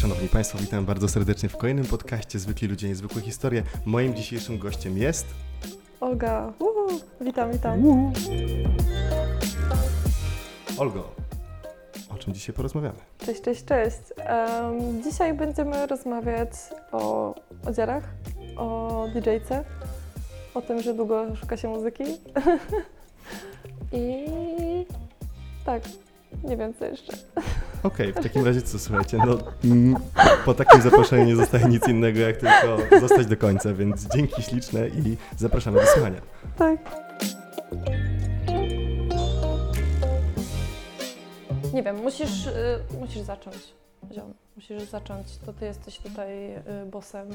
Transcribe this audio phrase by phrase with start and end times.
[0.00, 3.62] Szanowni Państwo, witam bardzo serdecznie w kolejnym podcaście Zwykli Ludzie, Niezwykłe Historie.
[3.84, 5.26] Moim dzisiejszym gościem jest...
[6.00, 7.00] Olga, Uhu.
[7.20, 7.82] witam, witam.
[10.78, 11.14] Olgo.
[12.10, 12.98] O czym dzisiaj porozmawiamy?
[13.18, 13.98] Cześć, cześć, cześć.
[14.16, 16.50] Em, dzisiaj będziemy rozmawiać
[16.92, 17.34] o
[17.66, 18.04] odziarach,
[18.56, 19.64] o DJ-ce,
[20.54, 22.04] o tym, że długo szuka się muzyki.
[23.92, 24.26] I
[25.64, 25.82] tak,
[26.44, 27.12] nie wiem co jeszcze.
[27.82, 29.96] Okej, w takim razie co, słuchajcie, no mm,
[30.44, 34.88] po takim zaproszeniu nie zostaje nic innego, jak tylko zostać do końca, więc dzięki śliczne
[34.88, 36.20] i zapraszamy do słuchania.
[36.58, 36.78] Tak.
[41.74, 43.56] Nie wiem, musisz, y, musisz zacząć.
[44.12, 45.26] Ziom, musisz zacząć.
[45.46, 47.28] To ty jesteś tutaj y, bossem.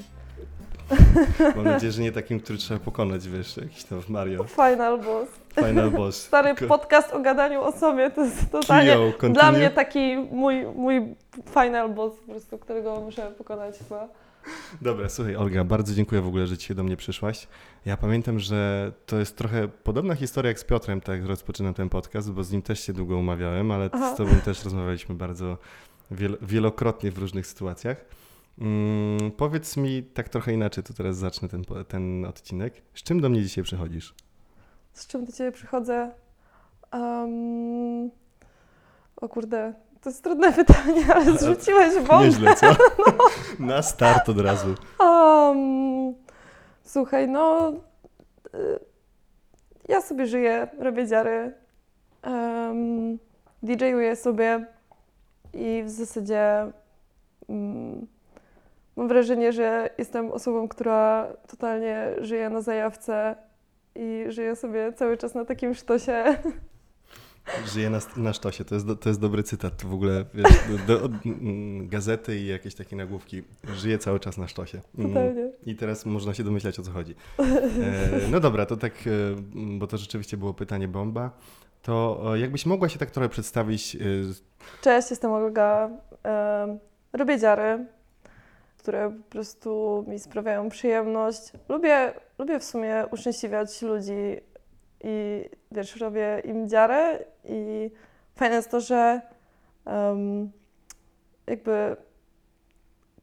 [1.56, 5.30] Mam nadzieję, że nie takim, który trzeba pokonać, wiesz, jakiś tam Mario, Final boss.
[5.56, 6.22] Final Boss.
[6.28, 9.34] Stary Ko- podcast o gadaniu o sobie to jest totalnie Kio, continue.
[9.34, 11.16] dla mnie taki mój, mój
[11.54, 14.08] final boss po prostu, którego muszę pokonać chyba.
[14.82, 17.48] Dobra, słuchaj Olga, bardzo dziękuję w ogóle, że dzisiaj do mnie przyszłaś.
[17.86, 21.90] Ja pamiętam, że to jest trochę podobna historia jak z Piotrem, tak jak rozpoczynam ten
[21.90, 24.14] podcast, bo z nim też się długo umawiałem, ale Aha.
[24.14, 25.58] z tobą też rozmawialiśmy bardzo
[26.42, 28.06] wielokrotnie w różnych sytuacjach.
[28.62, 32.74] Mm, powiedz mi tak trochę inaczej, to teraz zacznę ten, ten odcinek.
[32.94, 34.14] Z czym do mnie dzisiaj przychodzisz?
[34.94, 36.12] Z czym do ciebie przychodzę?
[36.94, 38.10] Um,
[39.16, 42.26] o kurde, to jest trudne pytanie, ale zrzuciłeś bombę.
[42.26, 42.68] Nieźle, co?
[43.60, 44.76] Na start od razu.
[45.00, 46.16] Um,
[46.84, 47.74] słuchaj, no
[48.56, 48.80] y,
[49.88, 51.54] ja sobie żyję, robię dziary,
[52.24, 53.20] um,
[53.64, 54.66] DJ-uję sobie
[55.54, 56.72] i w zasadzie
[57.50, 58.08] mm,
[58.96, 63.36] mam wrażenie, że jestem osobą, która totalnie żyje na zajawce
[63.96, 66.24] i żyje sobie cały czas na takim sztosie.
[67.66, 70.78] Żyję na, na sztosie, to jest, do, to jest dobry cytat w ogóle, wiesz, do,
[70.78, 73.44] do, od, mm, gazety i jakieś takie nagłówki.
[73.76, 74.82] Żyję cały czas na sztosie.
[74.98, 75.10] Mm.
[75.10, 75.52] Totalnie.
[75.66, 77.16] I teraz można się domyślać o co chodzi.
[77.40, 79.10] E, no dobra, to tak, e,
[79.78, 81.32] bo to rzeczywiście było pytanie bomba.
[81.82, 84.00] To e, jakbyś mogła się tak trochę przedstawić, e,
[84.82, 85.90] Cześć, jestem Olga.
[87.14, 87.86] Robię dziary,
[88.78, 91.52] które po prostu mi sprawiają przyjemność.
[91.70, 94.38] Lubię, lubię w sumie uszczęśliwiać ludzi
[95.04, 97.92] i wiesz, robię im dziarę i
[98.36, 99.22] fajne jest to, że
[99.86, 100.52] em,
[101.48, 101.96] jakby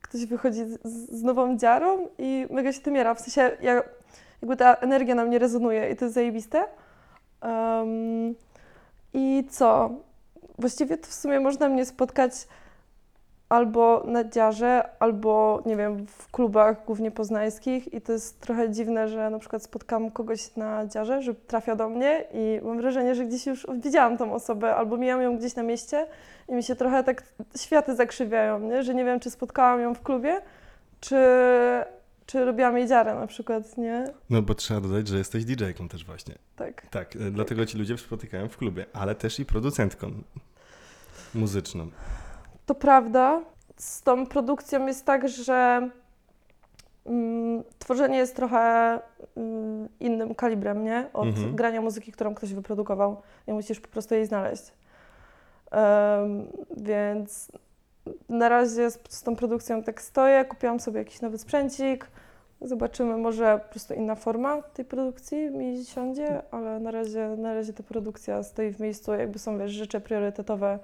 [0.03, 3.15] ktoś wychodzi z, z nową dziarą i mega się tym jara.
[3.15, 3.83] W sensie ja,
[4.43, 6.65] jakby ta energia na mnie rezonuje i to jest zajebiste.
[7.41, 8.34] Em,
[9.16, 9.91] I co?
[10.59, 12.32] Właściwie to w sumie można mnie spotkać
[13.49, 19.09] albo na dziarze, albo nie wiem, w klubach głównie poznańskich i to jest trochę dziwne,
[19.09, 23.25] że na przykład spotkam kogoś na dziarze, że trafia do mnie i mam wrażenie, że
[23.25, 26.06] gdzieś już widziałam tą osobę albo mijam ją gdzieś na mieście
[26.49, 27.22] i mi się trochę tak
[27.56, 28.82] światy zakrzywiają, nie?
[28.82, 30.41] że nie wiem, czy spotkałam ją w klubie,
[31.00, 31.16] czy,
[32.26, 34.04] czy robiłam jej dziarę na przykład, nie?
[34.31, 36.34] no bo trzeba dodać, że jesteś DJ-ką też właśnie.
[36.56, 36.87] Tak.
[36.91, 40.10] Tak, e, dlatego ci ludzie spotykają w klubie, ale też i producentką
[41.34, 41.91] muzyczną.
[42.66, 43.42] To prawda.
[43.76, 45.91] Z tą produkcją jest tak, że
[47.06, 49.00] mm, tworzenie jest trochę
[49.37, 51.06] mm, innym kalibrem, nie?
[51.12, 51.56] Od Mhm.
[51.56, 53.22] grania muzyki, którą ktoś wyprodukował.
[53.47, 54.72] I musisz po prostu jej znaleźć.
[55.70, 57.53] Em, więc
[58.28, 60.44] na razie z, z tą produkcją tak stoję.
[60.44, 62.06] Kupiłam sobie jakiś nowy sprzęcik.
[62.61, 67.72] Zobaczymy, może po prostu inna forma tej produkcji mi siądzie, ale na razie, na razie
[67.72, 69.15] ta produkcja stoi w miejscu.
[69.15, 70.78] Jakby są, wiesz, rzeczy priorytetowe.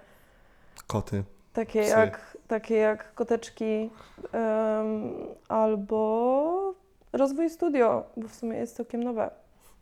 [0.87, 1.25] Koty.
[1.53, 1.91] Takie Psy.
[1.91, 3.91] jak, takie jak koteczki
[4.33, 5.13] em,
[5.49, 6.75] albo
[7.13, 9.31] rozwój studio, bo w sumie jest całkiem nowe.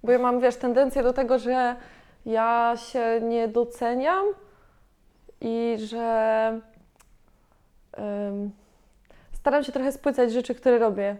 [0.03, 1.77] Bo ja mam, wiesz, tendencję do tego, że
[2.27, 4.27] ja się nie doceniam
[5.41, 6.61] i że
[7.93, 8.51] em,
[9.33, 11.17] staram się trochę spłycać rzeczy, które robię.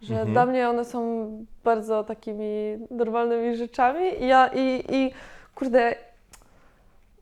[0.00, 0.32] Że Mhm.
[0.32, 1.30] dla mnie one są
[1.64, 5.10] bardzo takimi normalnymi rzeczami i ja i, i
[5.54, 5.94] kurde,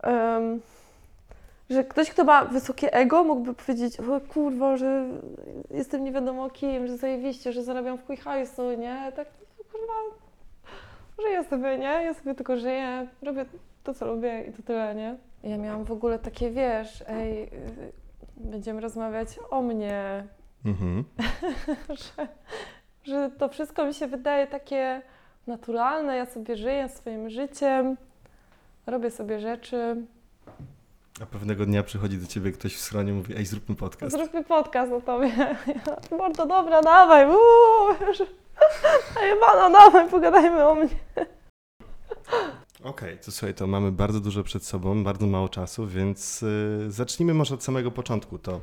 [0.02, 0.60] em,
[1.70, 5.04] że ktoś, kto ma wysokie ego, mógłby powiedzieć, o kurwa, że
[5.70, 9.12] jestem nie wiadomo kim, że zajebiście, że zarabiam w quick hajsu, nie?
[9.16, 9.28] Tak,
[9.72, 9.94] kurwa,
[11.22, 12.02] żyję sobie, nie?
[12.04, 13.44] Ja sobie tylko żyję, robię
[13.84, 15.16] to, co lubię i to tyle, nie?
[15.44, 17.50] Ja miałam w ogóle takie, wiesz, ej,
[18.40, 20.26] będziemy rozmawiać o mnie,
[20.64, 21.04] Mhm.
[22.16, 22.28] że,
[23.04, 25.02] że to wszystko mi się wydaje takie
[25.46, 27.96] naturalne, ja sobie żyję swoim życiem,
[28.86, 29.96] robię sobie rzeczy.
[31.22, 34.16] A pewnego dnia przychodzi do ciebie ktoś w stronie i mówi, ej, zróbmy podcast.
[34.16, 35.28] Zróbmy podcast o tobie.
[36.10, 37.26] Ja, Bardzo dobra, dawaj.
[37.28, 38.22] Uuu, wiesz.
[39.22, 40.88] Ej, Ivana, dawaj, pogadajmy o mnie.
[42.82, 47.34] Okej, to słuchaj, to mamy bardzo dużo przed sobą, bardzo mało czasu, więc y, zacznijmy
[47.34, 48.38] może od samego początku.
[48.38, 48.60] To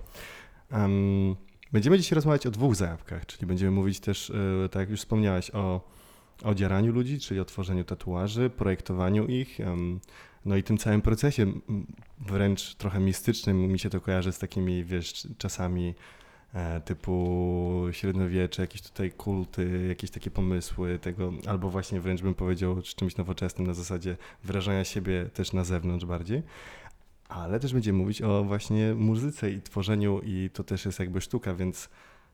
[0.72, 1.36] em,
[1.72, 5.52] będziemy dzisiaj rozmawiać o dwóch zajawkach, czyli będziemy mówić też, y, tak jak już wspomniałaś,
[5.52, 5.82] o
[6.44, 10.00] odzieraniu ludzi, czyli o tworzeniu tatuaży, projektowaniu ich, em,
[10.46, 11.54] no i tym całym procesie,
[12.20, 15.96] wręcz trochę mistycznym, mi się to kojarzy z takimi, wiesz, czasami
[16.86, 23.18] typu średniowiecze, jakieś tutaj kulty, jakieś takie pomysły tego, albo właśnie wręcz bym powiedział czymś
[23.18, 26.44] nowoczesnym na zasadzie wyrażania siebie też na zewnątrz bardziej.
[27.30, 31.54] Ale też będziemy mówić o właśnie muzyce i tworzeniu i to też jest jakby sztuka,
[31.56, 31.90] więc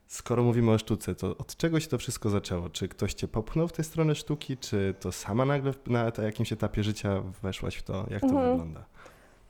[0.06, 2.70] skoro mówimy o sztuce, to od czego się to wszystko zaczęło?
[2.70, 6.84] Czy ktoś cię popchnął w tę stronę sztuki, czy to sama nagle na jakimś etapie
[6.84, 8.06] życia weszłaś w to?
[8.10, 8.50] Jak to Mhm.
[8.50, 8.84] wygląda?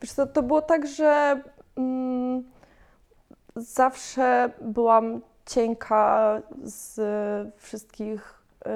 [0.02, 1.42] Wiesz co, to było tak, że
[1.76, 2.44] mm,
[3.56, 7.00] zawsze byłam cienka z
[7.58, 8.70] wszystkich y,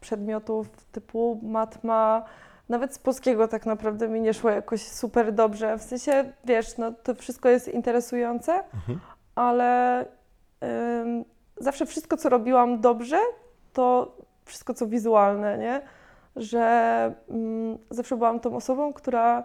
[0.00, 2.24] przedmiotów typu matma,
[2.68, 5.78] nawet z polskiego tak naprawdę mi nie szło jakoś super dobrze.
[5.78, 9.00] W sensie, wiesz, no to wszystko jest interesujące, Mhm.
[9.34, 10.04] ale
[11.02, 11.24] ym,
[11.56, 13.18] zawsze wszystko, co robiłam dobrze,
[13.72, 15.80] to wszystko, co wizualne, nie?
[16.36, 19.42] Że mm, zawsze byłam tą osobą, która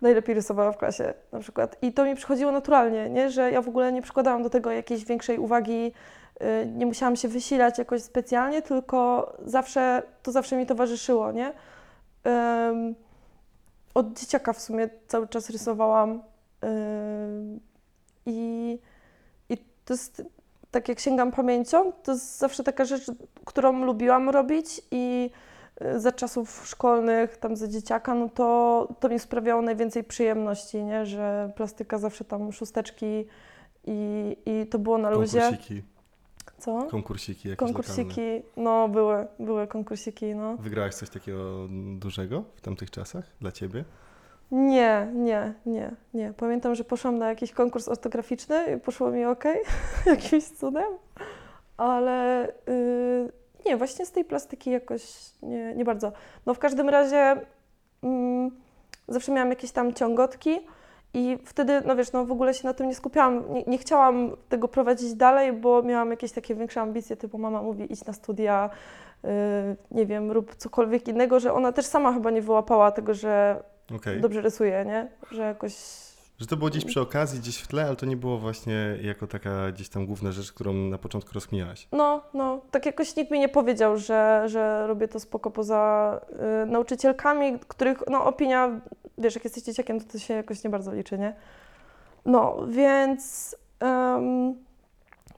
[0.00, 1.76] najlepiej rysowała w klasie na przykład.
[1.82, 3.30] I to mi przychodziło naturalnie, nie?
[3.30, 5.92] Że ja w ogóle nie przykładałam do tego jakiejś większej uwagi,
[6.42, 11.52] y, nie musiałam się wysilać jakoś specjalnie, tylko zawsze, to zawsze mi towarzyszyło, nie?
[13.94, 16.22] Od dzieciaka w sumie cały czas rysowałam
[16.64, 17.60] ym,
[18.26, 18.78] i,
[19.48, 20.22] i to jest,
[20.70, 23.02] tak jak sięgam pamięcią, to jest zawsze taka rzecz,
[23.44, 25.55] którą lubiłam robić i y,
[25.96, 31.06] za czasów szkolnych, tam za dzieciaka, no to, to mi sprawiało najwięcej przyjemności, nie?
[31.06, 33.26] Że plastyka zawsze tam szósteczki
[33.84, 35.40] i, i to było na luzie.
[35.40, 35.82] Konkursiki,
[36.58, 36.82] Co?
[36.90, 37.84] konkursiki jakieś lokalne.
[37.84, 40.56] Konkursiki, no były, były konkursiki, no.
[40.56, 41.68] Wygrałaś coś takiego
[41.98, 43.84] dużego w tamtych czasach dla ciebie?
[44.50, 46.32] Nie, nie, nie, nie.
[46.36, 49.44] Pamiętam, że poszłam na jakiś konkurs ortograficzny i poszło mi ok,
[50.06, 50.92] jakimś cudem,
[51.76, 53.32] ale y,
[53.66, 55.02] nie, właśnie z tej plastyki jakoś
[55.42, 56.12] nie, nie bardzo.
[56.46, 57.36] No w każdym razie
[58.02, 58.50] mm,
[59.08, 60.60] zawsze miałam jakieś tam ciągotki
[61.14, 63.52] i wtedy, no wiesz, no w ogóle się na tym nie skupiałam.
[63.52, 67.92] Nie, nie chciałam tego prowadzić dalej, bo miałam jakieś takie większe ambicje, typu mama mówi
[67.92, 68.70] idź na studia,
[69.24, 69.28] y,
[69.90, 73.62] nie wiem, rób cokolwiek innego, że ona też sama chyba nie wyłapała tego, że
[73.96, 74.20] Okej.
[74.20, 75.08] dobrze rysuje, nie?
[75.30, 75.74] Że jakoś.
[76.38, 79.26] Że to było gdzieś przy okazji, gdzieś w tle, ale to nie było właśnie jako
[79.26, 81.88] taka gdzieś tam główna rzecz, którą na początku rozkminiałaś.
[81.92, 86.20] No, no, tak jakoś nikt mi nie powiedział, że, że robię to spoko poza
[86.62, 88.80] y, nauczycielkami, których, no, opinia,
[89.18, 91.36] wiesz, jak jesteś dzieciakiem, to to się jakoś nie bardzo liczy, nie?
[92.24, 94.54] No, więc, em,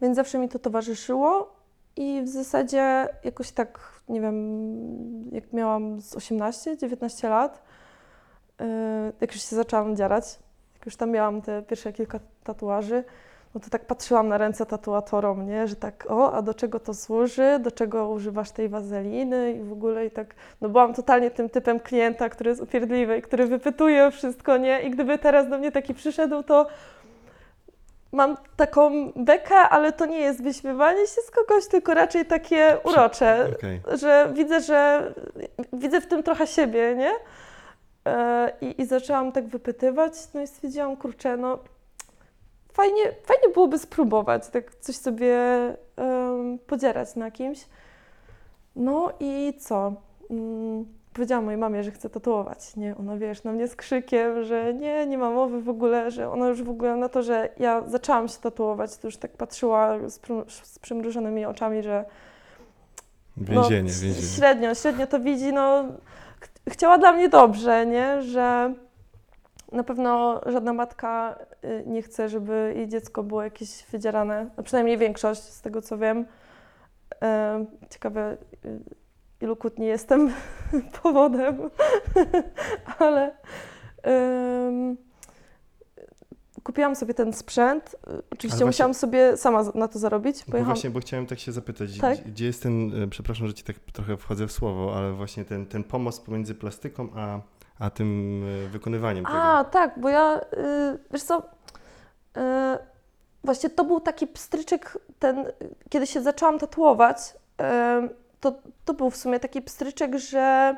[0.01, 1.57] więc zawsze mi to towarzyszyło
[1.97, 4.35] i w zasadzie jakoś tak, nie wiem,
[5.33, 7.63] jak miałam z 18-19 lat,
[8.61, 8.65] y,
[9.21, 10.39] jak już się zaczęłam dziarać,
[10.89, 13.05] już tam miałam te pierwsze kilka tatuaży,
[13.55, 16.95] no to tak patrzyłam na ręce tatuatorom, nie, że tak, o, a do czego to
[16.95, 21.51] służy, do czego używasz tej wazeliny i w ogóle i tak, no byłam totalnie tym
[21.51, 25.73] typem klienta, który jest upierdliwy i który wypytuje wszystko, nie, i gdyby teraz do mnie
[25.73, 26.67] taki przyszedł, to
[28.13, 33.49] mam taką bekę, ale to nie jest wyśmiewanie się z kogoś, tylko raczej takie urocze,
[33.57, 33.81] Okej.
[33.95, 35.13] że widzę, że
[35.73, 37.11] widzę w tym trochę siebie, nie?
[38.09, 41.59] E, I, I zaczęłam tak wypytywać, no i stwierdziłam, kurczę, no
[42.73, 45.37] fajnie, fajnie byłoby spróbować, tak coś sobie
[45.97, 47.67] em, podzierać na kimś.
[48.77, 49.93] No i co?
[50.31, 52.97] Mm, powiedziałam mojej mamie, że chcę tatuować, nie?
[52.97, 56.49] Ona, wiesz, na mnie z krzykiem, że nie, nie ma mowy w ogóle, że ona
[56.49, 60.21] już w ogóle na to, że ja zaczęłam się tatuować, to już tak patrzyła z,
[60.63, 62.05] z przymrużonymi oczami, że
[63.41, 64.15] Więzienie, no, więzienie.
[64.37, 65.85] Średnio, średnio to widzi, no
[66.71, 68.23] chciała dla mnie dobrze, nie?
[68.23, 68.75] Że
[69.73, 74.99] na pewno żadna matka y, nie chce, żeby jej dziecko było jakieś wydzierane, no przynajmniej
[74.99, 76.27] większość z tego co wiem.
[77.23, 78.81] E, Ciekawe, y,
[79.41, 80.33] ilu kłótni jestem
[81.03, 81.71] powodem,
[82.99, 83.37] ale
[84.03, 84.97] em,
[86.69, 87.97] kupiłam sobie ten sprzęt.
[88.31, 90.39] Oczywiście właśnie- musiałam sobie sama na to zarobić.
[90.39, 92.19] Bo Pojechałam właśnie, bo chciałem tak się zapytać, Tak?
[92.19, 95.67] gdzie, jest ten, e, przepraszam, że ci tak trochę wchodzę w słowo, ale właśnie ten,
[95.67, 97.41] ten pomost pomiędzy plastyką a,
[97.79, 99.71] a tym e, wykonywaniem A, tego.
[99.73, 102.41] tak, bo ja, y, wiesz co, y,
[103.45, 105.45] właśnie to był taki pstryczek, ten,
[105.91, 107.65] kiedy się zaczęłam tatuować, y,
[108.41, 110.77] to, to był w sumie taki pstryczek, że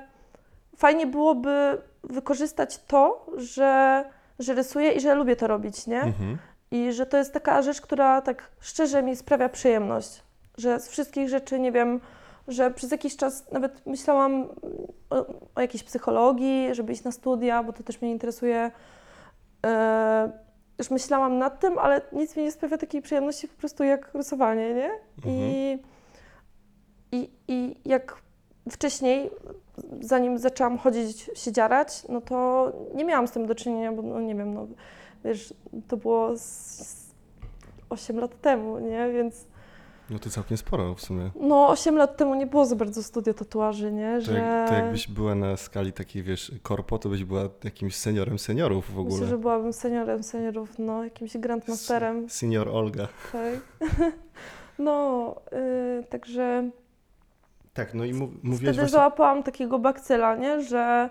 [0.77, 4.05] fajnie byłoby wykorzystać to, że,
[4.41, 6.03] że rysuję i że lubię to robić, nie?
[6.03, 6.39] Mhm.
[6.71, 10.23] I że to jest taka rzecz, która tak szczerze mi sprawia przyjemność.
[10.59, 12.01] Że z wszystkich rzeczy, nie wiem,
[12.49, 14.49] że przez jakiś czas nawet myślałam
[15.11, 18.71] o, o jakiejś psychologii, żeby iść na studia, bo to też mnie interesuje.
[19.67, 20.33] E,
[20.79, 24.75] już myślałam nad tym, ale nic mi nie sprawia takiej przyjemności po prostu jak rysowanie,
[24.75, 24.91] nie?
[25.27, 25.79] I,
[27.13, 28.17] i, I jak
[28.71, 29.31] wcześniej,
[30.01, 34.21] zanim zaczęłam chodzić, się dziarać, no to nie miałam z tym do czynienia, bo no
[34.21, 34.67] nie wiem, no
[35.25, 35.55] wiesz,
[35.89, 37.11] to było z, z
[37.91, 39.11] 8 lat temu, nie?
[39.13, 39.45] Więc
[40.11, 41.31] No to całkiem sporo w sumie.
[41.41, 44.15] no 8 lat temu nie było za bardzo studia tatuaży, nie?
[44.19, 47.97] To, Że jak, to jakbyś była na skali takiej, wiesz, korpo, to byś była jakimś
[47.97, 49.15] seniorem seniorów w ogóle.
[49.15, 53.09] Myślę, że byłabym seniorem seniorów, no jakimś grandmasterem, Senior Olga.
[53.33, 53.61] tak.
[54.79, 55.35] No,
[56.01, 56.71] y, także
[57.81, 58.89] Tak, no i mów, mówiłeś wtedy właśnie...
[58.89, 60.63] załapałam takiego bakcyla, nie?
[60.63, 61.11] Że,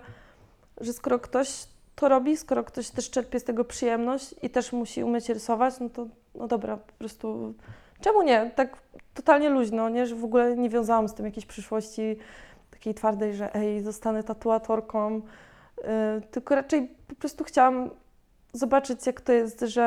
[0.80, 5.04] że skoro ktoś to robi, skoro ktoś też czerpie z tego przyjemność i też musi
[5.04, 7.54] umieć rysować, no to no dobra, po prostu
[8.00, 8.50] czemu nie?
[8.56, 8.76] Tak
[9.14, 10.06] totalnie luźno, nie?
[10.06, 12.16] Że w ogóle nie wiązałam z tym jakiejś przyszłości
[12.70, 15.82] takiej twardej, że ej, zostanę tatuatorką, y,
[16.30, 17.90] tylko raczej po prostu chciałam
[18.52, 19.86] zobaczyć, jak to jest, że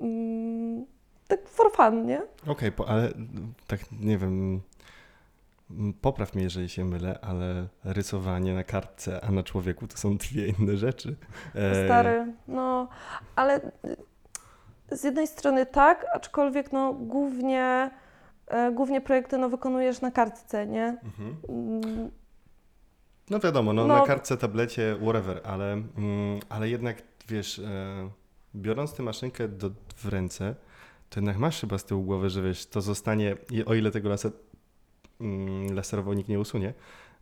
[0.00, 0.84] mm,
[1.28, 2.22] tak for fun, nie?
[2.46, 3.08] Okej, po- ale
[3.66, 4.60] tak nie wiem,
[6.00, 10.46] popraw mnie, jeżeli się mylę, ale rysowanie na kartce, a na człowieku to są dwie
[10.46, 11.16] inne rzeczy.
[11.54, 12.88] E, Stary, no,
[13.36, 13.60] ale
[14.92, 17.90] y, z jednej strony tak, aczkolwiek no głównie,
[18.46, 20.98] e, głównie projekty no wykonujesz na kartce, nie?
[21.04, 21.36] Mhm.
[21.48, 22.10] Mm,
[23.30, 23.98] No wiadomo, no, No.
[23.98, 28.10] na kartce, tablecie, whatever, ale, mm, ale jednak wiesz, e,
[28.54, 30.54] biorąc tę maszynkę do, w ręce,
[31.10, 34.32] to jednak masz chyba z tyłu głowy, że wiesz, to zostanie, o ile tego mm,
[35.74, 36.74] laserowo nikt nie usunie,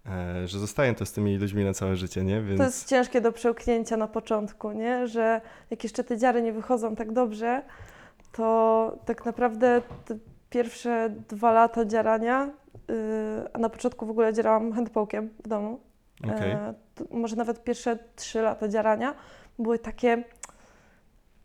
[0.07, 2.43] e, że zostaje to z tymi ludźmi na całe życie, nie?
[2.43, 5.07] Więc To jest ciężkie do przełknięcia na początku, nie?
[5.07, 7.63] Że jak jeszcze te dziary nie wychodzą tak dobrze,
[8.33, 10.19] to tak naprawdę te
[10.51, 12.51] pierwsze dwa lata dziarania,
[12.89, 12.95] yy,
[13.53, 15.81] a na początku w ogóle dzierałam handpokiem w domu,
[16.25, 16.51] okej.
[16.51, 16.75] E,
[17.11, 19.15] może nawet pierwsze trzy lata dziarania
[19.59, 20.25] były takie.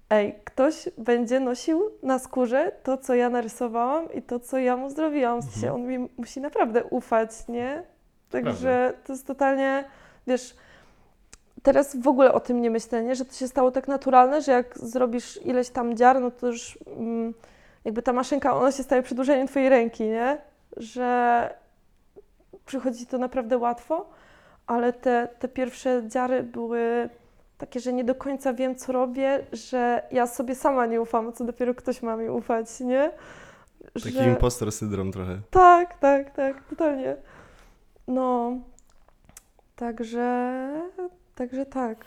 [0.10, 4.90] Ej, ktoś będzie nosił na skórze to, co ja narysowałam i to, co ja mu
[4.90, 5.42] zrobiłam.
[5.42, 5.76] W sensie Mhm.
[5.76, 7.84] on mi musi naprawdę ufać, nie?
[8.30, 9.84] Także to jest totalnie,
[10.28, 10.56] wiesz,
[11.64, 13.16] teraz w ogóle o tym nie myślę, nie?
[13.16, 16.80] Że to się stało tak naturalne, że jak zrobisz ileś tam dziar, no to już
[16.98, 17.34] mm,
[17.86, 20.38] jakby ta maszynka, ona się staje przedłużeniem twojej ręki, nie?
[20.78, 21.50] Że
[22.66, 24.06] przychodzi to naprawdę łatwo
[24.68, 27.10] ale te, te pierwsze dziary były
[27.58, 31.44] takie, że nie do końca wiem, co robię, że ja sobie sama nie ufam, co
[31.46, 33.12] dopiero ktoś ma mi ufać, nie?
[34.04, 35.42] Taki impostor syndrom trochę.
[35.50, 37.16] Tak, tak, tak, totalnie.
[38.08, 38.52] No,
[39.76, 40.82] także,
[41.36, 42.06] także tak.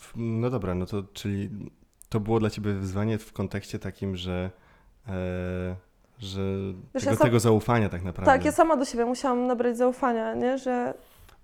[0.00, 1.50] W- No dobra, no to czyli
[2.08, 4.50] to było dla ciebie wyzwanie w kontekście takim, że,
[5.08, 5.10] e,
[6.18, 6.40] że
[6.94, 8.32] Wiesz, tego, ja sam- tego zaufania tak naprawdę.
[8.32, 10.58] Tak, ja sama do siebie musiałam nabrać zaufania, nie?
[10.58, 10.94] Że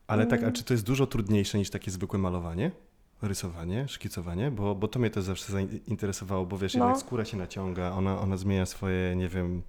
[0.07, 0.53] Ale tak, a Mm.
[0.55, 2.71] czy to jest dużo trudniejsze niż takie zwykłe malowanie?
[3.29, 4.51] Rysowanie, szkicowanie?
[4.51, 6.85] Bo, bo to mnie też zawsze zainteresowało, bo wiesz, No.
[6.85, 9.63] jednak skóra się naciąga, ona, ona zmienia swoje, nie wiem,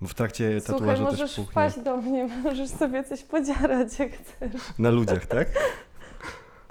[0.00, 1.50] bo w trakcie słuchaj, tatuażu też puchnie.
[1.52, 4.52] wpaść do mnie, możesz sobie coś podziarać, jak chcesz.
[4.78, 5.48] Na ludziach, tak?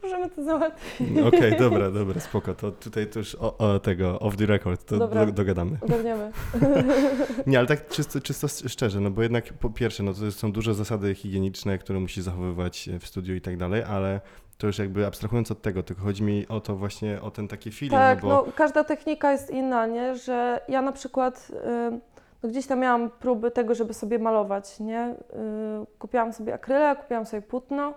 [0.03, 1.09] Możemy to załatwić.
[1.27, 2.53] Okej, dobra, dobra, spoko.
[2.53, 5.25] To tutaj to już o, o tego, off the record, to Dobra.
[5.25, 5.77] do, dogadamy.
[5.81, 6.31] Ogarniemy.
[7.47, 10.73] Nie, ale tak czysto, czysto szczerze, no bo jednak po pierwsze, no to są duże
[10.73, 14.21] zasady higieniczne, które musisz zachowywać w studiu i tak dalej, ale
[14.62, 17.72] to już jakby abstrahując od tego, tylko chodzi mi o to właśnie, o ten taki
[17.72, 18.46] feeling, Tak, no bo...
[18.48, 20.15] no każda technika jest inna, nie?
[20.15, 21.48] Że ja na przykład
[21.91, 22.00] y,
[22.44, 25.10] no gdzieś tam miałam próby tego, żeby sobie malować, nie?
[25.10, 27.94] Y, kupiłam sobie akryle, kupiłam sobie płótno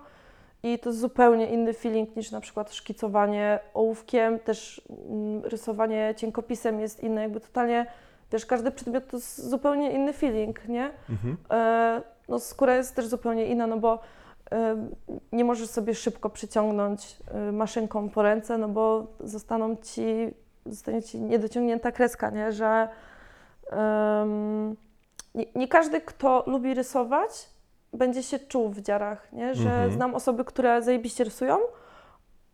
[0.63, 6.79] i to jest zupełnie inny feeling niż na przykład szkicowanie ołówkiem, też mm, rysowanie cienkopisem
[6.79, 7.85] jest inne, jakby totalnie,
[8.31, 10.91] wiesz, każdy przedmiot to jest zupełnie inny feeling, nie?
[11.09, 11.37] Mhm.
[11.51, 13.99] E, no skóra jest też zupełnie inna, no bo
[15.31, 20.33] nie możesz sobie szybko przyciągnąć e, maszynką po ręce, no bo zostaną ci,
[20.65, 22.51] zostanie ci niedociągnięta kreska, nie?
[22.51, 22.87] Że
[23.71, 24.75] em,
[25.35, 27.49] nie, nie każdy, kto lubi rysować,
[27.93, 29.55] będzie się czuł w dziarach, nie?
[29.55, 29.91] Że Mhm.
[29.91, 31.57] znam osoby, które zajebiście rysują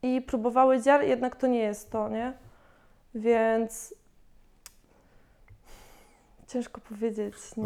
[0.04, 2.34] i próbowały dziar, jednak to nie jest to, nie?
[3.16, 3.94] Więc
[6.54, 7.64] ciężko powiedzieć, nie?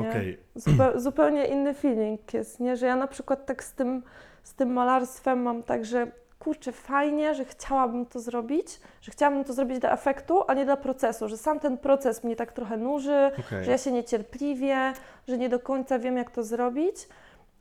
[0.56, 2.78] Zupe- zupełnie inny feeling jest, nie?
[2.78, 4.04] Że ja na przykład tak z tym,
[4.44, 9.54] z tym malarstwem mam tak, że kurczę, fajnie, że chciałabym to zrobić, że chciałabym to
[9.54, 13.32] zrobić dla efektu, a nie dla procesu, że sam ten proces mnie tak trochę nuży,
[13.40, 13.66] okej.
[13.66, 14.94] że ja się niecierpliwię,
[15.28, 17.08] że nie do końca wiem, jak to zrobić,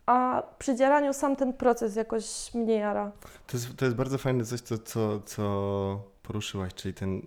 [0.07, 3.13] a przy dzieraniu sam ten proces jakoś mnie jara.
[3.47, 5.45] To jest, to jest bardzo fajne coś, co, co, co
[6.23, 7.23] poruszyłaś, czyli ten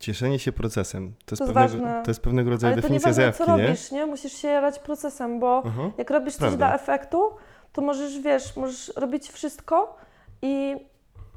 [0.00, 1.12] cieszenie się procesem.
[1.12, 2.02] To jest, To jest pewnego, ważne.
[2.04, 3.66] to jest pewnego rodzaju Ale to definicja nieważne, zajawki, co nie?
[3.66, 4.06] robisz, nie?
[4.06, 5.90] Musisz się jarać procesem, bo Aha.
[5.98, 6.56] jak robisz coś Prawda.
[6.56, 7.30] dla efektu,
[7.72, 9.96] to możesz, wiesz, możesz robić wszystko
[10.42, 10.76] i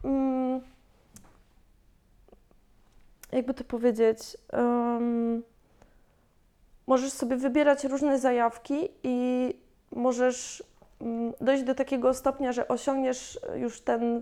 [0.03, 0.61] mm,
[3.31, 5.43] jakby to powiedzieć, em,
[6.87, 9.49] możesz sobie wybierać różne zajawki i
[9.91, 10.63] możesz
[11.01, 14.21] mm, dojść do takiego stopnia, że osiągniesz już ten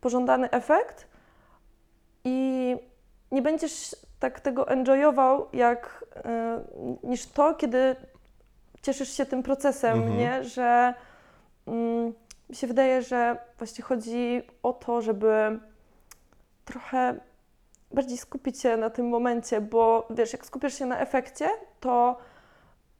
[0.00, 1.06] pożądany efekt
[2.24, 2.76] i
[3.32, 6.60] nie będziesz tak tego enjoyował, jak e,
[7.02, 7.96] niż to, kiedy
[8.82, 10.18] cieszysz się tym procesem, Mhm.
[10.18, 10.44] nie?
[10.44, 10.94] Że
[11.66, 12.12] mm,
[12.50, 15.58] mi się wydaje, że właśnie chodzi o to, żeby
[16.64, 17.14] trochę
[17.92, 21.48] bardziej skupić się na tym momencie, bo wiesz, jak skupisz się na efekcie,
[21.80, 22.18] to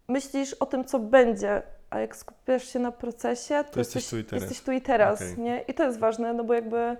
[0.08, 4.24] myślisz o tym, co będzie, a jak skupiasz się na procesie, to, jesteś tu i
[4.24, 4.42] teraz.
[4.42, 5.38] jesteś tu i teraz, Okej.
[5.38, 5.60] nie?
[5.68, 6.96] I to jest ważne, no bo jakby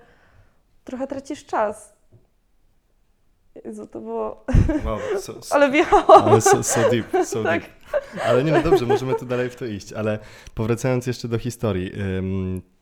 [0.84, 1.91] trochę tracisz czas.
[3.64, 4.44] Jezu, to było...
[4.84, 6.24] Wow, so, so, Ale wjechało.
[6.24, 7.62] ale so, so deep, so Tak.
[7.62, 7.72] deep.
[8.26, 10.18] Ale nie, no dobrze, możemy tu dalej w to iść, ale
[10.54, 11.92] powracając jeszcze do historii.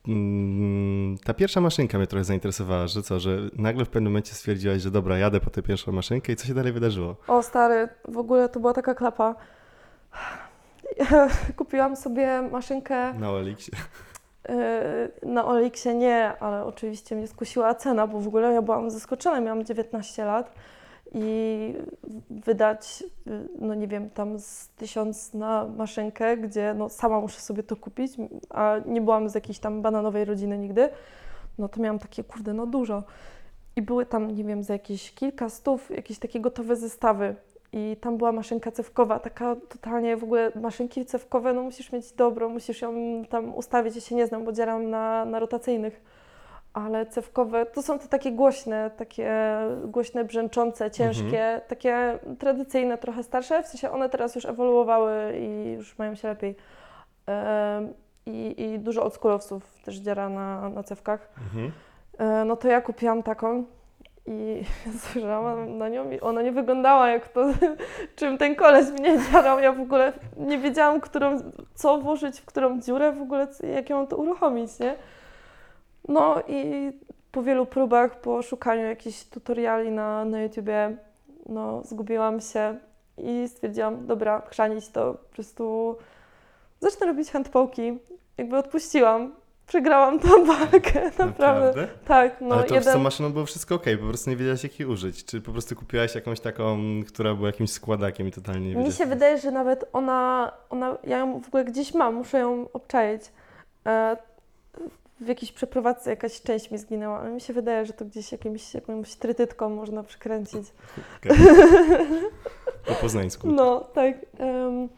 [0.08, 4.82] mm, ta pierwsza maszynka mnie trochę zainteresowała, że co, że nagle w pewnym momencie stwierdziłaś,
[4.82, 7.16] że dobra, jadę po tę pierwszą maszynkę i co się dalej wydarzyło?
[7.28, 9.34] O stary, w ogóle to była taka klapa.
[11.56, 13.74] Kupiłam sobie maszynkę Na Elixie.
[15.22, 19.40] Yy, na Olixie, nie, ale oczywiście mnie skusiła cena, bo w ogóle ja byłam zaskoczona,
[19.40, 20.54] miałam 19 lat
[21.14, 21.74] i
[22.30, 27.62] wydać, yy, no nie wiem, tam z tysiąc na maszynkę, gdzie no sama muszę sobie
[27.62, 28.12] to kupić,
[28.50, 30.88] a nie byłam z jakiejś tam bananowej rodziny nigdy,
[31.58, 33.02] no to miałam takie, kurde, no dużo.
[33.76, 37.36] I były tam, nie wiem, za jakieś kilka stów, jakieś takie gotowe zestawy.
[37.72, 42.48] I tam była maszynka cewkowa, taka totalnie w ogóle maszynki cewkowe, no musisz mieć dobrą,
[42.48, 42.94] musisz ją
[43.30, 46.02] tam ustawić, ja się nie znam, bo dzieram na, na rotacyjnych.
[46.72, 49.32] Ale cewkowe to są te takie głośne, takie
[49.84, 53.62] głośne, brzęczące, ciężkie, takie tradycyjne, trochę starsze.
[53.62, 56.56] W sensie one teraz już ewoluowały i już mają się lepiej.
[58.26, 61.28] I, i dużo oldschoolowców też dziara na, na cewkach.
[61.38, 61.72] Mhm.
[62.18, 63.64] E, No to ja kupiłam taką
[64.26, 64.64] i
[65.00, 67.46] spojrzałam na nią i ona nie wyglądała jak to,
[68.16, 69.60] czym ten koleś mnie dziarał.
[69.60, 71.36] Ja w ogóle nie wiedziałam, którą,
[71.74, 74.94] co włożyć w którą dziurę, w ogóle jak ją to uruchomić, nie?
[76.08, 76.90] No i
[77.32, 80.96] po wielu próbach, po szukaniu jakichś tutoriali na, na YouTubie,
[81.48, 82.78] no zgubiłam się
[83.18, 85.96] i stwierdziłam, dobra, chrzanić to, po prostu
[86.80, 87.98] zacznę robić handpoki.
[88.38, 89.34] Jakby odpuściłam,
[89.70, 91.88] przegrałam tą walkę, naprawdę.
[92.04, 92.92] Tak, no Ale to z jeden...
[92.92, 95.24] tą maszyną było wszystko ok, po prostu nie wiedziałaś jak jej użyć.
[95.24, 96.78] Czy po prostu kupiłaś jakąś taką,
[97.08, 101.18] która była jakimś składakiem i totalnie nie Mi się wydaje, że nawet ona, ona, ja
[101.18, 103.22] ją w ogóle gdzieś mam, muszę ją obczaić.
[103.86, 104.16] E,
[105.20, 108.74] w jakiejś przeprowadzce jakaś część mi zginęła, ale mi się wydaje, że to gdzieś jakimś,
[108.74, 110.66] jakąś trytytką można przykręcić.
[111.16, 111.38] Okej.
[112.88, 113.48] Po poznańsku.
[113.48, 114.14] No, tak.
[114.38, 114.88] em,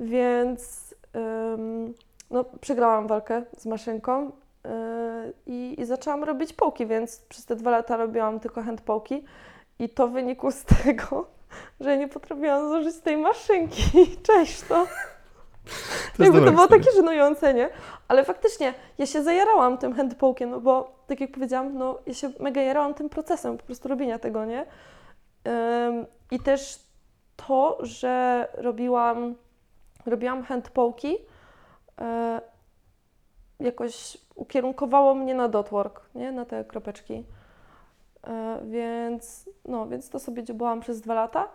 [0.00, 1.94] więc em,
[2.30, 4.30] no, przegrałam walkę z maszynką
[4.64, 9.24] e, i, i zaczęłam robić połki, więc przez te dwa lata robiłam tylko handpołki
[9.78, 11.26] i to wynikło z tego,
[11.80, 13.82] że nie potrafiłam zużyć tej maszynki.
[14.26, 14.86] Cześć to.
[16.16, 16.84] To jest Jakby to było historia.
[16.84, 17.68] takie żenujące, nie?
[18.08, 22.32] Ale faktycznie, ja się zajarałam tym handpołkiem, no bo tak jak powiedziałam, no ja się
[22.40, 24.66] mega jarałam tym procesem po prostu robienia tego, nie?
[25.88, 26.78] Ym, I też
[27.36, 29.34] to, że robiłam,
[30.06, 31.16] robiłam handpołki,
[33.60, 36.32] jakoś ukierunkowało mnie na dotwork, nie?
[36.32, 37.24] Na te kropeczki.
[38.26, 41.48] E, więc, no, więc to sobie dziobałam przez dwa lata.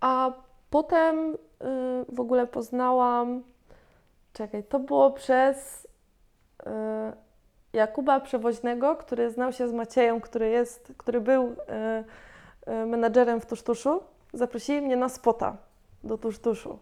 [0.00, 0.32] A
[0.70, 1.36] potem y,
[2.08, 3.42] w ogóle poznałam,
[4.32, 5.86] czekaj, to było przez
[6.62, 6.68] y,
[7.72, 14.00] Jakuba Przewoźnego, który znał się z Maciejem, który jest, który był y, menadżerem w Tusztuszu.
[14.32, 15.56] Zaprosili mnie na spota
[16.04, 16.78] do Tusztuszu.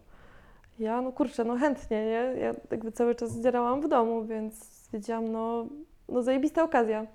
[0.83, 2.33] Ja, no kurczę, no chętnie, nie?
[2.41, 5.65] Ja jakby cały czas zdzierałam w domu, więc stwierdziłam, no,
[6.09, 7.05] no zajebista okazja.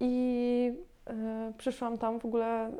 [0.00, 0.72] I
[1.10, 1.12] y,
[1.58, 2.70] przyszłam tam w ogóle,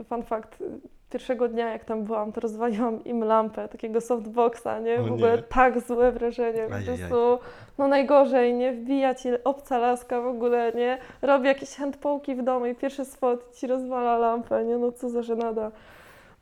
[0.00, 0.62] y, fun fact,
[1.10, 5.00] pierwszego dnia jak tam byłam, to rozwaliłam im lampę, takiego softboxa, nie?
[5.00, 5.42] O W ogóle nie.
[5.42, 7.38] tak złe wrażenie, po prostu,
[7.78, 8.72] no najgorzej, nie?
[8.72, 10.98] Wbija ci obca laska w ogóle, nie?
[11.22, 14.78] Robi jakieś handpołki w domu i pierwszy spot ci rozwala lampę, nie?
[14.78, 15.70] No co za żenada.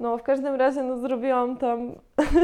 [0.01, 1.93] No, w każdym razie, no, zrobiłam tam,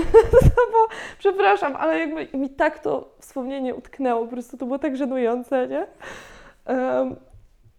[0.73, 0.89] bo,
[1.19, 5.87] przepraszam, ale jakby mi tak to wspomnienie utknęło, po prostu to było tak żenujące, nie?
[6.67, 7.17] Em,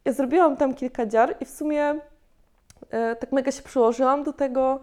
[0.06, 2.00] ja zrobiłam tam kilka dziar i w sumie
[2.90, 4.80] e, tak mega się przyłożyłam do tego,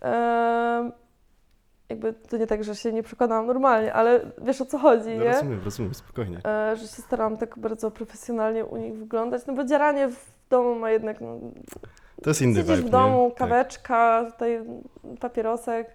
[0.00, 0.92] em,
[1.88, 5.24] jakby to nie tak, że się nie przekonałam normalnie, ale wiesz o co chodzi, No,
[5.24, 5.32] nie?
[5.32, 6.38] rozumiem, rozumiem, spokojnie.
[6.46, 10.74] E, że się starałam tak bardzo profesjonalnie u nich wyglądać, no bo dzieranie w domu
[10.74, 11.38] ma jednak no,
[12.22, 13.30] To jest inny Siedzisz vibe, w domu, nie?
[13.30, 13.38] Tak.
[13.38, 14.64] kaweczka, tutaj
[15.20, 15.94] papierosek.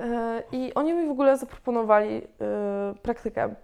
[0.00, 3.54] E, I oni mi w ogóle zaproponowali e, praktykę.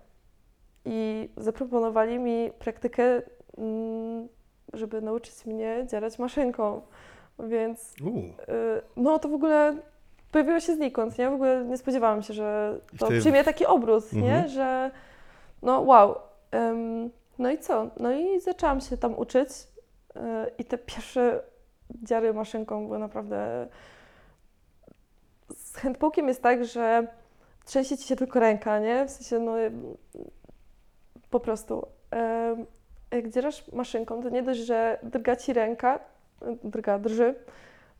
[0.85, 3.23] I zaproponowali mi praktykę,
[3.59, 4.29] mm,
[4.73, 6.83] żeby nauczyć mnie dzierać maszynką.
[7.39, 8.49] Więc Tak.
[8.49, 9.77] Y, no to w ogóle
[10.33, 11.31] pojawiło się znikąd, nie?
[11.31, 14.35] W ogóle nie spodziewałam się, że to wtedy- przyjmie taki obrót, nie?
[14.35, 14.49] Mhm.
[14.49, 14.91] Że
[15.63, 16.15] no wow.
[17.39, 17.87] No i co?
[18.01, 19.49] No i zaczęłam się tam uczyć
[20.59, 21.41] i te pierwsze
[21.95, 23.69] dziary maszynką były naprawdę...
[25.57, 27.07] Z handpokiem jest tak, że
[27.65, 29.07] trzęsie ci się tylko ręka, nie?
[29.07, 29.71] W sensie no y,
[31.31, 31.87] po prostu.
[33.11, 35.99] Jak dzierasz maszynką, to nie dość, że drga ci ręka,
[36.65, 37.35] drga, drży,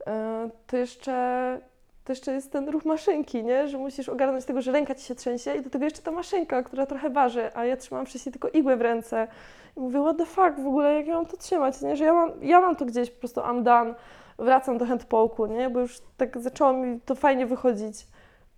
[0.07, 1.61] e, to jeszcze,
[2.09, 3.69] to jeszcze jest ten ruch maszynki, nie?
[3.69, 6.63] Że musisz ogarnąć tego, że ręka ci się trzęsie i do tego jeszcze ta maszynka,
[6.63, 9.29] która trochę waży, a ja trzymałam wcześniej tylko igłę w ręce.
[9.77, 11.97] I mówię, what the fuck, w ogóle jak ja mam to trzymać, nie?
[11.97, 13.95] Że ja mam, ja mam to gdzieś po prostu I'm done,
[14.39, 15.71] wracam do handpołku, nie?
[15.71, 18.07] Bo już tak zaczęło mi to fajnie wychodzić.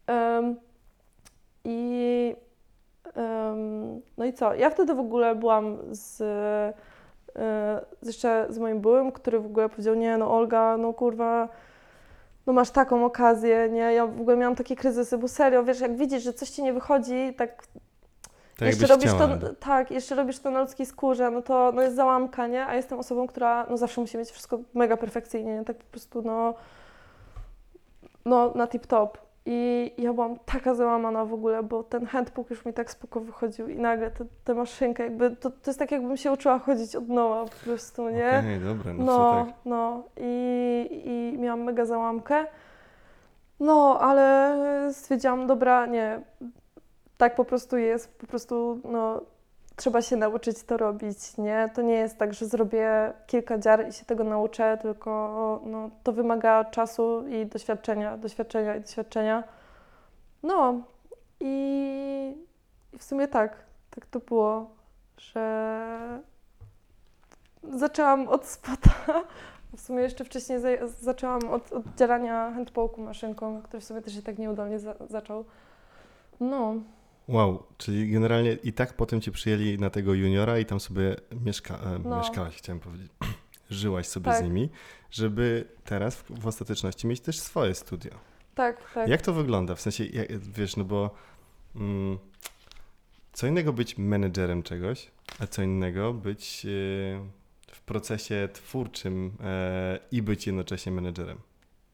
[0.07, 0.57] Em,
[1.65, 2.37] I
[3.15, 4.55] em, no i co?
[4.55, 6.23] Ja wtedy w ogóle byłam e, z
[8.03, 11.49] jeszcze z moim byłym, który w ogóle powiedział, nie no Olga, no kurwa,
[12.51, 13.81] no masz taką okazję, nie?
[13.93, 16.73] Ja w ogóle miałam takie kryzysy, bo serio, wiesz, jak widzisz, że coś ci nie
[16.73, 17.63] wychodzi, tak
[18.59, 19.37] tak jeszcze robisz chciała.
[19.37, 22.67] to, tak, jeszcze robisz to na ludzkiej skórze, no to no jest załamka, nie?
[22.67, 25.65] A jestem osobą, która no zawsze musi mieć wszystko mega perfekcyjnie, nie?
[25.65, 26.55] tak po prostu no,
[28.25, 29.19] no na tip top.
[29.47, 33.69] I ja byłam taka załamana w ogóle, bo ten handbook już mi tak spoko wychodził
[33.69, 34.11] i nagle
[34.45, 38.09] te maszynka, jakby to, to jest tak jakbym się uczyła chodzić od nowa po prostu,
[38.09, 38.39] nie?
[38.39, 39.55] Okej, dobra, no, No, tak.
[39.65, 42.47] no i, i miałam mega załamkę.
[43.61, 44.57] No, ale
[44.93, 46.21] stwierdziłam, dobra, nie,
[47.17, 49.21] tak po prostu jest, po prostu no,
[49.81, 51.71] trzeba się nauczyć to robić, nie?
[51.75, 56.13] To nie jest tak, że zrobię kilka dziar i się tego nauczę, tylko no, to
[56.13, 59.45] wymaga czasu i doświadczenia, doświadczenia i doświadczenia.
[60.43, 60.83] No
[61.41, 62.35] i,
[62.93, 63.57] i w sumie tak,
[63.91, 64.71] tak to było,
[65.17, 66.21] że
[67.63, 68.91] zaczęłam od spota.
[69.77, 74.15] W sumie jeszcze wcześniej za- zaczęłam od, od dzierania handpołku maszynką, który w sumie też
[74.15, 75.45] się tak nieudolnie za- zaczął.
[76.41, 76.75] No,
[77.31, 81.75] Wow, czyli generalnie i tak potem cię przyjęli na tego juniora i tam sobie mieszka,
[81.75, 82.19] e, No.
[82.19, 83.11] mieszkałaś, chciałem powiedzieć.
[83.71, 84.41] Żyłaś sobie Tak.
[84.41, 84.69] z nimi,
[85.11, 88.11] żeby teraz w, w ostateczności mieć też swoje studio.
[88.55, 89.09] tak, tak.
[89.09, 89.75] Jak to wygląda?
[89.75, 91.11] W sensie, jak, wiesz, no bo
[91.77, 92.19] mm,
[93.33, 96.69] co innego być menedżerem czegoś, a co innego być e,
[97.73, 101.39] w procesie twórczym e, i być jednocześnie menedżerem.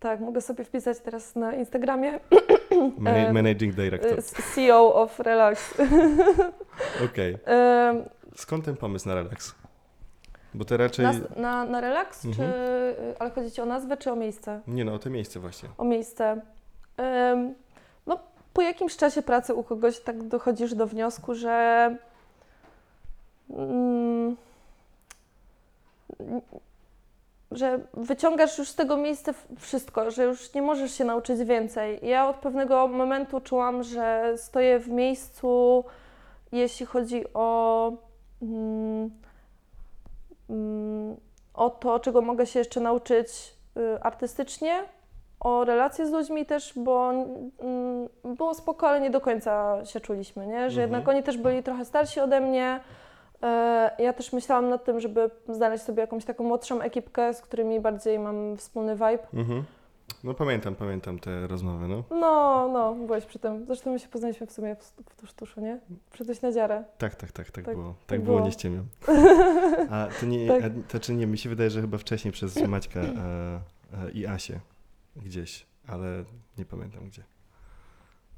[0.00, 2.20] Tak, mogę sobie wpisać teraz na Instagramie
[3.06, 4.18] E, managing director.
[4.18, 4.22] y,
[4.54, 5.74] CEO of Relax.
[7.12, 7.38] Okej.
[7.44, 8.04] Em,
[8.36, 9.54] Skąd ten pomysł na relaks?
[10.54, 11.04] Bo to raczej...
[11.06, 12.50] na, na, na Relax, Mhm.
[12.52, 12.54] czy,
[13.18, 14.60] ale chodzi Ci o nazwę, czy o miejsce?
[14.66, 15.68] Nie no, o to miejsce właśnie.
[15.78, 16.40] o miejsce.
[18.06, 18.18] No,
[18.52, 21.96] po jakimś czasie pracy u kogoś tak dochodzisz do wniosku, że
[23.50, 24.36] mm,
[27.50, 31.98] że wyciągasz już z tego miejsca wszystko, że już nie możesz się nauczyć więcej.
[32.02, 35.84] Ja od pewnego momentu czułam, że stoję w miejscu,
[36.52, 37.92] jeśli chodzi o,
[38.42, 39.10] mm,
[40.50, 41.16] mm,
[41.54, 44.84] o to, czego mogę się jeszcze nauczyć y, artystycznie,
[45.40, 50.46] o relacje z ludźmi też, bo mm, było spoko, ale nie do końca się czuliśmy,
[50.46, 50.70] nie?
[50.70, 50.90] Że Mhm.
[50.90, 52.80] jednak oni też byli trochę starsi ode mnie.
[53.42, 57.80] E, Ja też myślałam nad tym, żeby znaleźć sobie jakąś taką młodszą ekipkę, z którymi
[57.80, 59.18] bardziej mam wspólny vibe.
[59.34, 59.64] Mhm.
[60.24, 62.02] No pamiętam, pamiętam te rozmowy, no.
[62.10, 63.66] No, no, byłeś przy tym.
[63.66, 65.78] Zresztą my się poznaliśmy w sumie w, w tuż tuszu, nie?
[66.10, 66.84] Przyszedłeś na dziarę.
[66.98, 67.88] Tak, tak, tak, tak, Tak- było.
[67.88, 68.46] Tak, tak było, było.
[68.46, 68.84] nie ściemiam.
[69.90, 70.62] A to nie, Tak.
[70.64, 74.26] a, to czy nie, mi się wydaje, że chyba wcześniej przez Maćka e, e, i
[74.26, 74.60] Asię
[75.16, 76.24] gdzieś, ale
[76.58, 77.22] nie pamiętam gdzie.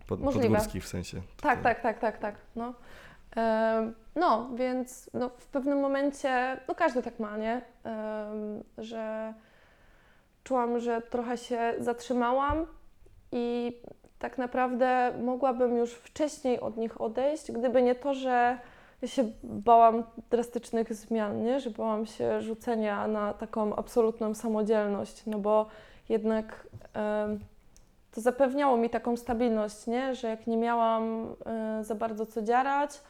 [0.07, 0.49] Pod, Możliwe.
[0.49, 1.23] podgórskich w sensie.
[1.43, 2.35] Tak, tak, tak, tak, tak.
[2.57, 2.75] No.
[4.17, 7.63] No, więc no, w pewnym momencie, no każdy tak ma, nie?
[8.79, 9.35] Że
[10.45, 12.67] czułam, że trochę się zatrzymałam
[13.33, 13.77] i
[14.19, 18.59] tak naprawdę mogłabym już wcześniej od nich odejść, gdyby nie to, że
[19.03, 21.61] ja się bałam drastycznych zmian, nie?
[21.61, 25.67] Że bałam się rzucenia na taką absolutną samodzielność, no bo
[26.09, 27.39] jednak em,
[28.13, 30.15] to zapewniało mi taką stabilność, nie?
[30.15, 33.01] Że jak nie miałam e, za bardzo co dziarać,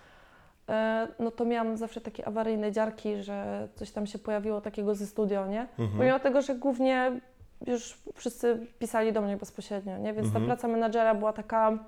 [1.18, 5.46] no to miałam zawsze takie awaryjne dziarki, że coś tam się pojawiło takiego ze studio,
[5.46, 5.60] nie?
[5.60, 5.90] Mhm.
[5.98, 7.20] Pomimo tego, że głównie
[7.66, 10.12] już wszyscy pisali do mnie bezpośrednio, nie?
[10.12, 10.44] Więc Mhm.
[10.44, 11.78] ta praca menadżera była taka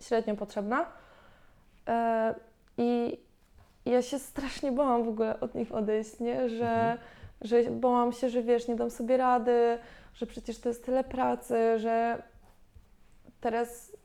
[0.00, 0.86] średnio potrzebna.
[1.88, 2.34] E,
[2.78, 3.18] I
[3.84, 6.48] ja się strasznie bałam w ogóle od nich odejść, nie?
[6.48, 6.98] Że, Mhm.
[7.42, 9.78] że bałam się, że wiesz, nie dam sobie rady,
[10.14, 12.22] że przecież to jest tyle pracy, że
[13.40, 13.96] teraz,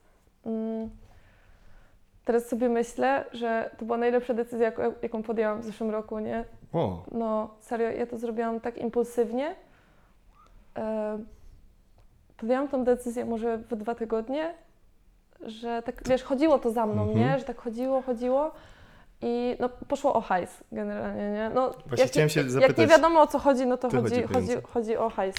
[0.46, 0.90] mm,
[2.24, 6.44] teraz sobie myślę, że to była najlepsza decyzja, jaką, jaką podjęłam w zeszłym roku, nie?
[6.72, 9.54] O, No, serio, ja to zrobiłam tak impulsywnie.
[10.78, 11.18] E,
[12.36, 14.54] podjęłam tą decyzję może w dwa tygodnie,
[15.46, 17.18] że tak, wiesz, chodziło to za mną, Mhm.
[17.18, 17.38] nie?
[17.38, 18.50] Że tak chodziło, chodziło
[19.20, 21.50] i no, poszło o hajs generalnie, nie?
[21.54, 22.90] No, Właśnie chciałem się Jak nie zapytać.
[22.90, 25.34] wiadomo o co chodzi, no to chodzi, chodzi o chodzi, o hajs.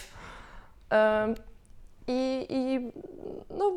[0.89, 1.35] Em,
[2.07, 2.91] I, I
[3.49, 3.71] no,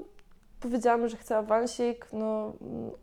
[0.60, 2.52] powiedziałam, że chcę awansik, no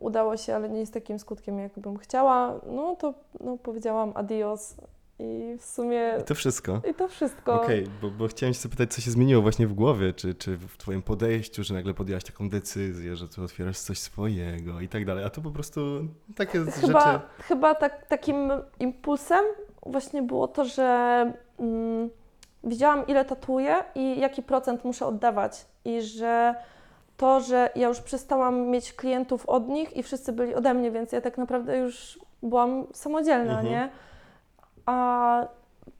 [0.00, 2.60] udało się, ale nie z takim skutkiem, jakbym chciała.
[2.66, 4.76] No to no, powiedziałam adios
[5.18, 6.80] i w sumie I to wszystko.
[6.90, 7.62] i to wszystko.
[7.62, 10.76] Okej, bo, bo chciałem się zapytać, co się zmieniło właśnie w głowie, czy, czy w
[10.76, 15.24] twoim podejściu, że nagle podjęłaś taką decyzję, że tu otwierasz coś swojego i tak dalej,
[15.24, 15.80] a to po prostu
[16.36, 17.24] takie Chyba, rzeczy...
[17.42, 19.44] chyba tak, takim impulsem
[19.86, 22.10] właśnie było to, że mm,
[22.64, 25.66] widziałam, ile tatuję i jaki procent muszę oddawać.
[25.84, 26.54] I że
[27.16, 31.12] to, że ja już przestałam mieć klientów od nich i wszyscy byli ode mnie, więc
[31.12, 33.66] ja tak naprawdę już byłam samodzielna, Mhm.
[33.66, 33.88] nie?
[34.86, 35.46] A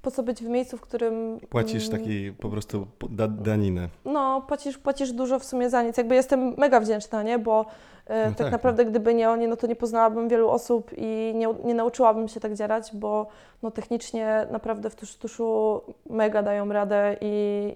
[0.03, 1.40] po co być w miejscu, w którym.
[1.48, 3.88] Płacisz mm, taki po prostu da, daninę.
[4.05, 5.96] no, płacisz, płacisz dużo w sumie za nic.
[5.96, 7.38] Jakby jestem mega wdzięczna, nie?
[7.38, 7.66] Bo
[8.07, 11.33] e, No tak, tak, naprawdę gdyby nie oni, no to nie poznałabym wielu osób i
[11.35, 13.27] nie, nie nauczyłabym się tak dzierać, bo
[13.62, 17.74] no, technicznie naprawdę w tusz, tuszu mega dają radę i,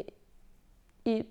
[1.05, 1.25] i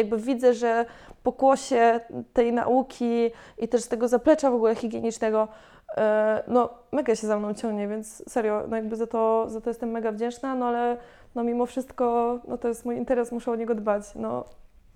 [0.00, 0.86] jakby widzę, że
[1.22, 2.00] pokłosie
[2.32, 5.48] tej nauki i też tego zaplecza w ogóle higienicznego,
[5.96, 9.70] e, no mega się za mną ciągnie, więc serio, no jakby za to, za to
[9.70, 10.96] jestem mega wdzięczna, no ale
[11.34, 14.44] no mimo wszystko, no to jest mój interes, muszę o niego dbać, no,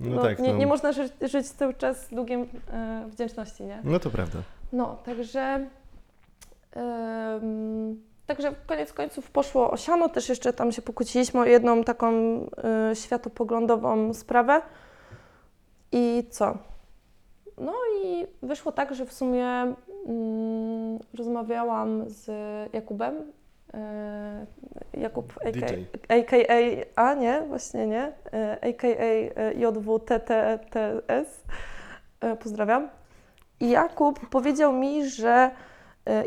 [0.00, 3.64] No, no, tak, nie, no, nie można żyć, żyć cały czas z długiem e, wdzięczności,
[3.64, 3.80] nie?
[3.84, 4.38] no to prawda.
[4.72, 5.66] No, także
[8.26, 12.96] także koniec końców poszło o siano, też jeszcze tam się pokłóciliśmy o jedną taką e,
[12.96, 14.62] światopoglądową sprawę
[15.94, 16.58] i co?
[17.58, 17.72] No
[18.04, 19.46] i wyszło tak, że w sumie
[20.06, 22.30] mm, rozmawiałam z
[22.72, 23.14] Jakubem,
[23.74, 24.46] e,
[24.94, 25.32] Jakub
[26.08, 26.36] aka,
[26.96, 28.12] a nie, właśnie nie,
[28.60, 31.44] AKA e, JWTTTS,
[32.20, 32.88] e, pozdrawiam.
[33.60, 35.50] I Jakub powiedział mi, że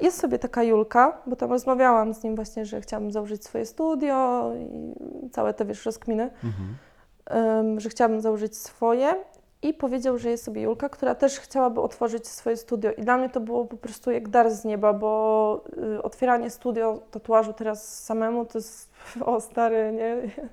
[0.01, 4.51] jest sobie taka Julka, bo tam rozmawiałam z nim właśnie, że chciałabym założyć swoje studio
[4.55, 7.79] i całe te, wiesz, rozkminy, Mhm.
[7.79, 9.15] że chciałabym założyć swoje
[9.61, 13.29] i powiedział, że jest sobie Julka, która też chciałaby otworzyć swoje studio i dla mnie
[13.29, 15.63] to było po prostu jak dar z nieba, bo
[15.95, 18.91] y, otwieranie studio tatuażu teraz samemu to jest,
[19.25, 20.17] o stary, nie?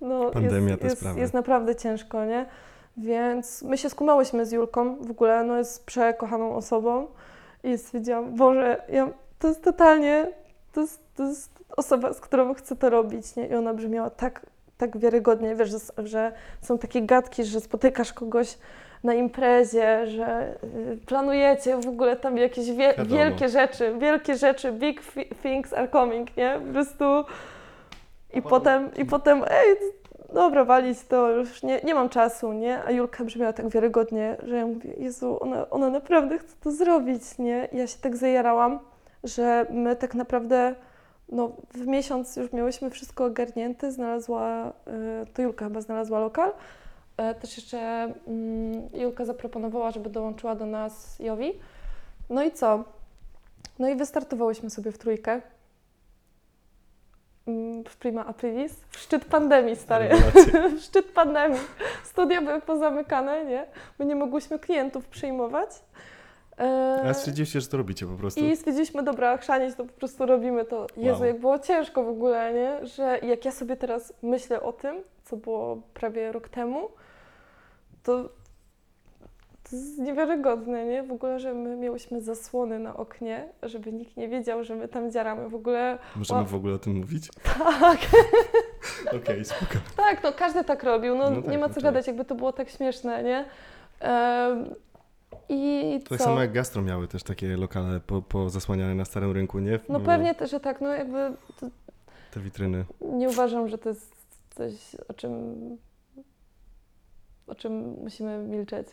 [0.00, 1.20] No, Pandemia jest, te jest, sprawy.
[1.20, 2.46] jest naprawdę ciężko, nie?
[2.96, 7.06] Więc my się skumałyśmy z Julką, w ogóle no jest przekochaną osobą
[7.64, 9.08] i stwierdziłam, Boże, ja,
[9.38, 10.32] to jest totalnie,
[10.72, 13.46] to jest, to jest osoba, z którą chcę to robić, nie?
[13.46, 14.46] I ona brzmiała tak,
[14.80, 18.58] tak wiarygodnie, wiesz, że, że są takie gadki, że spotykasz kogoś
[19.04, 25.02] na imprezie, że y, planujecie w ogóle tam jakieś wie, wielkie rzeczy, wielkie rzeczy, big
[25.42, 26.60] things are coming, nie?
[26.66, 27.04] Po prostu
[28.34, 29.76] i potem, i potem, ej,
[30.32, 32.84] dobra, walić to, już nie, nie mam czasu, nie?
[32.84, 37.38] A Julka brzmiała tak wiarygodnie, że ja mówię, Jezu, ona, ona naprawdę chce to zrobić,
[37.38, 37.68] nie?
[37.72, 38.78] I ja się tak zajarałam,
[39.24, 40.74] że my tak naprawdę,
[41.32, 44.72] no w miesiąc już miałyśmy wszystko ogarnięte, znalazła,
[45.22, 46.52] y, to Julka chyba znalazła lokal.
[47.16, 47.78] E, Też jeszcze
[48.26, 51.52] mm, Julka zaproponowała, żeby dołączyła do nas Jowi.
[52.30, 52.84] No i co?
[53.78, 55.40] No i wystartowałyśmy sobie w trójkę.
[57.46, 58.72] Mm, W prima aprilis.
[58.90, 60.08] W szczyt pandemii, stary.
[60.78, 61.60] W szczyt pandemii.
[62.04, 63.66] Studia były pozamykane, nie?
[63.98, 65.70] My nie mogłyśmy klientów przyjmować.
[66.60, 68.40] E, A stwierdziliście, że to robicie po prostu.
[68.40, 70.86] i stwierdziliśmy, dobra, chrzanić to po prostu robimy to.
[70.96, 71.26] Jezu, Wow.
[71.28, 72.86] jak było ciężko w ogóle, nie?
[72.86, 76.88] Że jak ja sobie teraz myślę o tym, co było prawie rok temu,
[78.02, 78.22] to,
[79.70, 81.02] to jest niewiarygodne, nie?
[81.02, 85.10] W ogóle, że my miałyśmy zasłony na oknie, żeby nikt nie wiedział, że my tam
[85.10, 85.48] dziaramy.
[85.48, 86.48] W ogóle, Możemy Wow.
[86.48, 87.28] w ogóle o tym mówić?
[87.80, 87.98] tak,
[89.22, 89.74] Okej, spoko.
[89.96, 91.84] tak, no każdy tak robił, no, No tak, nie ma no co tak.
[91.84, 93.44] gadać, jakby to było tak śmieszne, nie?
[94.00, 94.74] Em,
[95.52, 96.24] I Tak co?
[96.24, 99.80] samo jak Gastro miały też takie lokale po, pozasłaniane na starym rynku, nie?
[99.88, 101.66] No pewnie też, że tak, no jakby to,
[102.30, 102.84] Te witryny.
[103.00, 104.12] nie uważam, że to jest
[104.54, 104.72] coś,
[105.08, 105.32] o czym,
[107.46, 108.88] o czym musimy milczeć.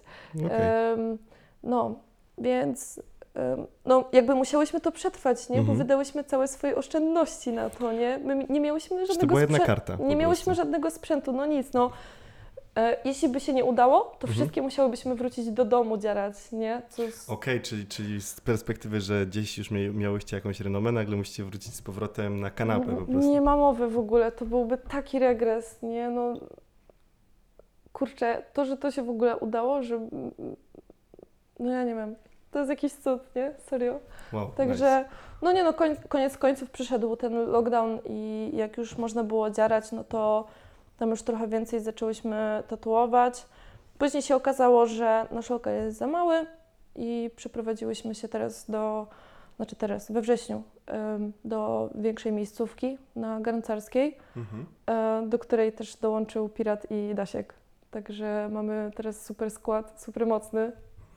[0.50, 1.18] Em,
[1.64, 1.96] no,
[2.38, 3.02] więc
[3.86, 5.56] no, jakby musiałyśmy to przetrwać, nie?
[5.56, 5.78] Bo Mhm.
[5.78, 8.20] wydałyśmy całe swoje oszczędności na to, nie?
[8.24, 9.98] My nie miałyśmy żadnego była jedna sprzę- karta?
[9.98, 10.62] po Nie miałyśmy prostu?
[10.64, 11.92] żadnego sprzętu, no nic, no.
[12.78, 14.34] E, jeśli by się nie udało, to Mhm.
[14.34, 16.82] wszystkie musiałybyśmy wrócić do domu dzierać, nie?
[16.98, 17.30] Jest...
[17.30, 21.74] Okej, czyli, czyli z perspektywy, że gdzieś już mia- miałyście jakąś renomę, nagle musicie wrócić
[21.76, 23.32] z powrotem na kanapę po prostu.
[23.32, 26.10] Nie ma mowy w ogóle, to byłby taki regres, nie?
[26.10, 26.34] No,
[27.94, 30.00] kurczę, to, że to się w ogóle udało, że...
[31.60, 32.16] No ja nie wiem,
[32.52, 33.54] to jest jakiś cud, nie?
[33.58, 34.00] Serio.
[34.34, 35.06] Wow, Także,
[35.42, 39.92] no nie no, koń, koniec końców przyszedł ten lockdown i jak już można było dziarać,
[39.92, 40.48] no to
[40.98, 43.46] tam już trochę więcej zaczęłyśmy tatuować.
[43.98, 46.46] Później się okazało, że nasz lokal jest za mały
[46.96, 49.08] i przeprowadziłyśmy się teraz do,
[49.56, 50.64] znaczy teraz, we wrześniu,
[51.46, 54.18] do większej miejscówki na Garncarskiej.
[54.38, 54.66] Mhm.
[54.88, 57.54] e, do której też dołączył Pirat i Dasiek.
[57.92, 60.72] Także mamy teraz super skład, super mocny.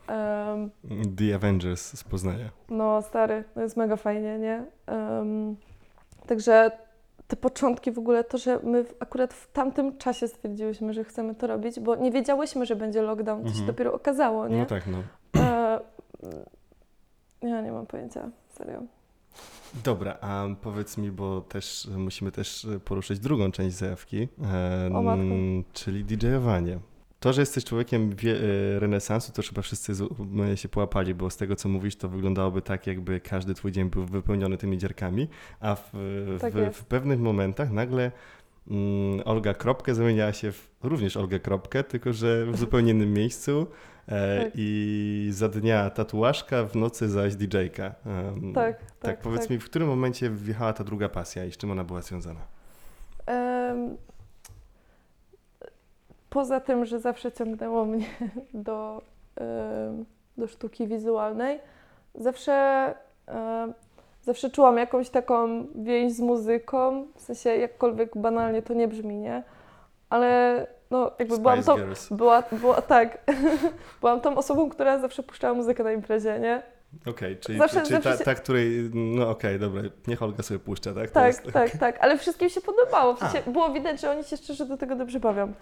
[0.08, 0.70] Em,
[1.16, 2.50] The Avengers z Poznania.
[2.68, 4.64] no, stary, no jest mega fajnie, nie?
[4.86, 5.56] Em,
[6.26, 6.70] także
[7.30, 11.46] te początki w ogóle, to, że my akurat w tamtym czasie stwierdziłyśmy, że chcemy to
[11.46, 13.66] robić, bo nie wiedziałyśmy, że będzie lockdown, to się Mhm.
[13.66, 14.58] dopiero okazało, nie?
[14.58, 14.98] No tak, no.
[15.40, 15.80] E,
[17.42, 18.82] ja nie mam pojęcia, serio.
[19.84, 24.90] Dobra, a powiedz mi, bo też musimy też poruszyć drugą część zajawki, e,
[25.72, 26.78] czyli DJ-owanie.
[27.20, 29.92] To, że jesteś człowiekiem wie, e, renesansu, to chyba wszyscy
[30.54, 34.06] się połapali, bo z tego, co mówisz, to wyglądałoby tak, jakby każdy twój dzień był
[34.06, 35.28] wypełniony tymi dzierkami,
[35.60, 35.90] a w,
[36.40, 38.12] Tak w, pewnych momentach nagle
[38.70, 43.66] mm, Olga Kropkę zamieniała się w również Olgę Kropkę, tylko że w zupełnie innym miejscu
[44.08, 44.52] e, Tak.
[44.54, 47.94] i za dnia tatuażka, w nocy zaś DJ-ka.
[48.54, 51.70] Tak, tak, tak, powiedz mi, w którym momencie wjechała ta druga pasja i z czym
[51.70, 52.40] ona była związana?
[56.30, 58.06] Poza tym, że zawsze ciągnęło mnie
[58.54, 59.02] do,
[60.36, 61.60] do sztuki wizualnej,
[62.14, 62.94] zawsze,
[64.22, 69.42] zawsze czułam jakąś taką więź z muzyką, w sensie jakkolwiek banalnie to nie brzmi, nie?
[70.10, 72.08] Ale no, jakby byłam Spice tą, Girls.
[72.12, 73.18] była, była, tak,
[74.00, 76.62] byłam tą osobą, która zawsze puszczała muzykę na imprezie, nie?
[77.06, 80.60] Okej, czyli, Zawsze- czyli zawsze ta, się- ta, której, no okej, dobra, niech Olga sobie
[80.60, 81.10] puszcza, tak?
[81.10, 83.14] Tak, jest- tak, tak, ale wszystkim się podobało.
[83.14, 85.52] W sensie było widać, że oni się szczerze do tego dobrze bawią.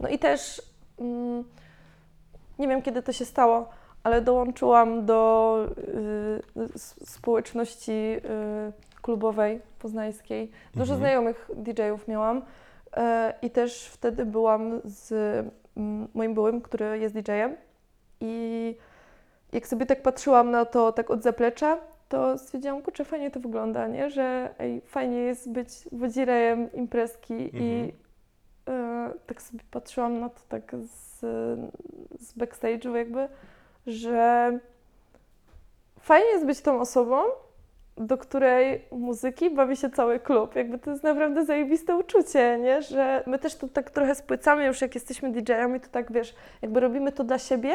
[0.00, 0.62] No i też
[1.00, 1.44] mm,
[2.58, 3.68] nie wiem kiedy to się stało,
[4.04, 5.58] ale dołączyłam do
[6.58, 8.22] y, s- społeczności y,
[9.02, 10.50] klubowej poznańskiej.
[10.74, 10.98] Dużo Mhm.
[10.98, 12.42] znajomych DJ-ów miałam
[12.96, 15.12] e, i też wtedy byłam z
[15.76, 17.56] mm, moim byłym, który jest DJ-em
[18.20, 18.74] i
[19.52, 23.86] jak sobie tak patrzyłam na to tak od zaplecza, to stwierdziłam, kurczę, fajnie to wygląda,
[23.88, 24.10] nie?
[24.10, 28.05] Że ej, fajnie jest być wodzirejem imprezki i e,
[29.26, 31.20] tak sobie patrzyłam na to tak z,
[32.20, 33.28] z backstage'u jakby,
[33.86, 34.58] że
[36.00, 37.22] fajnie jest być tą osobą,
[37.96, 40.56] do której muzyki bawi się cały klub.
[40.56, 42.82] Jakby to jest naprawdę zajebiste uczucie, nie?
[42.82, 46.80] Że my też tu tak trochę spłycamy już jak jesteśmy DJ-ami, to tak wiesz, jakby
[46.80, 47.74] robimy to dla siebie,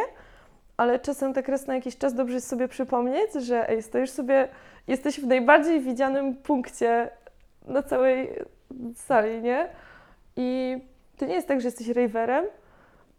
[0.77, 4.47] ale czasem tak raz na jakiś czas dobrze jest sobie przypomnieć, że ej, stoisz sobie,
[4.87, 7.09] jesteś w najbardziej widzianym punkcie
[7.67, 8.29] na całej
[8.95, 9.69] sali, nie?
[10.35, 10.77] I
[11.17, 12.45] to nie jest tak, że jesteś raverem,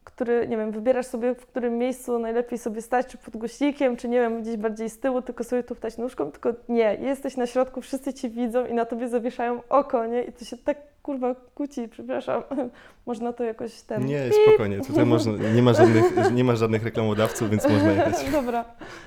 [0.05, 4.09] który, nie wiem, wybierasz sobie, w którym miejscu najlepiej sobie stać, czy pod głośnikiem, czy
[4.09, 7.47] nie wiem, gdzieś bardziej z tyłu, tylko sobie tu wstać nóżką, tylko nie, jesteś na
[7.47, 10.23] środku, wszyscy Cię widzą i na Tobie zawieszają oko, nie?
[10.23, 12.43] I to się tak, kurwa, kłóci, przepraszam.
[13.07, 14.07] Można to jakoś ten...
[14.07, 18.31] Nie, spokojnie, tutaj można, nie, ma żadnych, nie ma żadnych reklamodawców, więc można jechać.
[18.33, 18.65] Dobra.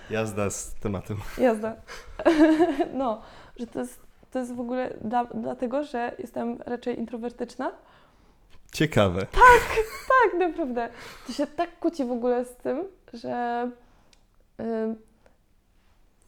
[0.10, 1.18] Jazda z tematem.
[1.38, 1.76] Jazda.
[2.94, 3.22] No,
[3.58, 4.00] że to jest,
[4.32, 7.72] to jest w ogóle dla, dlatego, że jestem raczej introwertyczna.
[8.76, 9.26] Ciekawe.
[9.26, 10.90] Tak, naprawdę.
[11.28, 12.84] To się tak kłóci w ogóle z tym,
[13.14, 13.70] że,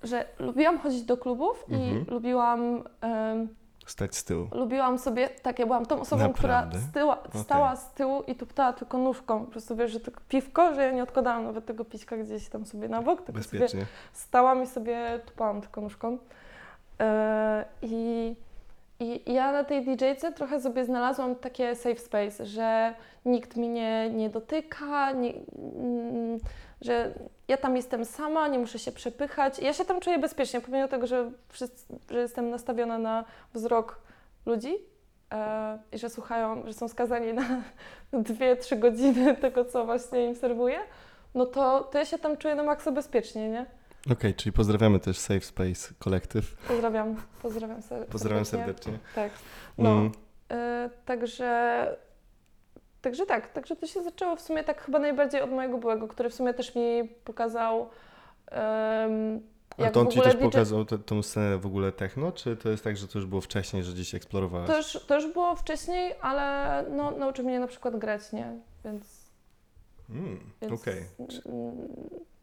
[0.03, 2.05] że lubiłam chodzić do klubów Mhm.
[2.07, 2.83] i lubiłam,
[3.33, 3.47] ym,
[3.86, 4.47] Stać z tyłu.
[4.51, 6.88] lubiłam sobie, tak, ja byłam tą osobą, która Naprawdę?
[6.89, 9.45] styła, stała z tyłu i tuptała tylko nóżką.
[9.45, 12.65] Po prostu wiesz, że tylko piwko, że ja nie odkładałam nawet tego pićka gdzieś tam
[12.65, 13.86] sobie na bok, tylko sobie Bezpiecznie.
[14.13, 16.17] stałam i sobie tupałam tylko nóżką.
[16.99, 18.36] E, I,
[18.99, 22.93] I ja na tej DJ-ce trochę sobie znalazłam takie safe space, że
[23.25, 25.33] nikt mnie nie dotyka, nie,
[25.75, 26.39] mm,
[26.81, 27.13] że
[27.47, 29.60] ja tam jestem sama, nie muszę się przepychać.
[29.60, 34.01] Ja się tam czuję bezpiecznie, pomimo tego, że, wszyscy, że jestem nastawiona na wzrok
[34.45, 34.75] ludzi
[35.31, 37.62] e, i że słuchają, że są skazani na
[38.13, 40.79] dwie, trzy godziny tego, co właśnie im serwuję,
[41.35, 43.65] no to, to ja się tam czuję na maksa bezpiecznie, nie?
[44.12, 46.55] Okej, czyli pozdrawiamy też Safe Space Kolektyw.
[46.67, 48.91] Pozdrawiam, pozdrawiam ser- Pozdrawiam serdecznie.
[48.93, 48.99] serdecznie.
[49.15, 49.31] Tak.
[49.77, 50.12] No, Mm,
[50.85, 51.97] y, także,
[53.01, 56.29] także tak, także to się zaczęło w sumie tak chyba najbardziej od mojego byłego, który
[56.29, 57.89] w sumie też mi pokazał,
[58.51, 59.41] em,
[59.77, 62.69] A to on ci też DJ pokazał te, tą scenę w ogóle techno, czy to
[62.69, 64.67] jest tak, że to już było wcześniej, że gdzieś eksplorowałaś?
[64.67, 68.60] To już, to już było wcześniej, ale no, nauczył mnie na przykład grać, nie?
[68.85, 69.27] Więc,
[70.10, 70.39] Mm,
[70.73, 71.03] Okej.
[71.45, 71.87] mm,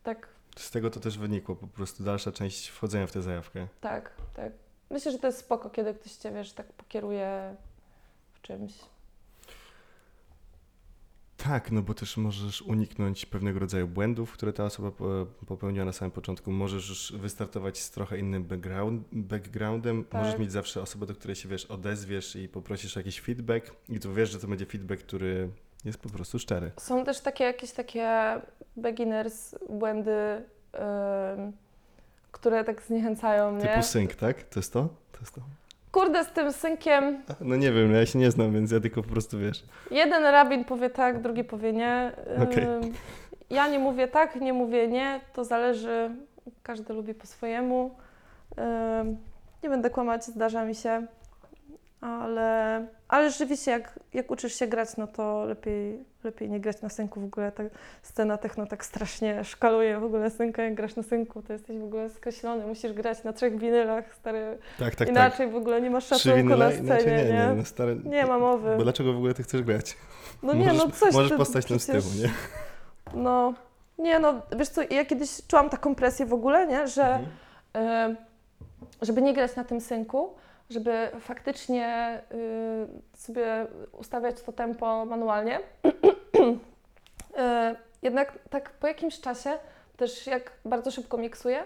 [0.02, 3.68] tak, Z tego to też wynikło, po prostu dalsza część wchodzenia w tę zajawkę.
[3.80, 4.52] tak, tak.
[4.90, 7.56] Myślę, że to jest spoko, kiedy ktoś cię, wiesz, tak pokieruje
[8.32, 8.72] w czymś.
[11.36, 15.92] Tak, no bo też możesz uniknąć pewnego rodzaju błędów, które ta osoba po- popełniła na
[15.92, 16.52] samym początku.
[16.52, 20.04] Możesz już wystartować z trochę innym background, backgroundem.
[20.04, 20.22] Tak.
[20.24, 24.00] Możesz mieć zawsze osobę, do której się wiesz, odezwiesz i poprosisz o jakiś feedback i
[24.00, 25.50] tu wiesz, że to będzie feedback, który
[25.84, 26.70] jest po prostu szczery.
[26.78, 28.08] Są też takie jakieś takie
[28.76, 30.42] beginners, błędy,
[31.34, 31.52] ym,
[32.32, 33.66] które tak zniechęcają mnie.
[33.68, 34.42] Typu sync, tak?
[34.42, 34.88] To jest to?
[35.12, 35.40] To jest to?
[35.92, 39.08] Kurde, z tym synkiem No nie wiem, ja się nie znam, więc ja tylko po
[39.08, 39.64] prostu wiesz.
[39.90, 42.12] jeden rabin powie tak, drugi powie nie.
[42.42, 42.64] Okej.
[42.64, 42.92] Ym,
[43.50, 46.10] Ja nie mówię tak, nie mówię nie, to zależy,
[46.62, 47.94] każdy lubi po swojemu.
[49.62, 51.06] Nie będę kłamać, zdarza mi się,
[52.04, 56.88] ale, ale rzeczywiście jak, jak uczysz się grać, no to lepiej, lepiej nie grać na
[56.88, 57.52] synku w ogóle.
[57.52, 57.62] Ta
[58.02, 61.84] scena techno tak strasznie szkaluje w ogóle synka, jak grasz na synku, to jesteś w
[61.84, 66.08] ogóle skreślony, musisz grać na trzech winylach, stary, Tak, tak, inaczej w ogóle nie masz
[66.08, 66.18] tak.
[66.18, 67.32] szacunku na scenie, nie, nie?
[67.32, 67.96] nie, no stare...
[67.96, 68.76] Nie ma mowy.
[68.76, 69.96] Bo dlaczego w ogóle ty chcesz grać?
[70.42, 72.30] No nie, możesz, no coś Możesz ty postać tam z tyłu, przecież- nie?
[73.22, 73.54] No,
[73.98, 77.18] nie no, wiesz co, ja kiedyś czułam taką presję w ogóle, nie, że
[77.74, 78.12] Mhm.
[78.12, 78.16] y,
[79.02, 80.34] żeby nie grać na tym synku,
[80.70, 85.58] żeby faktycznie y, sobie ustawiać to tempo manualnie.
[85.60, 85.60] y,
[88.02, 89.50] jednak tak po jakimś czasie,
[89.96, 91.62] też jak bardzo szybko miksuję,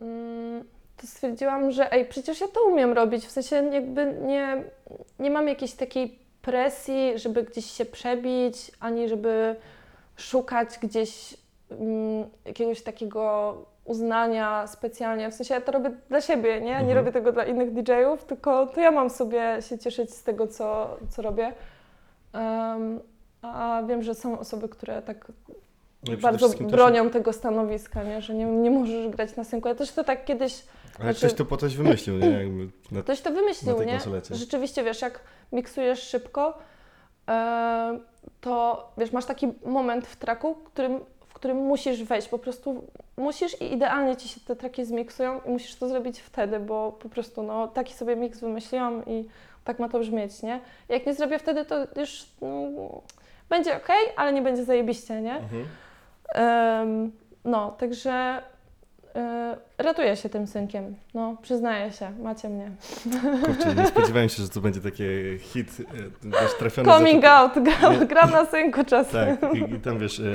[0.00, 0.64] mm,
[0.96, 4.64] to stwierdziłam, że ej, przecież ja to umiem robić, w sensie jakby nie,
[5.18, 9.56] nie mam jakiejś takiej presji, żeby gdzieś się przebić, ani żeby
[10.16, 11.36] szukać gdzieś
[11.70, 13.56] mm, jakiegoś takiego
[13.86, 15.30] uznania specjalnie.
[15.30, 16.66] W sensie ja to robię dla siebie, nie?
[16.66, 16.96] Nie Mhm.
[16.96, 20.96] robię tego dla innych DJ-ów, tylko to ja mam sobie się cieszyć z tego, co,
[21.10, 21.52] co robię.
[22.32, 23.00] Em,
[23.42, 25.32] a wiem, że są osoby, które tak
[26.08, 28.22] No bardzo wszystkim też- bronią tego stanowiska, nie?
[28.22, 29.68] że nie, nie możesz grać na synku.
[29.68, 30.64] Ja też to tak kiedyś,
[30.98, 32.30] Ale znaczy- ktoś to po coś wymyślił, nie?
[32.30, 33.02] Jakby na...
[33.02, 33.98] ktoś to wymyślił, nie?
[34.30, 35.20] Rzeczywiście, wiesz, jak
[35.52, 36.58] miksujesz szybko,
[37.28, 37.98] e,
[38.40, 41.00] to wiesz, masz taki moment w traku, którym,
[41.46, 42.84] w którym musisz wejść, po prostu
[43.16, 47.08] musisz i idealnie ci się te traki zmiksują i musisz to zrobić wtedy, bo po
[47.08, 49.28] prostu no, taki sobie miks wymyśliłam i
[49.64, 50.60] tak ma to brzmieć, nie?
[50.88, 53.02] Jak nie zrobię wtedy, to już no,
[53.48, 55.36] będzie ok, ale nie będzie zajebiście, nie?
[55.36, 55.66] Mhm.
[56.34, 57.12] Em,
[57.44, 58.42] no, także
[59.78, 62.70] ratuję się tym synkiem, no, przyznaję się, macie mnie.
[63.44, 65.04] Kurczę, nie spodziewałem się, że to będzie taki
[65.38, 67.32] hit, e, wiesz, trafiony Coming za...
[67.32, 69.36] out, gram, gram na synku czasem.
[69.36, 70.34] Tak, i, i tam wiesz, e,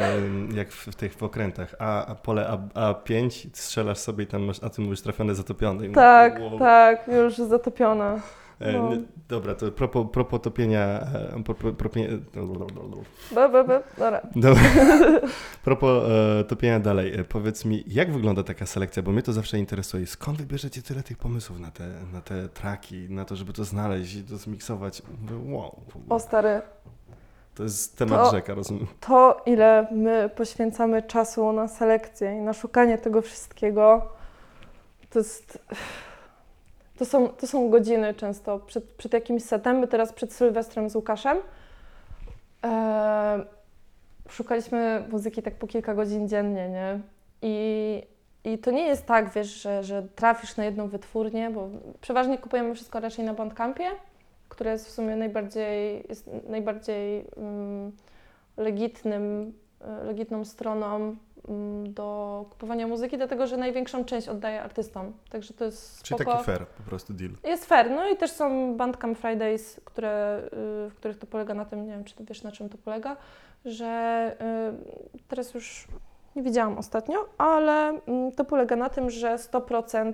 [0.55, 4.43] jak w, w tych w okrętach, a, a pole A, A5, strzelasz sobie i tam
[4.43, 5.86] masz, a ty mówisz trafiony, zatopiony.
[5.86, 6.59] I mówię, Tak, wow.
[6.59, 8.19] tak, już zatopiona.
[8.62, 8.89] E, no.
[9.30, 11.07] Dobra, to propos, propos topienia,
[11.45, 12.20] pro, pro, propie-
[13.36, 13.82] Be, be, be.
[14.36, 14.62] Dobra.
[16.39, 20.07] E, topienia dalej, e, powiedz mi, jak wygląda taka selekcja, bo mnie to zawsze interesuje.
[20.07, 24.16] Skąd wybierzecie tyle tych pomysłów na te, na te traki, na to, żeby to znaleźć
[24.16, 25.01] i to zmiksować?
[25.45, 25.76] Wow.
[26.09, 26.62] O stary,
[27.55, 28.88] to jest temat To- rzeka, rozumiem.
[28.99, 34.09] to ile my poświęcamy czasu na selekcję i na szukanie tego wszystkiego,
[35.09, 35.59] to jest...
[37.02, 39.80] To są, to są godziny często przed, przed jakimś setem.
[39.80, 41.38] My teraz przed Sylwestrem z Łukaszem
[42.66, 43.45] e,
[44.30, 46.99] szukaliśmy muzyki tak po kilka godzin dziennie, nie?
[47.41, 48.04] I,
[48.43, 51.70] i to nie jest tak, wiesz, że, że trafisz na jedną wytwórnię, bo
[52.02, 53.86] przeważnie kupujemy wszystko raczej na Bandcampie,
[54.49, 57.91] które jest w sumie najbardziej, jest najbardziej mm,
[58.58, 61.16] legitnym, e, legitną stroną
[61.83, 65.13] do kupowania muzyki, dlatego że największą część oddaje artystom.
[65.29, 66.31] Także to jest Czyli spoko.
[66.31, 67.31] taki fair po prostu deal.
[67.43, 70.41] Jest fair, no i też są Bandcamp Fridays, które,
[70.85, 72.77] y, w których to polega na tym, nie wiem, czy ty wiesz na czym to
[72.77, 73.17] polega,
[73.65, 74.35] że
[75.15, 75.87] y, teraz już
[76.35, 80.13] nie widziałam ostatnio, ale mm, to polega na tym, że 100%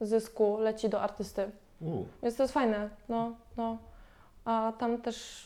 [0.00, 1.50] zysku leci do artysty.
[1.80, 3.78] U, Więc to jest fajne, no, no.
[4.44, 5.45] A tam też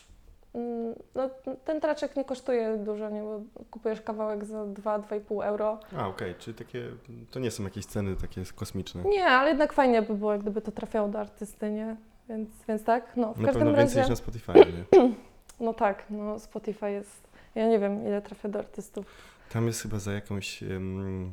[1.15, 1.29] no,
[1.65, 3.41] ten traczek nie kosztuje dużo, nie, bo
[3.71, 5.79] kupujesz kawałek za 2-2,5 euro.
[5.97, 6.87] A, okej, czyli takie,
[7.31, 9.03] to nie są jakieś ceny takie kosmiczne.
[9.03, 11.95] Nie, ale jednak fajnie by było, gdyby to trafiało do artysty, nie?
[12.29, 15.09] Więc, więc tak, no w Na każdym pewno więcej razie, niż na Spotify, nie?
[15.65, 19.05] no tak, no Spotify jest, ja nie wiem ile trafia do artystów.
[19.53, 20.63] Tam jest chyba za jakąś,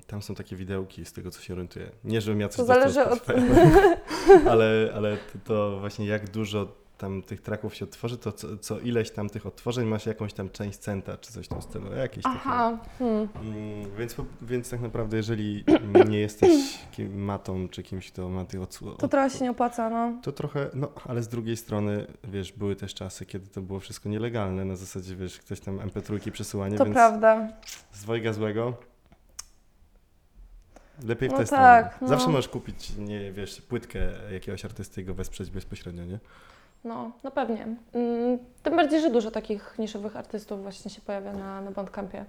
[0.06, 1.90] tam są takie widełki z tego, co się orientuję.
[2.04, 3.26] Nie, żebym ja coś To zależy od...
[4.50, 6.68] Ale, ale to, to właśnie jak dużo
[6.99, 10.51] tam tych traków się otworzy, to co, co ileś tam tych odtworzeń masz jakąś tam
[10.51, 12.36] część centa, czy coś w tym stylu, jakieś takie.
[12.36, 13.28] Aha, hmm.
[13.34, 15.64] Mm, Więc, więc tak naprawdę, jeżeli
[16.11, 19.90] nie jesteś kim, matą czy kimś, kto ma tych odsłon, to trochę się nie opłaca,
[19.90, 20.12] no.
[20.22, 24.09] to trochę, no ale z drugiej strony, wiesz, były też czasy, kiedy to było wszystko
[24.09, 27.49] nielegalne, na zasadzie, wiesz, ktoś tam MP3 przesyłanie, To więc prawda.
[27.92, 28.74] z dwojga złego
[31.05, 32.09] lepiej w No tę tak, no.
[32.09, 33.99] Zawsze możesz kupić, nie wiesz, płytkę
[34.32, 36.18] jakiegoś artysty i go wesprzeć bezpośrednio, nie?
[36.85, 37.66] No, no pewnie.
[37.93, 42.24] Mm, tym bardziej, że dużo takich niszowych artystów właśnie się pojawia na, na Bandcampie.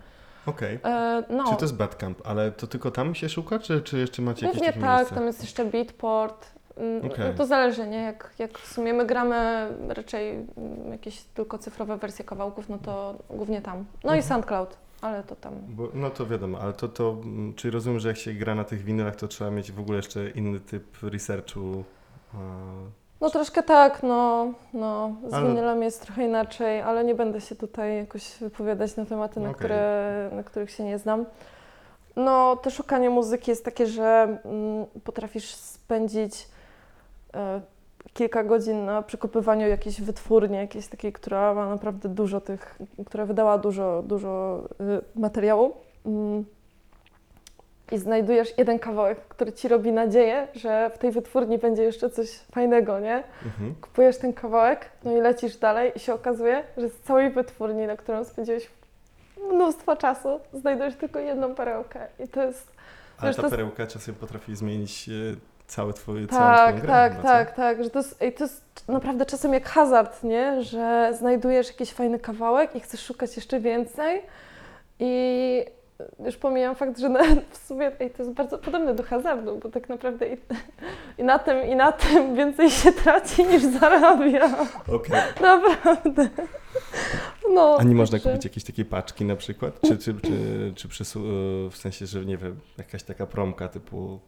[0.46, 0.80] Okej.
[0.84, 4.22] E, no, Czy to jest Badcamp, ale to tylko tam się szuka, czy, czy jeszcze
[4.22, 5.16] macie jakieś takie tak, miejsca?
[5.16, 6.48] tam jest jeszcze Beatport.
[6.78, 7.26] Mm, Okej.
[7.32, 7.98] no to zależy, nie?
[8.02, 13.16] Jak, jak w sumie my gramy raczej mm, jakieś tylko cyfrowe wersje kawałków, no to
[13.30, 13.78] głównie tam.
[14.04, 14.24] No i Mhm.
[14.24, 15.54] SoundCloud, ale to tam.
[15.68, 17.18] Bo, no to wiadomo, ale to, to,
[17.56, 20.30] czyli rozumiem, że jak się gra na tych winylach, to trzeba mieć w ogóle jeszcze
[20.30, 21.84] inny typ researchu.
[23.22, 27.56] No troszkę tak, no, no z Ale- winylem jest trochę inaczej, ale nie będę się
[27.56, 29.60] tutaj jakoś wypowiadać na tematy, na, Okej.
[29.60, 31.26] które, na których się nie znam.
[32.16, 36.48] No to szukanie muzyki jest takie, że mm, potrafisz spędzić
[37.34, 37.62] e,
[38.14, 43.58] kilka godzin na przekopywaniu jakiejś wytwórni, jakiejś takiej, która ma naprawdę dużo tych, która wydała
[43.58, 44.62] dużo, dużo
[45.16, 45.72] y, materiału.
[46.06, 46.46] Mm.
[47.92, 52.30] I znajdujesz jeden kawałek, który ci robi nadzieję, że w tej wytwórni będzie jeszcze coś
[52.40, 53.24] fajnego, nie?
[53.46, 53.76] Mhm.
[53.82, 57.98] Kupujesz ten kawałek, no i lecisz dalej i się okazuje, że z całej wytwórni, na
[57.98, 58.70] którą spędziłeś
[59.52, 62.08] mnóstwo czasu, znajdujesz tylko jedną perełkę.
[62.20, 62.72] I to jest
[63.20, 66.88] Ale ta to- perełka czasem potrafi zmienić e, twoje, całą Tak, twoją grę.
[66.88, 67.28] tak, chyba, co?
[67.30, 70.64] tak, tak, że to jest, ej, to jest naprawdę czasem jak hazard, nie?
[70.64, 74.22] Że znajdujesz jakiś fajny kawałek i chcesz szukać jeszcze więcej
[75.00, 75.66] i
[76.26, 77.20] już pomijam fakt, że na,
[77.52, 80.38] w sumie ej, to jest bardzo podobne do hazardu, bo tak naprawdę i,
[81.18, 84.50] i na tym, i na tym więcej się traci niż zarabia.
[84.88, 85.22] Okej.
[85.42, 86.30] Naprawdę.
[87.54, 89.82] No, A nie można kupić jakiejś takiej paczki na przykład?
[89.82, 94.20] Czy, czy, czy, czy przysu- w sensie, że nie wiem, jakaś taka promka typu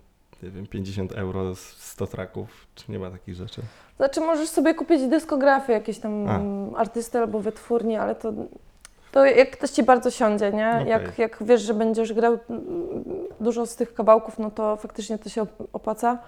[0.44, 3.62] nie wiem, 50 euro, z 100 traków, czy nie ma takich rzeczy?
[3.98, 6.40] Znaczy możesz sobie kupić dyskografię jakiejś tam A.
[6.80, 8.34] artysty albo wytwórni, ale to,
[9.12, 10.72] to jak ktoś ci bardzo siądzie, nie?
[10.76, 10.88] Okej.
[10.89, 12.39] Jak, jak wiesz, że będziesz grał
[13.39, 16.20] dużo z tych kawałków, no to faktycznie to się op- opłaca.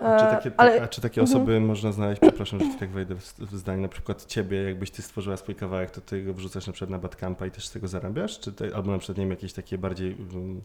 [0.00, 1.36] A czy E, takie, ale a czy takie Mhm.
[1.38, 3.22] osoby można znaleźć, przepraszam, że tak wejdę w,
[3.56, 6.90] zdanie, na przykład ciebie, jakbyś ty stworzyła swój kawałek, to ty go wrzucasz na przykład
[6.90, 8.40] na Badcampa i też z tego zarabiasz?
[8.40, 10.62] Czy te, albo na przykład, nie wiem, jakieś takie bardziej um,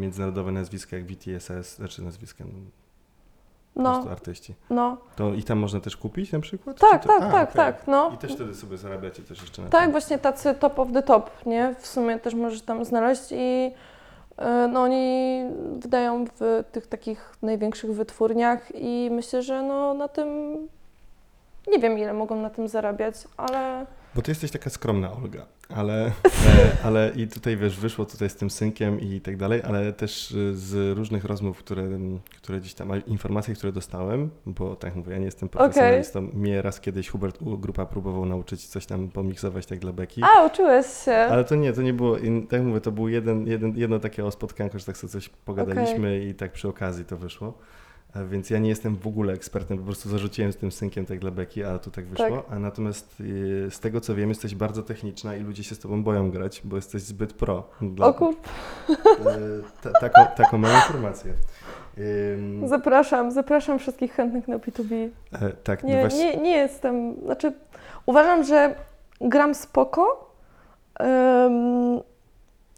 [0.00, 2.52] międzynarodowe nazwiska jak BTSS, znaczy nazwiska, no,
[3.76, 4.54] no, prostu artyści.
[4.70, 6.78] no, To i tam można też kupić na przykład?
[6.80, 7.56] tak, to, tak, a, tak, okej.
[7.56, 8.10] tak, no.
[8.14, 9.90] I też wtedy sobie zarabiacie też jeszcze na Tak, tym.
[9.90, 11.74] właśnie tacy top of the top, nie?
[11.78, 13.70] W sumie też możesz tam znaleźć i
[14.36, 15.42] e, no oni
[15.78, 20.28] wydają w tych takich największych wytwórniach i myślę, że no na tym
[21.68, 23.86] nie wiem ile mogą na tym zarabiać, ale
[24.16, 26.12] Bo ty jesteś taka skromna, Olga, ale, e,
[26.84, 30.54] ale i tutaj wiesz, wyszło tutaj z tym synkiem i tak dalej, ale też e,
[30.54, 31.88] z różnych rozmów, które,
[32.36, 36.80] które gdzieś tam, informacje, które dostałem, bo tak mówię, ja nie jestem profesjonalistą, mnie raz
[36.80, 37.38] kiedyś Hubert.
[37.42, 40.22] Grupa próbował nauczyć coś tam pomiksować tak dla beki.
[40.22, 41.12] a uczyłeś się.
[41.12, 42.16] Ale to nie, to nie było,
[42.48, 46.24] tak mówię, to było jeden, jeden, jedno takie o spotkanko, że tak sobie coś pogadaliśmy
[46.24, 47.58] i tak przy okazji to wyszło.
[48.14, 51.18] E, Więc ja nie jestem w ogóle ekspertem, po prostu zarzuciłem z tym synkiem tak
[51.18, 52.42] dla beki, a tu tak wyszło.
[52.50, 56.02] A natomiast y, z tego co wiem, jesteś bardzo techniczna i ludzie się z tobą
[56.02, 57.68] boją grać, bo jesteś zbyt pro.
[57.80, 58.34] Dla, O kur...
[58.90, 58.94] y,
[59.82, 61.32] ta, taką, taką mam informację.
[62.64, 65.08] Zapraszam, zapraszam wszystkich chętnych na P2B.
[65.32, 67.52] e, tak, no Nie, właśnie, nie, nie jestem, znaczy
[68.06, 68.74] uważam, że
[69.20, 70.32] gram spoko.
[71.00, 72.00] Ym,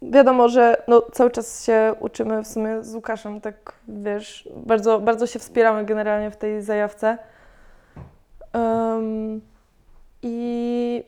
[0.03, 5.27] wiadomo, że no, cały czas się uczymy w sumie z Łukaszem, tak wiesz, bardzo, bardzo
[5.27, 7.19] się wspieramy generalnie w tej zajawce.
[8.97, 9.41] Ym,
[10.23, 11.05] I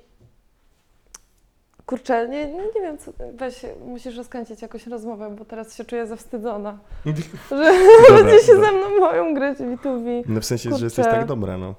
[1.87, 6.79] kurczę, nie, nie, wiem, co, weź, musisz rozkręcić jakąś rozmowę, bo teraz się czuję zawstydzona,
[7.07, 7.13] że
[7.51, 8.71] Dobra, ludzie się dobra.
[8.71, 10.23] ze mną boją grać w B2B.
[10.29, 10.79] No w sensie, Kurczę.
[10.81, 11.75] że jesteś tak dobra, no.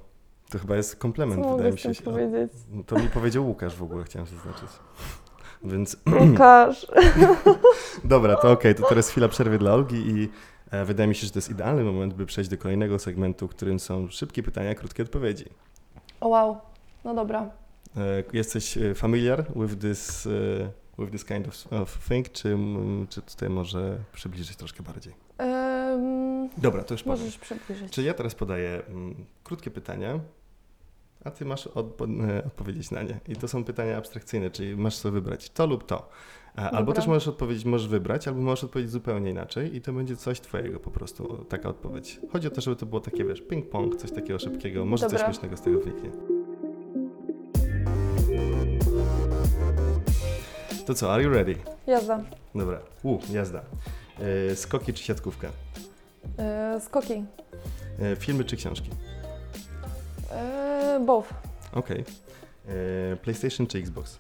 [0.51, 2.03] To chyba jest Co komplement, mogę wydaje mi się.
[2.03, 2.51] powiedzieć?
[2.71, 4.69] No To mi powiedział Łukasz w ogóle, chciałem zaznaczyć.
[5.63, 6.87] Więc Łukasz.
[8.03, 10.29] dobra, to okej, to teraz chwila przerwy dla Olgi i
[10.71, 13.79] e, wydaje mi się, że to jest idealny moment, by przejść do kolejnego segmentu, którym
[13.79, 15.45] są szybkie pytania, krótkie odpowiedzi.
[16.21, 16.57] O wow,
[17.03, 17.49] no dobra.
[17.97, 20.27] E, jesteś e, familiar with this,
[20.99, 22.57] with this kind of, of thing, czy,
[23.09, 25.13] czy tutaj może przybliżyć troszkę bardziej?
[25.41, 27.19] Ym, Dobra, to już powiem.
[27.19, 27.91] możesz przybliżyć.
[27.93, 30.19] Czy ja teraz podaję mm, krótkie pytania,
[31.23, 33.19] a ty masz odpo- e, odpowiedzieć na nie.
[33.27, 36.09] I to są pytania abstrakcyjne, czyli masz sobie wybrać to lub to.
[36.57, 36.93] E, Albo Dobra.
[36.93, 40.79] też możesz odpowiedzieć, możesz wybrać, albo możesz odpowiedzieć zupełnie inaczej i to będzie coś twojego
[40.79, 42.19] po prostu, taka odpowiedź.
[42.31, 45.25] Chodzi o to, żeby to było takie, wiesz, ping-pong, coś takiego szybkiego, może coś Dobra.
[45.27, 46.09] śmiesznego z tego wyniknie.
[50.85, 51.55] To co, are you ready?
[51.87, 52.23] Jazda.
[52.55, 53.61] Dobra, u, jazda.
[54.51, 55.47] E, skoki czy siatkówka?
[56.79, 57.23] Skoki.
[58.19, 58.89] Filmy czy książki?
[60.35, 61.29] E, both.
[61.73, 62.03] Okej.
[63.11, 64.19] E, PlayStation czy Xbox?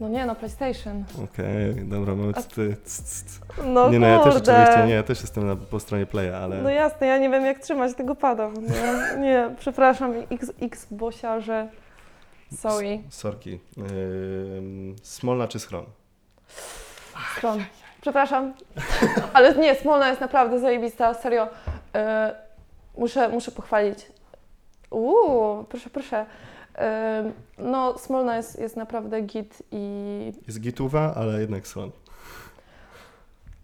[0.00, 1.04] No nie, no PlayStation.
[1.24, 2.48] Okej, dobra, mamy A- c-
[2.84, 4.52] c- c- No Nie no, ja też kurde.
[4.62, 6.62] oczywiście, nie, ja też jestem na, po stronie Playa, ale...
[6.62, 8.48] No jasne, ja nie wiem jak trzymać tego pada.
[8.50, 11.68] Nie, nie przepraszam, X, X bosiarze.
[12.56, 13.00] Sorry.
[13.10, 13.60] Sorki.
[13.78, 15.84] Ym, Smolna czy Schron?
[17.36, 17.64] Stron.
[18.00, 18.54] Przepraszam.
[19.32, 21.48] Ale nie, Smolna jest naprawdę zajebista, serio.
[21.94, 22.34] E,
[22.98, 23.98] muszę, muszę pochwalić.
[24.94, 26.26] Uuu, proszę, proszę.
[27.58, 31.90] No, Smolna jest, jest naprawdę git i Jest gituwa, ale jednak Schron.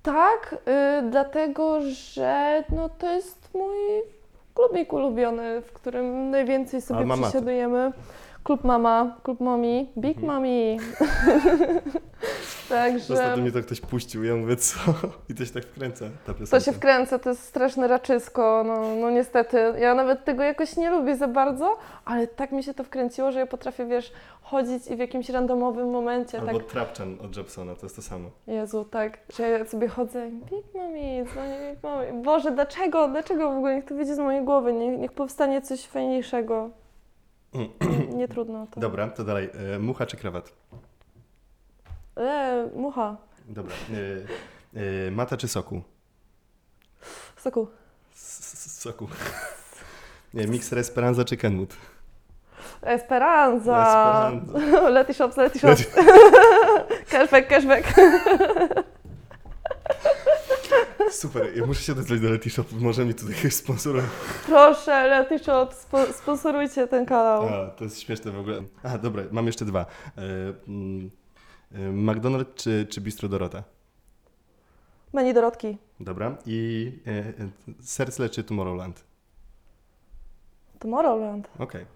[0.03, 0.55] tak,
[0.99, 3.77] y, dlatego że no, to jest mój
[4.55, 7.93] klubik ulubiony, w którym najwięcej sobie Alma przesiadujemy.
[8.45, 10.27] Klub mama, klub mommy, big Mhm.
[10.35, 10.77] mommy.
[12.71, 14.79] Także Ostatnio mi to ktoś puścił, ja mówię, co?
[15.29, 16.51] I to się tak wkręca, ta piosenka.
[16.51, 19.59] to się wkręca, to jest straszne raczysko, no, no niestety.
[19.79, 23.39] Ja nawet tego jakoś nie lubię za bardzo, ale tak mi się to wkręciło, że
[23.39, 24.13] ja potrafię, wiesz,
[24.43, 28.31] chodzić i w jakimś randomowym momencie, Albo tak, Trapczan od Jepsona, to jest to samo.
[28.47, 32.23] Jezu, tak, że ja sobie chodzę, big mommy, dzwonię big mommy.
[32.23, 35.87] Boże, dlaczego, dlaczego w ogóle, niech to wyjdzie z mojej głowy, niech, niech powstanie coś
[35.87, 36.71] fajniejszego.
[37.55, 37.69] Nie,
[38.19, 38.81] nie trudno to.
[38.81, 39.51] Dobra, to dalej.
[39.75, 40.53] E, mucha czy krawat?
[42.17, 43.17] E, mucha,
[43.49, 43.75] Dobra.
[44.75, 45.83] E, e, mata czy soku?
[47.37, 47.69] soku,
[48.15, 49.09] S- soku.
[50.35, 51.77] Nie, mikser Esperanza czy Kenwood?
[52.83, 53.83] Esperanza.
[53.83, 54.89] Esperanza.
[54.97, 55.87] Lety shops, lety shops.
[57.11, 57.95] cashback, cashback.
[61.11, 64.03] Super, ja muszę się odezwać do Leti Shop, może mi tutaj ktoś sponsoruje.
[64.47, 67.49] Proszę, Lety Shop, spo, sponsorujcie ten kanał.
[67.49, 68.63] A, to jest śmieszne w ogóle.
[68.83, 69.81] A, dobra, mam jeszcze dwa.
[69.81, 70.23] E,
[70.69, 71.11] mm,
[71.73, 73.63] McDonald's czy, czy Bistro Dorota?
[75.13, 75.79] Menu Dorotki.
[76.01, 76.37] Dobra.
[76.47, 77.33] I e, e,
[77.83, 79.05] Sercle czy Tomorrowland?
[80.79, 81.51] Tomorrowland.
[81.59, 81.87] Okej.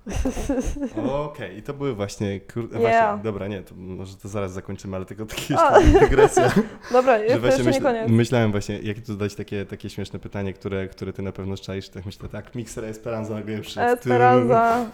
[1.30, 2.70] Okej, i to były właśnie, kur...
[2.70, 2.80] Yeah.
[2.80, 5.80] właśnie, dobra, nie, to może to zaraz zakończymy, ale tylko takie A.
[5.80, 6.52] jeszcze dygresja.
[6.92, 8.10] Dobra, że jeszcze, właśnie jeszcze nie koniec.
[8.10, 11.88] myślałem właśnie, jakie tu dać takie, takie śmieszne pytanie, które, które ty na pewno czaisz,
[11.88, 13.92] tak myślę, tak, Mixer Esperanza nagle przyszedł.
[13.92, 14.86] Esperanza.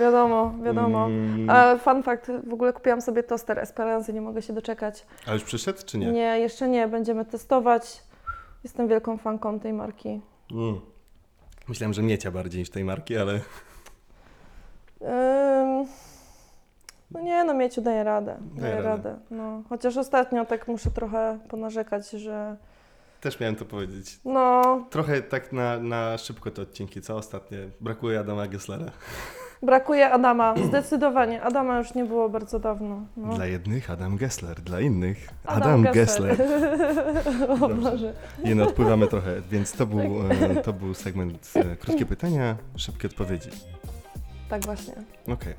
[0.00, 1.06] Wiadomo, wiadomo.
[1.06, 5.06] Mm, A fun fact, w ogóle kupiłam sobie toster Esperanza, nie mogę się doczekać.
[5.26, 6.12] A już przyszedł, czy nie?
[6.12, 8.02] Nie, jeszcze nie, będziemy testować.
[8.64, 10.20] Jestem wielką fanką tej marki.
[10.50, 10.80] Mm.
[11.68, 13.32] Myślałem, że miecia bardziej niż tej marki, ale
[15.02, 15.86] Ym,
[17.10, 18.36] no nie, no Mieciu daje radę.
[18.54, 18.88] Daje radę.
[18.88, 19.16] radę.
[19.30, 19.62] No.
[19.68, 22.56] Chociaż ostatnio tak muszę trochę ponarzekać, że
[23.20, 24.20] też miałem to powiedzieć.
[24.24, 27.58] no Trochę tak na, na szybko te odcinki, co ostatnie?
[27.80, 28.90] Brakuje Adama Gesslera.
[29.64, 30.54] Brakuje Adama.
[30.68, 31.42] Zdecydowanie.
[31.42, 33.00] Adama już nie było bardzo dawno.
[33.16, 33.34] No.
[33.34, 36.36] Dla jednych Adam Gessler, dla innych Adam, Gessler.
[37.50, 37.90] o Dobrze.
[37.90, 38.12] Boże.
[38.44, 43.08] I no, odpływamy trochę, więc to był, e, to był segment e, krótkie pytania, szybkie
[43.08, 43.50] odpowiedzi.
[44.48, 44.94] Tak właśnie.
[45.28, 45.54] Okej.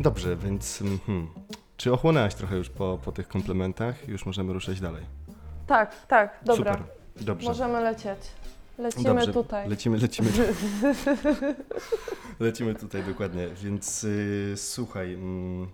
[0.00, 1.26] Dobrze, więc mhm.
[1.76, 4.08] czy ochłonęłaś trochę już po, po tych komplementach?
[4.08, 5.02] Już możemy ruszać dalej.
[5.66, 6.72] Tak, tak, dobra.
[6.72, 7.48] Super, dobrze.
[7.48, 8.18] Możemy lecieć.
[8.78, 9.68] Lecimy Dobrze, tutaj.
[9.68, 10.30] Lecimy, lecimy.
[12.40, 15.68] lecimy tutaj dokładnie, więc y, słuchaj, mm,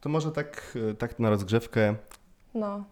[0.00, 1.94] to może tak, y, tak na rozgrzewkę,
[2.54, 2.84] No.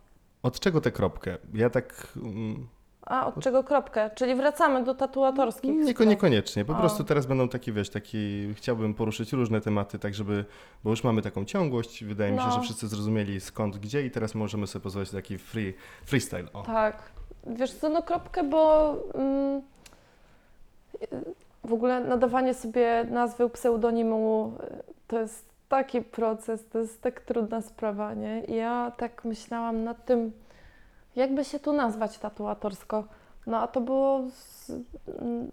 [0.43, 1.37] od czego tę kropkę?
[1.55, 2.67] Ja tak mm,
[3.03, 4.11] A od czego kropkę?
[4.15, 5.71] Czyli wracamy do tatuatorskich.
[5.77, 6.65] Nieko, niekoniecznie.
[6.65, 6.77] Po O.
[6.77, 10.45] prostu teraz będą taki, wiesz, taki, chciałbym poruszyć różne tematy, tak żeby,
[10.85, 12.53] bo już mamy taką ciągłość, wydaje mi się, No.
[12.53, 15.75] że wszyscy zrozumieli skąd, gdzie i teraz możemy sobie pozwolić na taki free,
[16.07, 16.53] freestyle.
[16.53, 16.63] O.
[16.63, 17.03] Tak.
[17.47, 19.63] Wiesz co, no kropkę, bo mm,
[21.65, 27.63] w ogóle nadawanie sobie nazwy pseudonimu y, to jest taki proces, to jest tak trudna
[27.63, 28.45] sprawa, nie?
[28.45, 30.33] I ja tak myślałam nad tym,
[31.17, 33.05] jakby się tu nazwać tatuatorsko.
[33.47, 34.71] No a to było, z,
[35.21, 35.51] mm,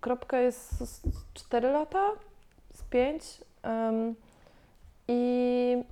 [0.00, 1.02] kropka jest z
[1.34, 2.08] 4 lata,
[2.74, 3.40] z 5
[5.08, 5.84] i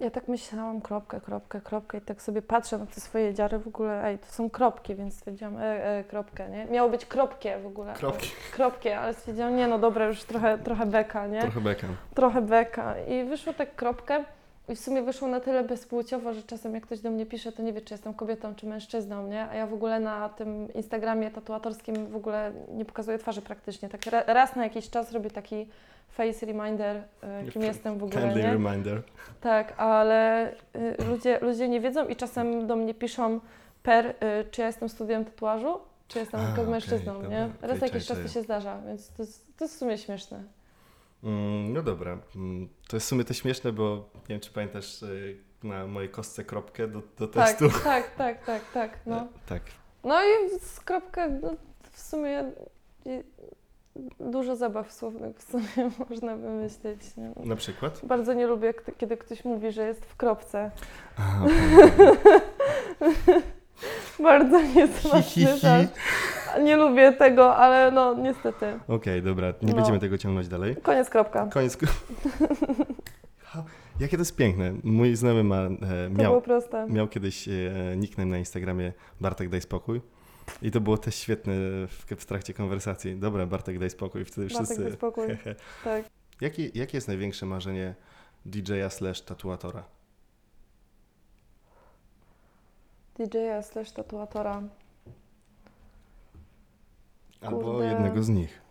[0.00, 3.68] ja tak myślałam, kropkę, kropkę, kropkę i tak sobie patrzę na te swoje dziary w
[3.68, 6.64] ogóle, ej, to są kropki, więc stwierdziłam, e, e, kropkę, nie?
[6.64, 7.92] Miało być kropkie w ogóle.
[7.94, 8.30] Kropki.
[8.52, 11.40] Kropkie, ale stwierdziłam, nie no dobra, już trochę, trochę beka, nie?
[11.40, 11.86] Trochę beka.
[12.14, 14.24] Trochę beka i wyszło tak kropkę
[14.68, 17.62] i w sumie wyszło na tyle bezpłciowo, że czasem jak ktoś do mnie pisze, to
[17.62, 19.48] nie wie, czy jestem kobietą, czy mężczyzną, nie?
[19.48, 23.88] A ja w ogóle na tym Instagramie tatuatorskim w ogóle nie pokazuję twarzy praktycznie.
[23.88, 25.66] Tak ra- raz na jakiś czas robię taki
[26.08, 26.96] face reminder,
[27.46, 28.52] y, kim jestem w ogóle, Kindly nie?
[28.52, 29.02] reminder.
[29.40, 33.40] Tak, ale y, ludzie, ludzie nie wiedzą i czasem do mnie piszą
[33.82, 34.14] per, y,
[34.50, 35.78] czy ja jestem studiem tatuażu,
[36.08, 37.48] czy jestem A, okej, mężczyzną, dobra, nie?
[37.62, 40.42] Raz na jakiś czas to się zdarza, więc to jest, to jest w sumie śmieszne.
[41.24, 45.04] Mm, no dobra, Mm, to jest w sumie to śmieszne, bo nie wiem, czy pamiętasz
[45.62, 47.78] na mojej kostce kropkę do, do Tak, testu.
[47.84, 49.16] tak, tak, tak, tak, no.
[49.16, 49.62] E, tak.
[50.04, 51.54] No i z kropka, no,
[51.92, 52.44] w sumie
[54.20, 57.16] dużo zabaw słownych w sumie można wymyślić.
[57.16, 57.32] Nie?
[57.44, 58.00] Na przykład?
[58.04, 60.70] Bardzo nie lubię, kiedy ktoś mówi, że jest w kropce.
[61.18, 61.46] Aha.
[64.22, 65.94] Bardzo niesmaczny żart.
[66.62, 68.66] Nie lubię tego, ale no niestety.
[68.88, 69.76] Okej, dobra, nie No.
[69.76, 70.76] będziemy tego ciągnąć dalej.
[70.82, 71.46] Koniec kropka.
[71.46, 71.78] Koniec.
[74.00, 74.74] Jakie to jest piękne.
[74.84, 75.70] Mój znajomy ma, e,
[76.10, 76.42] miał,
[76.88, 77.52] miał kiedyś e,
[77.96, 80.00] nickname na Instagramie Bartek daj spokój.
[80.62, 81.52] I to było też świetne
[81.86, 83.16] w, w trakcie konwersacji.
[83.16, 84.24] Dobra, Bartek daj spokój.
[84.24, 84.84] Wtedy Bartek, wszyscy...
[84.84, 85.26] daj spokój.
[85.84, 86.04] Tak.
[86.40, 87.94] Jakie, jakie jest największe marzenie
[88.46, 89.84] DJ-a slash tatuatora?
[93.18, 94.62] DJ-a slash tatuatora.
[97.40, 97.86] Albo Kurde.
[97.86, 98.62] jednego z nich.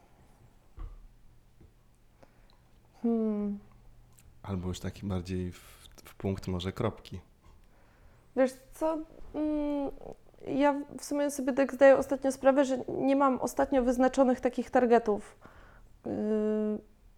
[3.01, 3.59] Hmm.
[4.43, 5.59] Albo już taki bardziej w,
[6.03, 7.19] w punkt może kropki.
[8.35, 8.97] Wiesz co?
[9.33, 9.91] Mm,
[10.47, 15.37] Ja w sumie sobie tak zdaję ostatnio sprawę, że nie mam ostatnio wyznaczonych takich targetów.
[16.05, 16.11] Yy,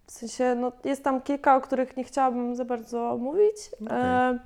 [0.06, 3.56] W sensie, no, jest tam kilka, o których nie chciałabym za bardzo mówić,
[3.86, 3.98] Okej.
[3.98, 4.38] e,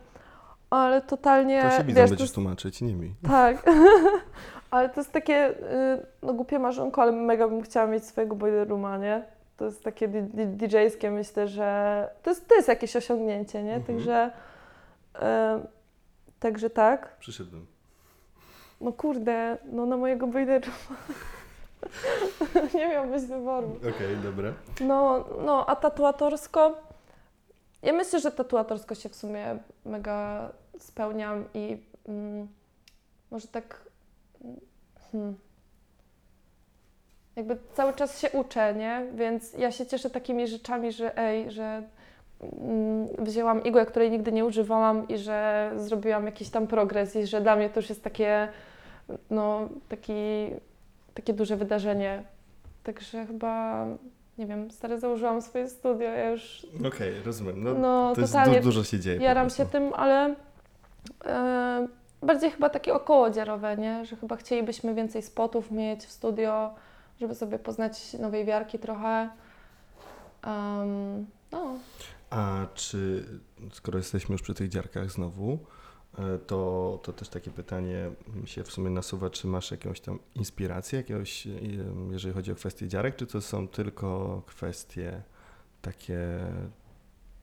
[0.71, 1.63] ale totalnie.
[1.63, 3.15] To się wiesz, to będziesz jest, tłumaczyć, nie mi.
[3.29, 3.71] tak.
[4.71, 8.69] ale to jest takie, yy, no głupie marzonko, ale mega bym chciała mieć swojego boiler
[8.69, 9.23] rooma, nie?
[9.57, 13.75] To jest takie DJ-skie, myślę, że to jest, to jest jakieś osiągnięcie, nie?
[13.75, 13.97] Mhm.
[13.97, 14.31] Także,
[15.21, 15.61] e,
[16.39, 17.17] także tak.
[17.19, 17.67] Przyszedłem.
[18.81, 20.71] No kurde, no na mojego boileru
[22.75, 23.77] nie miałbyś wyboru.
[23.77, 24.53] Okej, dobra.
[24.81, 26.79] No, no, a tatuatorsko,
[27.83, 31.79] ja myślę, że tatuatorsko się w sumie mega spełniam i
[32.09, 32.49] mm,
[33.31, 33.91] może tak
[35.13, 35.37] hmm,
[37.37, 39.07] jakby cały czas się uczę, nie?
[39.15, 41.83] Więc ja się cieszę takimi rzeczami, że ej, że
[42.41, 47.41] mm, wzięłam igłę, której nigdy nie używałam i że zrobiłam jakiś tam progres i że
[47.41, 48.49] dla mnie to już jest takie,
[49.31, 50.13] no, taki,
[51.15, 52.23] takie duże wydarzenie.
[52.83, 53.87] Także chyba,
[54.39, 57.65] nie wiem, stary założyłam swoje studio, ja już, Okej, rozumiem.
[57.65, 59.21] No, no, to jest du- dużo się dzieje.
[59.21, 60.35] jaram się tym, ale
[61.27, 61.89] e,
[62.23, 64.05] bardziej chyba takie okołodziarowe, nie?
[64.05, 66.75] Że chyba chcielibyśmy więcej spotów mieć w studio,
[67.21, 69.31] żeby sobie poznać nowej wiarki trochę.
[70.43, 71.75] Em, no,
[72.31, 73.25] A czy,
[73.73, 75.59] skoro jesteśmy już przy tych dziarkach znowu,
[76.47, 80.97] to, to też takie pytanie mi się w sumie nasuwa, czy masz jakąś tam inspirację,
[80.97, 81.51] jakiegoś, e,
[82.11, 85.23] jeżeli chodzi o kwestie dziarek, czy to są tylko kwestie
[85.83, 86.41] takie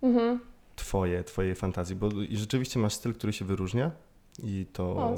[0.02, 0.40] mhm.
[0.76, 1.96] twoje, twojej fantazji?
[1.96, 3.92] Bo rzeczywiście masz styl, który się wyróżnia
[4.44, 5.16] i to o,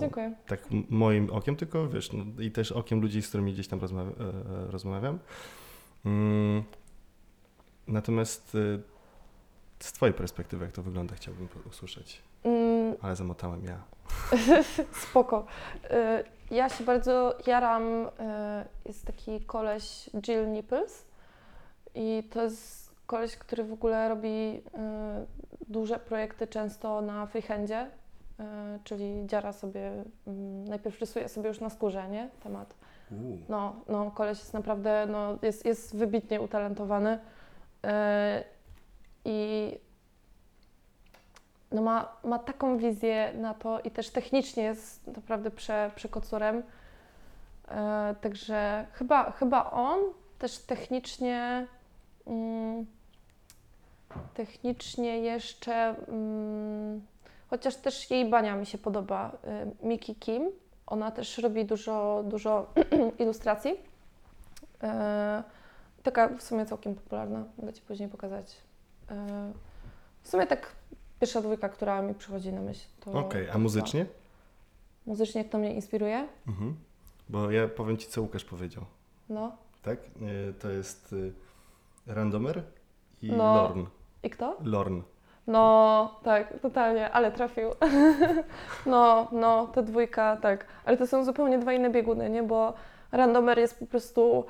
[0.47, 4.01] tak moim okiem, tylko wiesz, no, i też okiem ludzi, z którymi gdzieś tam e,
[4.01, 4.11] e,
[4.71, 5.19] rozmawiam.
[6.05, 6.63] Mm,
[7.87, 8.79] natomiast e,
[9.79, 12.28] z twojej perspektywy, jak to wygląda, chciałbym usłyszeć.
[12.43, 13.77] Mm, Ale zamotałem ja.
[15.09, 15.45] Spoko.
[15.91, 16.23] Y,
[16.55, 17.83] Ja się bardzo jaram.
[17.83, 18.09] y,
[18.85, 21.05] Jest taki koleś Jill Nipples
[21.95, 24.61] i to jest koleś, który w ogóle robi y,
[25.69, 27.87] duże projekty często na freehandzie,
[28.83, 32.29] czyli dziara sobie, mm, najpierw rysuje sobie już na skórze, nie?
[32.43, 32.75] Temat.
[33.49, 37.19] No, no koleś jest naprawdę, no, jest, jest wybitnie utalentowany
[39.25, 39.79] i
[41.71, 46.55] no ma, ma taką wizję na to i też technicznie jest naprawdę prze, przekocurem.
[46.57, 47.75] Yy,
[48.21, 49.99] także chyba, chyba on
[50.39, 51.67] też technicznie
[52.27, 52.85] mm,
[54.33, 57.01] technicznie jeszcze mm,
[57.49, 59.31] chociaż też jej bania mi się podoba.
[59.81, 60.51] Yy, Miki Kim,
[60.89, 62.73] ona też robi dużo, dużo
[63.19, 63.75] ilustracji.
[64.83, 65.43] E,
[66.03, 68.57] taka w sumie całkiem popularna, mogę Ci później pokazać.
[69.11, 69.51] E,
[70.21, 70.71] w sumie tak
[71.19, 72.85] pierwsza dwójka, która mi przychodzi na myśl.
[72.99, 74.05] To Okej, to a muzycznie?
[75.05, 76.27] Muzycznie kto mnie inspiruje?
[76.47, 76.75] Mhm.
[77.29, 78.83] Bo ja powiem ci, co Łukasz powiedział.
[79.29, 79.51] No.
[79.81, 79.99] Tak?
[79.99, 81.15] E, To jest
[82.07, 82.63] e, Randomer
[83.21, 83.55] i No.
[83.55, 83.85] Lorn.
[84.23, 84.57] I kto?
[84.63, 85.01] Lorn.
[85.47, 87.69] No, tak, totalnie, ale trafił.
[88.85, 90.65] no, no, ta dwójka, tak.
[90.85, 92.43] Ale to są zupełnie dwa inne bieguny, nie?
[92.43, 92.73] Bo
[93.11, 94.45] Randomer jest po prostu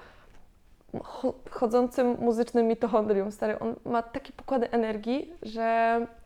[0.93, 3.59] cho- chodzącym muzycznym mitochondrium, stary.
[3.59, 6.18] On ma takie pokłady energii, że y,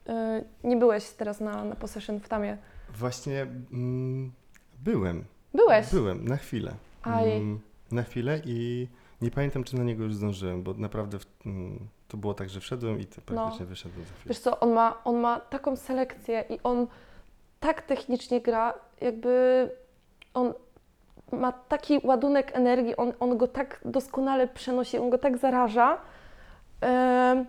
[0.63, 2.57] nie byłeś teraz na, na possession w Tamie.
[2.95, 4.31] Właśnie mm,
[4.79, 5.25] byłem.
[5.53, 5.91] Byłeś?
[5.91, 6.73] Byłem, na chwilę.
[7.03, 7.31] Aj.
[7.31, 7.59] Mm,
[7.91, 8.87] na chwilę i
[9.21, 12.59] nie pamiętam, czy na niego już zdążyłem, bo naprawdę w, mm, to było tak, że
[12.59, 14.25] wszedłem i to praktycznie wyszedłem za chwilę.
[14.25, 16.87] Wiesz co, on ma, on ma taką selekcję i on
[17.59, 19.69] tak technicznie gra, jakby
[20.33, 20.53] on
[21.31, 25.97] ma taki ładunek energii, on, on go tak doskonale przenosi, on go tak zaraża,
[26.81, 27.45] em,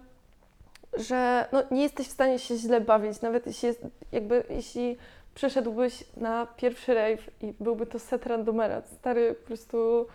[0.97, 4.97] że no, nie jesteś w stanie się źle bawić, nawet jeśli, jest, jakby, jeśli
[5.35, 10.07] przeszedłbyś na pierwszy rave i byłby to set randomera, stary po prostu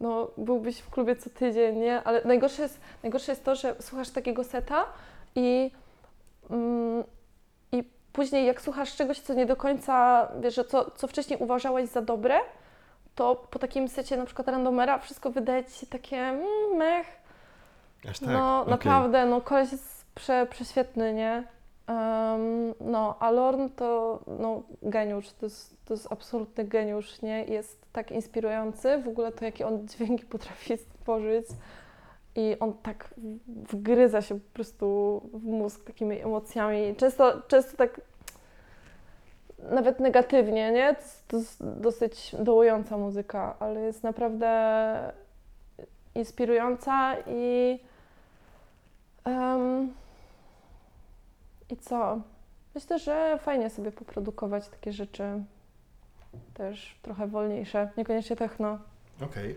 [0.00, 2.02] no, byłbyś w klubie co tydzień, nie?
[2.02, 4.84] Ale najgorsze jest, najgorsze jest to, że słuchasz takiego seta
[5.34, 5.70] i,
[6.50, 7.04] mm,
[7.72, 11.88] i później jak słuchasz czegoś, co nie do końca, wiesz, że co, co wcześniej uważałeś
[11.88, 12.38] za dobre,
[13.14, 17.06] to po takim secie na przykład randomera wszystko wydaje ci się takie mm, mech,
[18.10, 18.28] Aż tak?
[18.28, 18.70] no okej.
[18.70, 21.44] naprawdę, no koleś jest prze, prześwietny, nie?
[21.86, 23.32] Em, no, a
[23.76, 27.44] to no, geniusz, to jest, to jest absolutny geniusz, nie?
[27.44, 31.46] Jest tak inspirujący, w ogóle to jakie on dźwięki potrafi stworzyć
[32.36, 33.14] i on tak
[33.46, 36.96] wgryza się po prostu w mózg takimi emocjami.
[36.96, 38.00] Często, często tak
[39.70, 40.94] nawet negatywnie, nie?
[40.94, 45.12] To jest, to jest dosyć dołująca muzyka, ale jest naprawdę
[46.14, 47.78] inspirująca i
[49.24, 49.92] em,
[51.70, 52.20] i co?
[52.74, 55.42] Myślę, że fajnie sobie poprodukować takie rzeczy
[56.54, 58.78] też trochę wolniejsze, niekoniecznie techno.
[59.20, 59.54] Okej.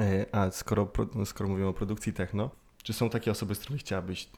[0.00, 0.88] E, A skoro,
[1.24, 2.50] skoro mówimy o produkcji techno,
[2.82, 4.24] czy są takie osoby, z którymi chciałabyś...
[4.24, 4.28] e,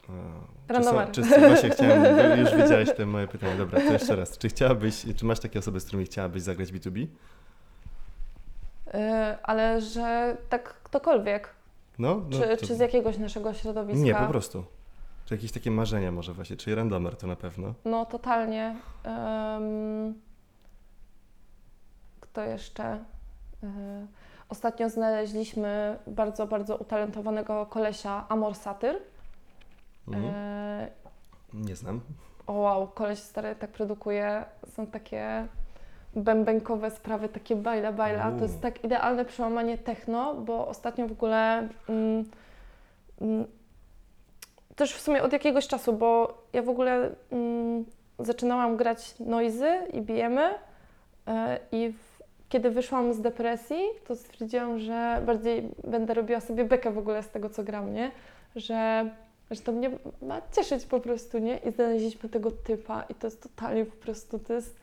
[0.68, 1.10] Czy, są, Randomer.
[1.10, 3.56] czy właśnie chciałem, już wiedziałeś te moje pytanie.
[3.56, 4.38] Dobra, to jeszcze raz.
[4.38, 6.96] Czy chciałabyś, czy masz takie osoby, z którymi chciałabyś zagrać B2B?
[6.98, 7.08] Yy,
[9.42, 11.48] ale że tak ktokolwiek,
[11.98, 14.04] No, no czy, to- czy z jakiegoś naszego środowiska.
[14.04, 14.64] Nie, po prostu.
[15.26, 17.74] Czy jakieś takie marzenia może właśnie, czyli randomer to na pewno.
[17.84, 18.76] No, totalnie.
[19.04, 20.14] Em,
[22.20, 22.84] kto jeszcze?
[23.62, 24.06] E,
[24.48, 28.96] ostatnio znaleźliśmy bardzo, bardzo utalentowanego kolesia Amor Satyr.
[30.08, 30.34] Mhm.
[30.34, 30.88] E,
[31.54, 32.00] Nie znam.
[32.46, 34.44] o wow, koleś stary tak produkuje.
[34.66, 35.46] Są takie
[36.16, 38.32] bębenkowe sprawy, takie bajla bajla.
[38.32, 42.24] To jest tak idealne przełamanie techno, bo ostatnio w ogóle mm,
[43.20, 43.46] mm,
[44.76, 47.84] też w sumie od jakiegoś czasu, bo ja w ogóle mm,
[48.18, 50.54] zaczynałam grać noizy i bijemy
[51.26, 56.92] e, i w, kiedy wyszłam z depresji, to stwierdziłam, że bardziej będę robiła sobie bekę
[56.92, 58.10] w ogóle z tego, co gram, nie?
[58.56, 59.10] Że,
[59.50, 59.90] że to mnie
[60.22, 61.58] ma cieszyć po prostu, nie?
[61.58, 64.80] I znaleźliśmy tego typa i to jest totalnie po prostu, to jest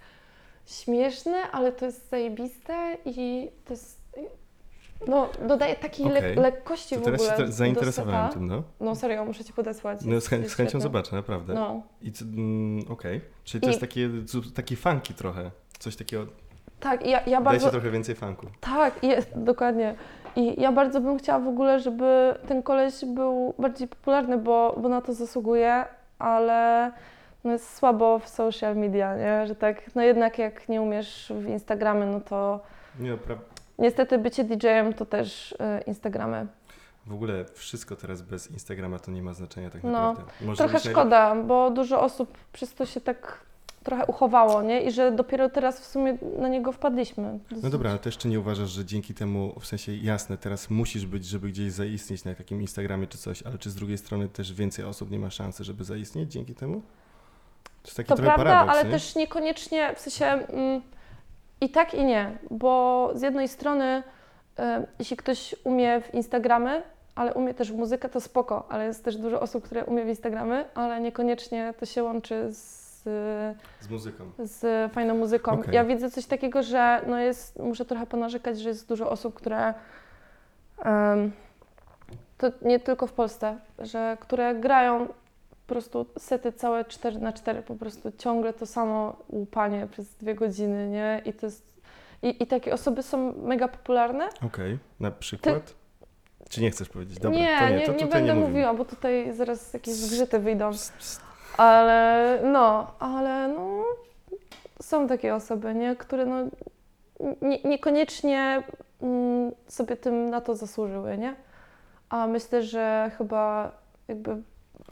[0.66, 4.03] śmieszne, ale to jest zajebiste i to jest,
[5.08, 6.36] no, dodaje takiej le- Okej.
[6.36, 8.64] lekkości To w teraz ogóle się te- zainteresowałem tym, no.
[8.80, 10.00] No serio, muszę Ci podesłać.
[10.06, 11.54] No z, chę- z chęcią zobaczę, naprawdę.
[11.54, 13.22] No, I mm, okej.
[13.44, 15.52] Czyli to I- jest takie, zu- taki funky trochę.
[15.80, 16.26] Coś takiego,
[16.80, 17.70] tak, ja, ja dajcie bardzo...
[17.70, 18.46] trochę więcej funku.
[18.62, 19.96] Tak, jest, dokładnie.
[20.36, 24.90] I ja bardzo bym chciała w ogóle, żeby ten koleś był bardziej popularny, bo, bo
[24.90, 25.86] na to zasługuje,
[26.20, 26.92] ale
[27.44, 29.48] no jest słabo w social media, nie?
[29.48, 32.60] Że tak, no jednak jak nie umiesz w Instagramy, no to
[33.00, 33.38] Nie, no, pra-
[33.80, 35.56] niestety bycie DJ-em to też y,
[35.88, 36.48] Instagramy.
[37.06, 40.32] w ogóle wszystko teraz bez Instagrama to nie ma znaczenia tak No, naprawdę.
[40.42, 43.40] Może Trochę szkoda, bo dużo osób przez to się tak
[43.84, 44.82] trochę uchowało, nie?
[44.82, 47.40] I że dopiero teraz w sumie na niego wpadliśmy.
[47.64, 51.06] No dobra, ale też czy nie uważasz, że dzięki temu, w sensie jasne, teraz musisz
[51.06, 54.54] być, żeby gdzieś zaistnieć na takim Instagramie czy coś, ale czy z drugiej strony też
[54.54, 56.82] więcej osób nie ma szansy, żeby zaistnieć dzięki temu?
[57.82, 58.92] To jest taki To prawda, paradoks, ale nie?
[58.92, 60.82] też niekoniecznie, w sensie mm,
[61.64, 64.04] i tak i nie, bo z jednej strony
[64.60, 64.64] y,
[65.00, 66.84] jeśli ktoś umie w Instagramy,
[67.16, 70.08] ale umie też w muzykę, to spoko, ale jest też dużo osób, które umie w
[70.08, 73.04] Instagramy, ale niekoniecznie to się łączy z,
[73.80, 74.24] Z muzyką.
[74.40, 75.52] z fajną muzyką.
[75.52, 75.76] Okej.
[75.76, 79.74] Ja widzę coś takiego, że no jest, muszę trochę ponarzekać, że jest dużo osób, które
[80.86, 81.32] em,
[82.38, 85.08] to nie tylko w Polsce, że które grają
[85.74, 90.88] prostu sety całe 4 na 4 po prostu ciągle to samo łupanie przez dwie godziny,
[90.88, 91.22] nie?
[91.26, 91.74] I to jest
[92.24, 94.30] i, i takie osoby są mega popularne.
[94.46, 95.74] Okej, na przykład?
[96.50, 97.20] Czy nie chcesz powiedzieć?
[97.20, 100.40] Dobra, nie, to nie, nie, to nie będę nie mówiła, bo tutaj zaraz jakieś zgrzyty
[100.40, 100.72] wyjdą.
[101.58, 103.84] Ale no, ale no,
[104.82, 106.38] są takie osoby, nie, które no,
[107.42, 108.64] nie, niekoniecznie
[109.02, 111.36] mm, sobie tym na to zasłużyły, nie?
[112.10, 113.72] A myślę, że chyba
[114.08, 114.42] jakby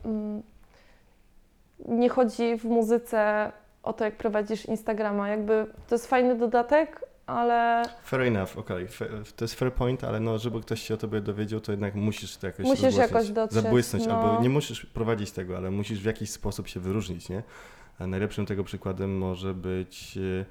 [0.06, 0.44] mm,
[1.88, 3.52] nie chodzi w muzyce
[3.84, 5.30] o to, jak prowadzisz Instagrama.
[5.30, 8.88] Jakby to jest fajny dodatek, ale Fair enough, okej.
[8.88, 11.96] Fe- To jest fair point, ale no, żeby ktoś się o tobie dowiedział, to jednak
[11.96, 14.22] musisz to jakoś Musisz rozgłosić, jakoś dotrzeć, zabłysnąć, no.
[14.22, 17.44] albo nie musisz prowadzić tego, ale musisz w jakiś sposób się wyróżnić, nie?
[18.00, 20.46] A najlepszym tego przykładem może być mm,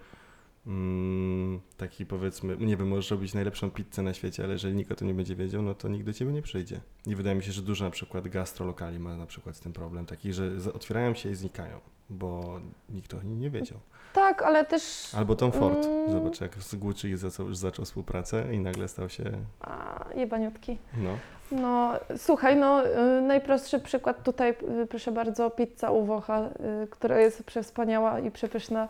[1.77, 5.09] taki powiedzmy, nie wiem, możesz robić najlepszą pizzę na świecie, ale jeżeli nikt o tym
[5.09, 6.81] nie będzie wiedział, no to nikt do ciebie nie przyjdzie.
[7.07, 10.07] I wydaje mi się, że dużo na przykład gastrolokali ma na przykład z tym problem,
[10.07, 13.79] taki, że otwierają się i znikają, bo nikt o nim nie wiedział.
[14.13, 15.15] tak, ale też...
[15.17, 16.11] Albo Tom Ford, Mm.
[16.13, 19.25] zobacz jak z Gucci zaczął, już zaczął współpracę i nagle stał się,
[19.61, 20.79] A, jebaniutki.
[20.97, 21.17] no,
[21.53, 24.51] No, słuchaj, no y, najprostszy przykład tutaj,
[24.83, 26.49] y, proszę bardzo, pizza u Włocha,
[26.85, 28.89] y, która jest przewspaniała i przepyszna.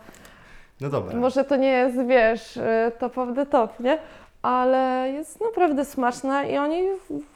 [0.80, 1.16] No dobra.
[1.16, 3.98] Może to nie jest, wiesz, y, top of the top, nie?
[4.42, 6.82] Ale jest naprawdę smaczna i oni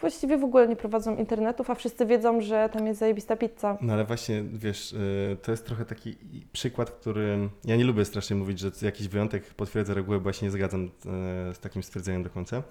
[0.00, 3.78] właściwie w ogóle nie prowadzą internetów, a wszyscy wiedzą, że tam jest zajebista pizza.
[3.80, 6.16] No ale właśnie, wiesz, y, to jest trochę taki
[6.52, 10.46] przykład, który, ja nie lubię strasznie mówić, że jakiś wyjątek potwierdza regułę, bo ja się
[10.46, 10.88] nie zgadzam y,
[11.54, 12.62] z takim stwierdzeniem do końca.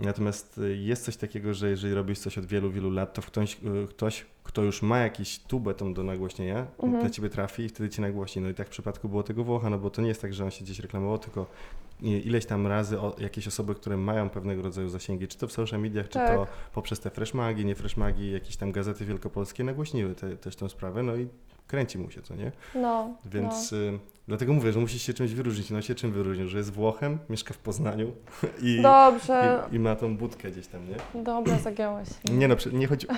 [0.00, 3.54] Natomiast y, jest coś takiego, że jeżeli robisz coś od wielu, wielu lat, to ktoś,
[3.84, 7.00] y, ktoś kto już ma jakiś tubę tą do nagłośnienia, Mhm.
[7.02, 8.42] dla ciebie trafi i wtedy cię nagłośni.
[8.42, 10.44] No i tak w przypadku było tego Włocha, no bo to nie jest tak, że
[10.44, 11.46] on się gdzieś reklamował, tylko
[12.02, 15.52] i- ileś tam razy o, jakieś osoby, które mają pewnego rodzaju zasięgi, czy to w
[15.52, 16.34] social mediach, czy Tak.
[16.36, 21.02] to poprzez te freshmagi, nie freshmagi, jakieś tam gazety wielkopolskie nagłośniły te, też tę sprawę,
[21.02, 21.28] no i
[21.66, 22.52] kręci mu się to, nie?
[22.74, 23.98] No, Więc y,
[24.28, 25.70] dlatego mówię, że musisz się czymś wyróżnić.
[25.70, 26.48] No się czym wyróżnił?
[26.48, 28.12] Że jest Włochem, mieszka w Poznaniu
[28.62, 29.10] i, no.
[29.12, 31.22] Dobrze, i, i ma tą budkę gdzieś tam, nie?
[31.24, 32.08] dobra, zagiąłeś.
[32.32, 33.12] Nie no, nie chodzi o...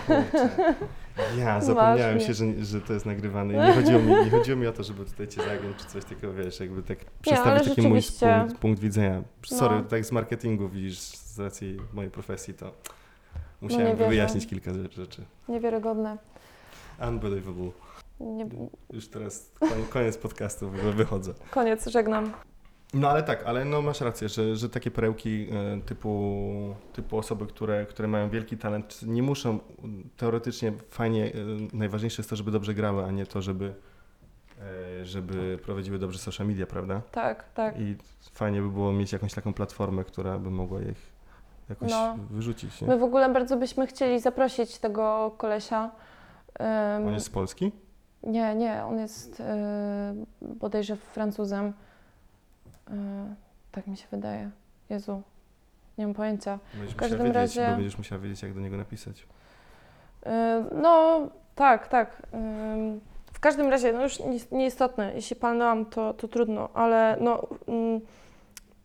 [1.38, 4.66] Ja zapomniałem się, że, że to jest nagrywane i nie chodziło, mi, nie chodziło mi
[4.66, 8.00] o to, żeby tutaj cię zagiąć czy coś takiego, wiesz, jakby tak przedstawić taki mój
[8.20, 9.22] punkt, punkt widzenia.
[9.46, 9.82] Sorry, No.
[9.82, 12.72] tak z marketingu widzisz, z racji mojej profesji, to nie
[13.60, 14.08] musiałem wierzę.
[14.08, 15.24] wyjaśnić kilka rzeczy.
[15.48, 16.16] Niewiarygodne.
[17.08, 17.70] Unbelievable.
[18.20, 18.46] Nie,
[18.92, 19.52] Już teraz
[19.90, 21.34] koniec podcastu, wychodzę.
[21.50, 22.32] koniec, żegnam.
[22.94, 26.40] No ale tak, ale no masz rację, że, że takie perełki e, typu,
[26.92, 29.58] typu osoby, które, które mają wielki talent, nie muszą
[30.16, 31.30] teoretycznie fajnie, e,
[31.76, 33.74] najważniejsze jest to, żeby dobrze grały, a nie to, żeby,
[35.00, 37.02] e, żeby prowadziły dobrze social media, prawda?
[37.12, 37.80] Tak, tak.
[37.80, 37.96] I
[38.32, 41.12] fajnie by było mieć jakąś taką platformę, która by mogła ich
[41.68, 42.16] jakoś No.
[42.30, 42.80] wyrzucić.
[42.80, 42.88] Nie?
[42.88, 45.90] My w ogóle bardzo byśmy chcieli zaprosić tego kolesia.
[46.98, 47.72] Ym, On jest z Polski?
[48.22, 49.38] Nie, nie, on jest
[50.40, 51.72] yy, bodajże Francuzem.
[52.90, 52.94] Yy,
[53.72, 54.50] tak mi się wydaje.
[54.90, 55.22] Jezu,
[55.98, 56.58] nie mam pojęcia.
[56.74, 59.26] Będziesz każdym musiała wiedzieć, razie- bo będziesz musiała wiedzieć, jak do niego napisać.
[60.26, 60.30] Yy,
[60.82, 61.20] no,
[61.54, 62.22] tak, tak.
[62.34, 63.00] Ym,
[63.32, 68.00] w każdym razie, no już nie- nieistotne, jeśli palnęłam, to, to trudno, ale no, ym,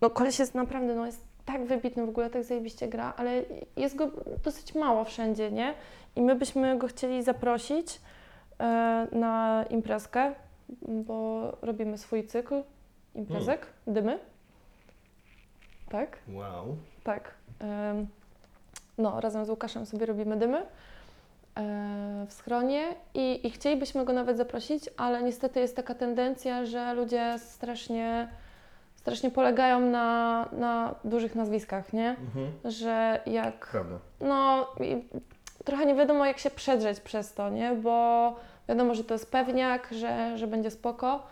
[0.02, 3.42] no koleś jest naprawdę, no jest tak wybitny w ogóle, tak zajebiście gra, ale
[3.78, 4.12] jest go
[4.44, 5.74] dosyć mało wszędzie, nie?
[6.16, 8.02] I my byśmy go chcieli zaprosić
[9.12, 10.34] na imprezkę,
[10.82, 12.64] bo robimy swój cykl
[13.16, 14.20] imprezek, dymy.
[15.89, 16.18] Tak?
[16.28, 16.78] Wow.
[17.04, 17.34] Tak.
[18.97, 24.38] No, razem z Łukaszem sobie robimy dymy e, w schronie i, i chcielibyśmy go nawet
[24.38, 28.28] zaprosić, ale niestety jest taka tendencja, że ludzie strasznie,
[28.95, 32.10] strasznie polegają na, na dużych nazwiskach, nie?
[32.10, 32.72] Mhm.
[32.72, 33.99] Że jak Prawda.
[34.22, 34.68] no,
[35.66, 37.76] trochę nie wiadomo, jak się przedrzeć przez to, nie?
[37.76, 38.36] Bo
[38.70, 41.24] wiadomo, że to jest pewniak, że, że będzie spoko.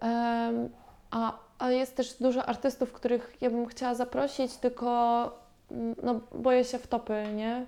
[0.00, 0.68] Em,
[1.10, 5.24] a, a jest też dużo artystów, których ja bym chciała zaprosić, tylko
[5.70, 7.66] mm, no, boję się w topy, nie?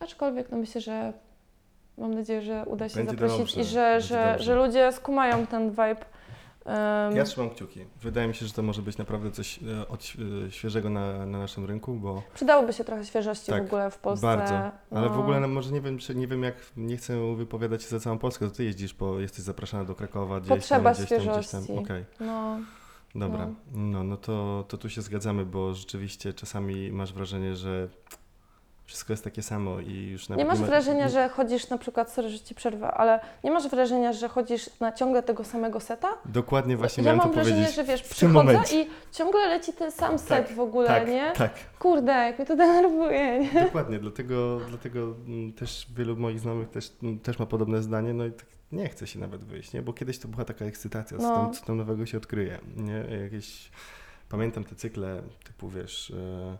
[0.00, 1.12] Aczkolwiek no myślę, że
[1.98, 4.44] mam nadzieję, że uda się Będzie zaprosić dobrze, i że, będzie że, dobrze.
[4.44, 6.04] że ludzie skumają ten vibe.
[6.68, 7.80] Em, Ja trzymam kciuki.
[8.02, 10.12] Wydaje mi się, że to może być naprawdę coś e, od,
[10.46, 13.98] e, świeżego na, na naszym rynku, bo Przydałoby się trochę świeżości Tak, w ogóle w
[13.98, 14.26] Polsce.
[14.26, 14.54] bardzo.
[14.90, 15.20] Ale w no.
[15.20, 18.46] ogóle no, może nie wiem, nie wiem jak, nie chcę wypowiadać się za całą Polskę,
[18.48, 21.62] to ty jeździsz, bo jesteś zapraszana do Krakowa, gdzieś Potrzeba tam, gdzieś tam, gdzieś tam.
[21.62, 21.84] świeżości.
[21.84, 22.58] Okej, No,
[23.14, 23.46] dobra.
[23.46, 23.54] No.
[23.74, 27.88] No, no to, to tu się zgadzamy, bo rzeczywiście czasami masz wrażenie, że
[28.88, 32.12] wszystko jest takie samo i już nawet Nie masz ma- wrażenia, że chodzisz na przykład,
[32.12, 36.08] sorry, że ci przerwę, ale nie masz wrażenia, że chodzisz na ciągle tego samego seta?
[36.24, 37.76] Dokładnie właśnie ja miałem mam to wrażenie, powiedzieć.
[37.76, 38.82] że wiesz, w tym przychodzę momencie.
[38.82, 41.32] i ciągle leci ten sam set w ogóle, tak, nie?
[41.36, 41.50] tak.
[41.78, 43.64] Kurde, jak mnie to denerwuje, nie?
[43.64, 48.26] Dokładnie, dlatego, dlatego mm, też wielu moich znajomych też, mm, też ma podobne zdanie, no
[48.26, 49.82] i tak nie chce się nawet wyjść, nie?
[49.82, 51.34] Bo kiedyś to była taka ekscytacja, co, No.
[51.34, 53.04] tam, co tam nowego się odkryje, nie?
[53.22, 53.70] Jakieś,
[54.28, 56.58] pamiętam te cykle typu, wiesz, e,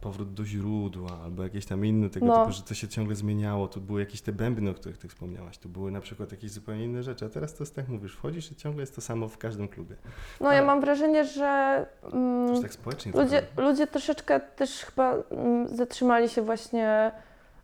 [0.00, 2.40] powrót do źródła, albo jakieś tam inne tego No.
[2.40, 5.58] typu, że to się ciągle zmieniało, tu były jakieś te bębny, o których ty wspomniałaś,
[5.58, 8.52] tu były na przykład jakieś zupełnie inne rzeczy, a teraz to jest tak mówisz, wchodzisz
[8.52, 9.96] i ciągle jest to samo w każdym klubie.
[10.40, 13.68] No ja Ale- mam wrażenie, że To mm, już tak społecznie ludzie, trochę.
[13.70, 17.12] ludzie troszeczkę też chyba mm, zatrzymali się właśnie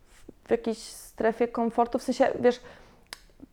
[0.09, 2.61] w, w jakiejś strefie komfortu, w sensie, wiesz,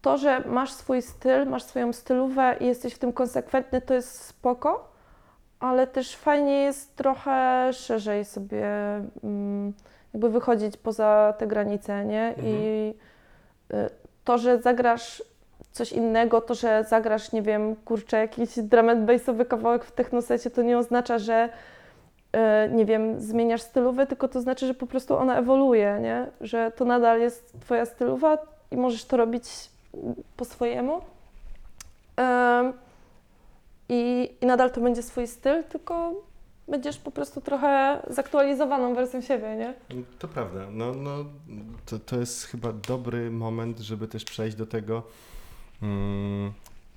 [0.02, 4.22] to, że masz swój styl, masz swoją stylówę i jesteś w tym konsekwentny, to jest
[4.22, 4.91] spoko,
[5.62, 8.66] ale też fajnie jest trochę szerzej sobie
[9.24, 9.74] mm,
[10.14, 12.28] jakby wychodzić poza te granice, nie?
[12.28, 12.48] Mhm.
[12.48, 12.94] I
[13.74, 13.90] y,
[14.24, 15.24] to, że zagrasz
[15.72, 20.50] coś innego, to, że zagrasz, nie wiem, kurczę, jakiś drum and bassowy kawałek w technosecie,
[20.50, 21.50] to nie oznacza, że
[22.36, 26.28] y, nie wiem, zmieniasz stylówę, tylko to znaczy, że po prostu ona ewoluuje, nie?
[26.42, 28.38] Że to nadal jest twoja stylowa
[28.72, 29.44] i możesz to robić
[30.38, 31.02] po swojemu.
[33.94, 36.14] I, I nadal to będzie swój styl, tylko
[36.68, 39.74] będziesz po prostu trochę zaktualizowaną wersją siebie, nie?
[40.20, 40.60] To prawda.
[40.72, 41.26] No, no,
[41.86, 45.04] to, to jest chyba dobry moment, żeby też przejść do tego,
[45.82, 46.52] mm,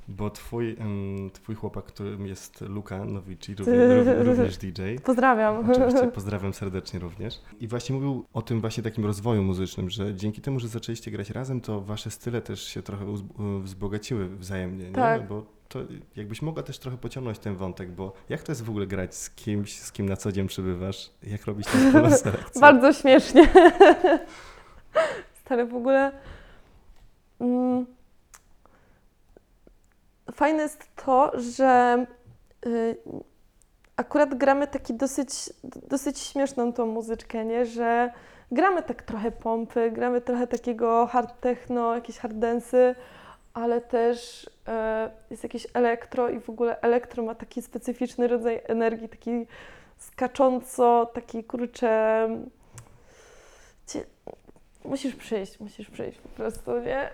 [0.09, 4.83] bo twój, mm, twój chłopak, którym jest Luka Nowici, również, rów- również DJ.
[5.05, 5.71] Pozdrawiam.
[5.71, 7.41] Oczywiście pozdrawiam serdecznie również.
[7.61, 11.31] I właśnie mówił o tym właśnie takim rozwoju muzycznym, że dzięki temu, że zaczęliście grać
[11.31, 13.05] razem, to wasze style też się trochę
[13.63, 14.93] wzbogaciły wzajemnie, nie?
[14.93, 15.21] Tak.
[15.23, 15.81] No bo to
[16.17, 19.31] jakbyś mogła też trochę pociągnąć ten wątek, bo jak to jest w ogóle grać z
[19.31, 21.11] kimś, z kim na co dzień przebywasz?
[21.23, 22.33] Jak robić tę selekcję?
[22.61, 23.49] Bardzo śmiesznie.
[25.45, 26.13] Stary, w ogóle.
[27.41, 27.87] Mm,
[30.33, 32.07] fajne jest to, że
[32.67, 32.97] y,
[33.97, 35.31] akurat gramy taki dosyć,
[35.65, 37.67] dosyć śmieszną tą muzyczkę, nie?
[37.67, 38.13] Że
[38.53, 42.95] gramy tak trochę pompy, gramy trochę takiego hard techno, jakieś hard dance'y,
[43.55, 44.51] ale też
[45.31, 49.47] jest jakieś elektro i w ogóle elektro ma taki specyficzny rodzaj energii, taki
[49.99, 52.29] skacząco, taki kurczę.
[53.87, 54.05] Cie...
[54.85, 57.11] Musisz przyjść, musisz przyjść po prostu, nie?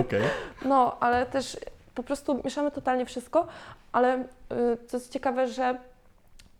[0.00, 0.22] Okej.
[0.64, 1.56] No, ale też
[1.94, 3.46] po prostu mieszamy totalnie wszystko,
[3.92, 4.24] ale y,
[4.86, 5.78] co jest ciekawe, że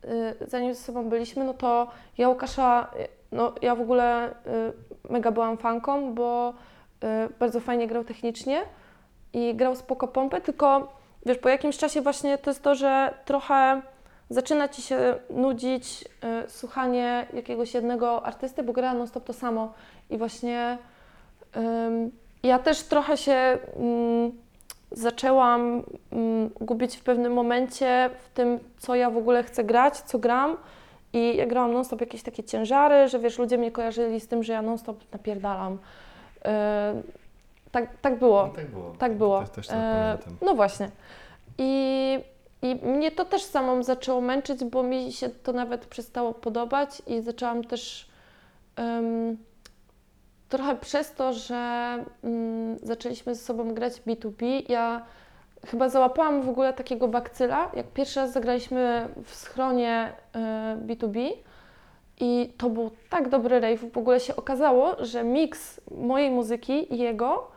[0.05, 2.91] y, zanim ze sobą byliśmy, no to ja Łukasza,
[3.33, 4.33] no ja w ogóle y,
[5.11, 6.55] mega byłam fanką, bo
[7.39, 8.63] bardzo fajnie grał technicznie
[9.35, 10.93] i grał spoko pompę, tylko
[11.27, 13.83] wiesz, po jakimś czasie właśnie to jest to, że trochę
[14.31, 16.05] zaczyna Ci się nudzić
[16.47, 19.73] y, słuchanie jakiegoś jednego artysty, bo gra non stop to samo
[20.11, 20.79] i właśnie
[21.57, 22.11] ym,
[22.43, 24.33] ja też trochę się mm,
[24.93, 25.83] zaczęłam
[26.13, 30.57] mm, gubić w pewnym momencie w tym, co ja w ogóle chcę grać, co gram.
[31.13, 34.53] I ja grałam non-stop jakieś takie ciężary, że wiesz, ludzie mnie kojarzyli z tym, że
[34.53, 35.79] ja non-stop napierdalam.
[37.75, 38.47] Tak, tak było.
[38.47, 38.93] No, tak było.
[38.99, 39.41] Tak było.
[39.41, 40.91] Też, też E, no właśnie.
[41.59, 42.19] I,
[42.63, 47.21] I mnie to też samą zaczęło męczyć, bo mi się to nawet przestało podobać i
[47.21, 48.09] zaczęłam też
[48.77, 49.37] em,
[50.49, 51.55] trochę przez to, że
[52.25, 55.07] mm, zaczęliśmy ze sobą grać B2B, ja
[55.67, 61.31] chyba załapałam w ogóle takiego bakcyla, jak pierwszy raz zagraliśmy w schronie e, B2B
[62.21, 66.99] i to był tak dobry rave, w ogóle się okazało, że miks mojej muzyki i
[66.99, 67.54] jego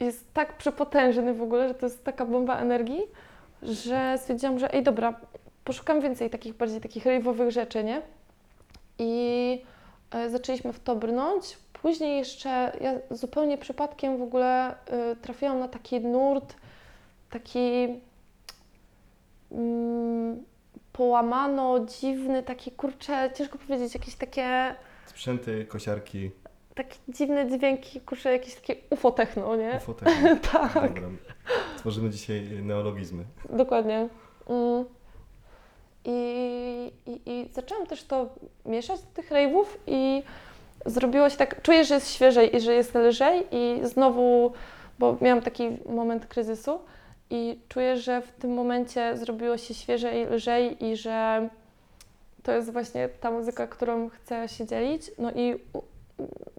[0.00, 3.02] jest tak przepotężny w ogóle, że to jest taka bomba energii,
[3.62, 5.20] że stwierdziłam, że ej dobra,
[5.64, 8.02] poszukam więcej takich bardziej takich rave'owych rzeczy, nie?
[8.98, 9.62] I
[10.10, 11.58] e, zaczęliśmy w to brnąć.
[11.72, 16.54] Później jeszcze ja zupełnie przypadkiem w ogóle e, trafiłam na taki nurt,
[17.30, 17.88] taki
[19.52, 20.44] mm,
[20.92, 24.74] połamano, dziwny, taki kurczę, ciężko powiedzieć, jakieś takie
[25.06, 26.30] Sprzęty, kosiarki,
[26.78, 29.76] takie dziwne dźwięki, kurczę, jakieś takie UFO techno, nie?
[29.76, 30.36] ufotechy.
[30.52, 30.74] Tak.
[30.74, 31.08] Dobra.
[31.76, 33.24] Tworzymy dzisiaj neologizmy.
[33.50, 34.08] Dokładnie.
[34.48, 34.84] Mm.
[36.04, 38.28] I, i, I zaczęłam też to
[38.66, 40.22] mieszać do tych rave'ów i
[40.86, 44.52] zrobiło się tak, czuję, że jest świeżej i że jest lżej i znowu,
[44.98, 46.78] bo miałam taki moment kryzysu
[47.30, 51.48] i czuję, że w tym momencie zrobiło się świeżej, lżej i że
[52.42, 55.10] to jest właśnie ta muzyka, którą chcę się dzielić.
[55.18, 55.54] No i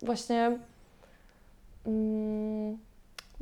[0.02, 0.60] właśnie
[1.86, 2.78] mm,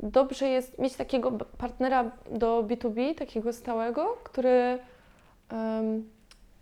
[0.00, 4.78] dobrze jest mieć takiego partnera do B2B, takiego stałego, który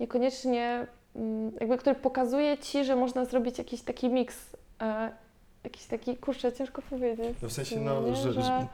[0.01, 0.87] niekoniecznie,
[1.17, 5.13] mm, jakby który pokazuje Ci, że można zrobić jakiś taki miks, e,
[5.65, 7.37] jakiś taki, kurczę, ciężko powiedzieć.
[7.43, 8.17] No w sensie, nie, no, nie?
[8.17, 8.67] że, że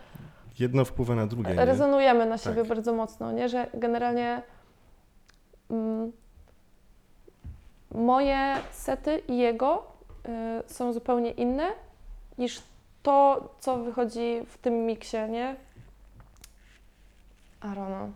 [0.58, 1.54] jedno wpływa na drugie.
[1.54, 1.64] Nie?
[1.64, 2.68] rezonujemy na siebie Tak.
[2.68, 3.48] bardzo mocno, nie?
[3.48, 4.42] Że generalnie
[5.70, 6.12] mm,
[7.94, 9.91] moje sety i jego
[10.66, 11.72] są zupełnie inne
[12.38, 12.62] niż
[13.02, 15.56] to, co wychodzi w tym miksie, nie?
[17.62, 18.10] I don't know.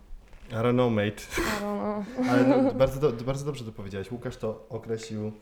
[0.51, 1.23] I don't know, mate.
[1.39, 2.05] I don't know.
[2.31, 4.11] Ale no, bardzo, do, bardzo dobrze to powiedziałeś.
[4.13, 5.33] Łukasz to określił,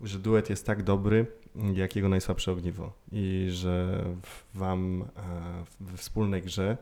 [0.00, 1.26] że duet jest tak dobry,
[1.74, 2.92] jak jego najsłabsze ogniwo.
[3.12, 4.04] I że
[4.54, 6.76] wam e, we wspólnej grze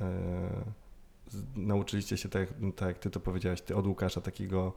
[0.00, 0.06] e,
[1.56, 4.72] nauczyliście się, tak, jak- tak jak ty to powiedziałeś, ty od Łukasza, takiego,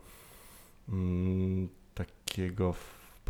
[0.89, 2.73] mm, takiego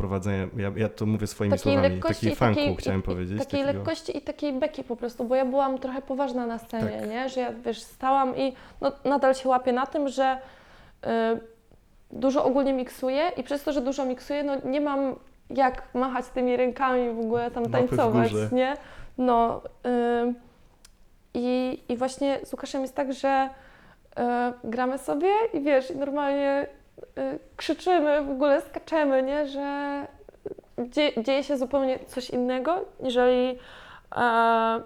[0.00, 3.38] wprowadzenia, ja, ja to mówię swoimi takiej słowami, takiej funku takiej, chciałem i, powiedzieć.
[3.38, 7.00] takiej takiego- lekkości i takiej beki po prostu, bo ja byłam trochę poważna na scenie,
[7.00, 7.10] Tak.
[7.10, 7.28] nie?
[7.28, 10.38] Że ja wiesz, stałam i no, nadal się łapię na tym, że
[11.06, 11.08] y,
[12.10, 15.16] dużo ogólnie miksuję i przez to, że dużo miksuję, no nie mam
[15.50, 18.76] jak machać tymi rękami w ogóle tam Łapy w tańcować, nie?
[19.18, 20.34] No y,
[21.34, 23.48] i, i właśnie z Łukaszem jest tak, że
[24.18, 24.22] y,
[24.64, 26.66] gramy sobie i wiesz, i normalnie
[27.56, 29.48] krzyczymy, w ogóle skaczemy, nie?
[29.48, 30.06] Że
[30.78, 33.58] dzie, dzieje się zupełnie coś innego, niżeli
[34.16, 34.82] e,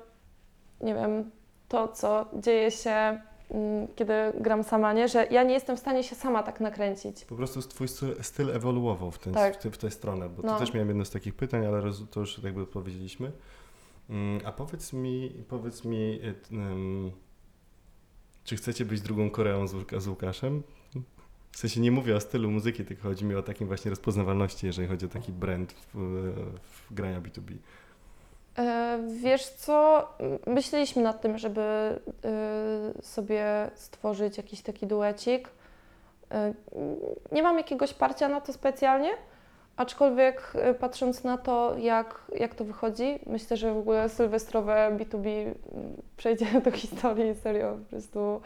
[0.81, 1.31] nie wiem,
[1.69, 3.21] to, co dzieje się,
[3.51, 5.09] mm, kiedy gram sama, nie?
[5.09, 7.25] Że ja nie jestem w stanie się sama tak nakręcić.
[7.25, 7.89] Po prostu twój
[8.21, 9.55] styl, ewoluował w, ten, Tak.
[9.55, 10.53] w, ty, w tę stronę, bo No.
[10.53, 13.33] to też miałem jedno z takich pytań, ale to już jakby odpowiedzieliśmy.
[14.11, 17.13] Mm, A powiedz mi, powiedz mi, y,
[18.45, 20.63] czy chcecie być drugą Koreą z, z Łukaszem?
[21.55, 24.89] W sensie nie mówię o stylu muzyki, tylko chodzi mi o takim właśnie rozpoznawalności, jeżeli
[24.89, 25.99] chodzi o taki brand w,
[26.63, 27.53] w grania B2B.
[28.59, 30.09] E, wiesz co,
[30.47, 31.61] myśleliśmy nad tym, żeby
[32.99, 35.49] y, sobie stworzyć jakiś taki duecik.
[36.31, 36.55] E,
[37.33, 39.11] nie mam jakiegoś parcia na to specjalnie,
[39.77, 45.29] aczkolwiek e, patrząc na to, jak, jak to wychodzi, myślę, że w ogóle sylwestrowe B2B
[45.29, 45.55] m,
[46.17, 48.41] przejdzie do historii, serio, po prostu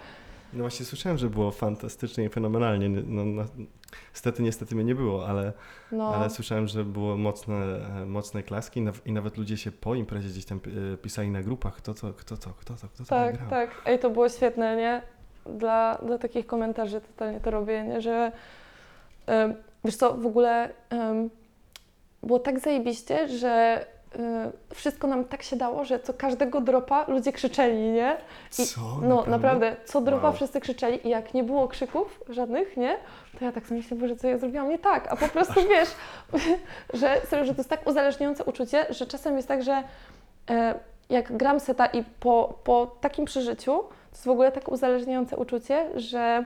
[0.52, 2.88] No właśnie słyszałem, że było fantastycznie i fenomenalnie.
[2.88, 3.44] No, no,
[4.12, 5.52] niestety, niestety mnie nie było, ale,
[5.92, 6.14] no...
[6.14, 7.54] ale słyszałem, że było mocne,
[8.02, 10.60] e, mocne klaski i, naw- i nawet ludzie się po imprezie gdzieś tam
[10.94, 13.70] e, pisali na grupach, kto co, kto co, kto co, kto co Tak, tak.
[13.86, 15.02] Ej, to było świetne, nie?
[15.58, 18.00] Dla, dla takich komentarzy totalnie to robię, nie?
[18.00, 18.32] Że
[19.84, 20.72] wiesz co, w ogóle
[22.22, 23.84] było tak zajebiście, że
[24.74, 28.16] wszystko nam tak się dało, że co każdego dropa ludzie krzyczeli, nie?
[28.58, 28.80] I- Co?
[29.02, 30.32] No naprawdę, co dropa Wow.
[30.32, 32.96] wszyscy krzyczeli i jak nie było krzyków żadnych, nie?
[33.38, 35.88] To ja tak sobie myślę, Boże, co ja zrobiłam nie tak, a po prostu wiesz,
[37.00, 39.82] że serio, że to jest tak uzależniające uczucie, że czasem jest tak, że
[40.50, 40.74] e,
[41.10, 45.90] jak gram seta i po, po takim przeżyciu, to jest w ogóle tak uzależniające uczucie,
[46.00, 46.44] że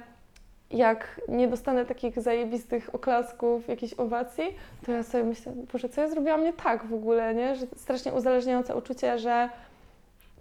[0.73, 4.45] jak nie dostanę takich zajebistych oklasków, jakichś owacji,
[4.87, 7.55] to ja sobie myślę, Boże, co ja zrobiłam nie tak w ogóle, nie?
[7.57, 9.49] Że strasznie uzależniające uczucie, że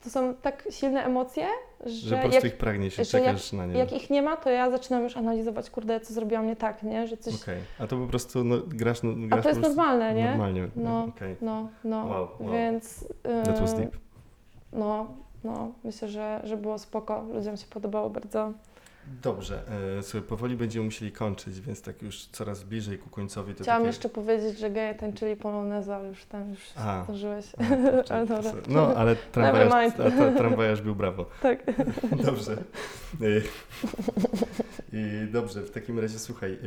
[0.04, 1.46] to są tak silne emocje,
[1.86, 3.80] że, Że po prostu jak, ich pragniesz i że jak- czekasz na nie.
[3.80, 7.08] jak ich nie ma, to ja zaczynam już analizować, kurde, co zrobiłam nie tak, nie?
[7.08, 7.42] Że coś...
[7.42, 10.26] Okej, a to po prostu no, grasz, no, A grasz to jest normalne, nie?
[10.26, 11.04] Normalnie, No.
[11.16, 11.36] okej.
[11.42, 12.52] No, no, Wow, wow.
[12.54, 13.06] więc...
[13.46, 13.98] That was deep.
[14.74, 15.08] No,
[15.44, 18.52] no, myślę, że, że było spoko, ludziom się podobało bardzo.
[19.08, 19.64] Dobrze,
[20.00, 23.82] e, słuchaj, powoli będziemy musieli kończyć, więc tak już coraz bliżej ku końcowi to Chciałam
[23.82, 23.88] takie...
[23.88, 27.04] jeszcze powiedzieć, że geje tańczyli poloneza, ale już tam już A.
[27.04, 27.46] zdążyłeś.
[27.58, 28.52] A, kurczę, Ale dobra.
[28.68, 29.94] No, ale tramwajarz,
[30.38, 31.26] tramwajarz był brawo.
[31.42, 31.60] Tak.
[32.26, 32.58] Dobrze.
[34.94, 36.60] I dobrze, w takim razie słuchaj,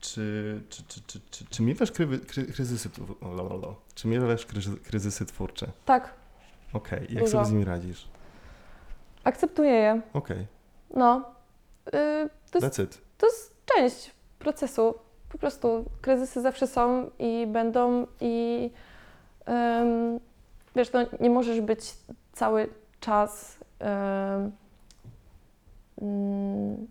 [0.00, 3.76] czy, czy, czy, czy, czy, czy miewasz krywy, kry, kryzysy, tw- o, lo, lo, lo.
[3.94, 5.66] czy miewasz kryzysy, kryzysy twórcze?
[5.84, 6.14] Tak,
[6.72, 7.26] Okej, jak Dużo.
[7.32, 8.08] sobie z nimi radzisz?
[9.24, 10.00] akceptuję je.
[10.12, 10.46] Okej,
[10.96, 11.33] No.
[11.86, 13.00] Yy, to, jest, that's it.
[13.18, 14.94] to jest część procesu.
[15.28, 18.70] Po prostu kryzysy zawsze są i będą i
[19.48, 20.20] ym,
[20.76, 21.92] wiesz, no, nie możesz być
[22.32, 22.68] cały
[23.00, 23.58] czas
[26.02, 26.86] mm,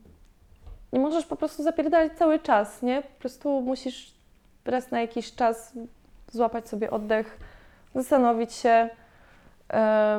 [0.94, 3.02] nie możesz po prostu zapierdalać cały czas, nie?
[3.02, 4.14] Po prostu musisz
[4.66, 5.74] raz na jakiś czas
[6.32, 7.40] złapać sobie oddech,
[7.96, 8.90] zastanowić się.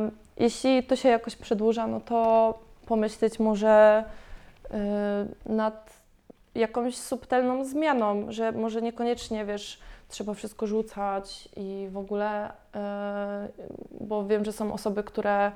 [0.00, 4.23] Ym, jeśli to się jakoś przedłuża, no to pomyśleć może y,
[5.46, 6.04] nad
[6.54, 12.52] jakąś subtelną zmianą, że może niekoniecznie, wiesz, trzeba wszystko rzucać i w ogóle, y,
[14.00, 15.52] bo wiem, że są osoby, które y,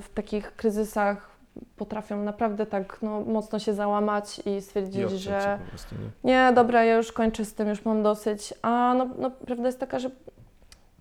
[0.00, 1.38] w takich kryzysach
[1.76, 6.32] potrafią naprawdę tak no, mocno się załamać i I stwierdzić, się że prostu, nie?
[6.32, 8.54] nie, dobra, ja już kończę z tym, już mam dosyć.
[8.62, 10.10] A no, no prawda jest taka, że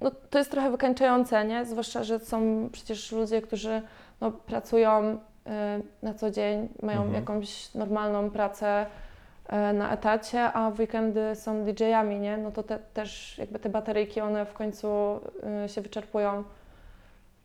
[0.02, 1.66] no, to jest trochę wykańczające, nie?
[1.66, 3.82] Zwłaszcza, że są przecież ludzie, którzy
[4.22, 5.18] no, pracują y,
[6.04, 7.16] na co dzień, mają Mhm.
[7.16, 8.86] jakąś normalną pracę
[9.70, 12.38] y, na etacie, a w weekendy są DJ-ami, nie?
[12.38, 14.88] No to te, też jakby te bateryjki, one w końcu
[15.66, 16.44] y, się wyczerpują.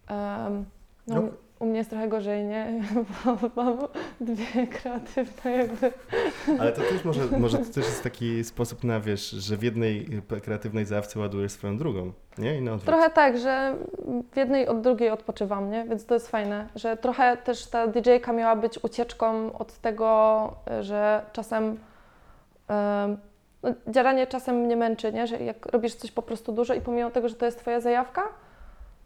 [0.08, 0.64] Em,
[1.06, 1.22] no, No.
[1.62, 2.80] U mnie jest trochę gorzej, nie?
[3.24, 3.78] Bo mam
[4.20, 5.92] dwie kreatywne jakby
[6.60, 10.06] Ale to też może, może to też jest taki sposób na, wiesz, że w jednej
[10.42, 12.58] kreatywnej zajawce ładujesz swoją drugą, nie?
[12.58, 12.86] I na odwrót.
[12.86, 13.76] Trochę tak, że
[14.32, 15.84] w jednej od drugiej odpoczywam, nie?
[15.84, 21.22] Więc to jest fajne, że trochę też ta DJ-ka miała być ucieczką od tego, że
[21.32, 21.78] czasem
[22.68, 23.16] em,
[23.62, 25.26] no, dzieranie czasem mnie męczy, nie?
[25.26, 28.22] Że jak robisz coś po prostu dużo i pomimo tego, że to jest twoja zajawka,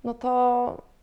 [0.04, 0.95] no to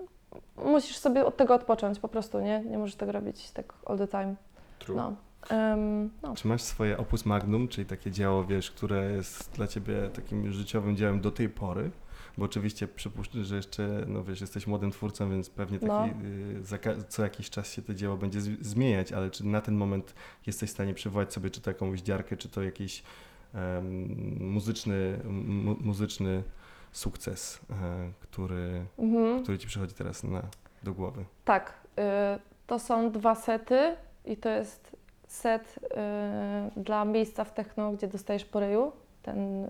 [0.65, 2.64] musisz sobie od tego odpocząć po prostu, nie?
[2.69, 4.35] Nie możesz tego robić tak all the time.
[4.80, 4.95] True.
[4.97, 5.15] No.
[5.49, 6.35] Em, no.
[6.35, 10.95] Czy masz swoje opus magnum, czyli takie dzieło, wiesz, które jest dla ciebie takim życiowym
[10.97, 11.91] dziełem do tej pory?
[12.38, 16.05] Bo oczywiście przypuszczam, że jeszcze, no wiesz, jesteś młodym twórcą, więc pewnie taki, No.
[16.99, 20.14] y, co jakiś czas się to dzieło będzie z- zmieniać, ale czy na ten moment
[20.47, 23.03] jesteś w stanie przywołać sobie czy to jakąś dziarkę, czy to jakiś
[23.53, 24.07] em,
[24.51, 26.43] muzyczny, mu, muzyczny
[26.93, 27.73] sukces, e,
[28.19, 29.43] który, Mhm.
[29.43, 30.41] który ci przychodzi teraz na,
[30.83, 31.25] do głowy?
[31.45, 32.01] Tak, y,
[32.67, 33.95] to są dwa sety
[34.25, 34.95] i to jest
[35.27, 35.79] set
[36.77, 38.91] y, dla miejsca w techno, gdzie dostajesz po ryju.
[39.23, 39.69] Ten, y,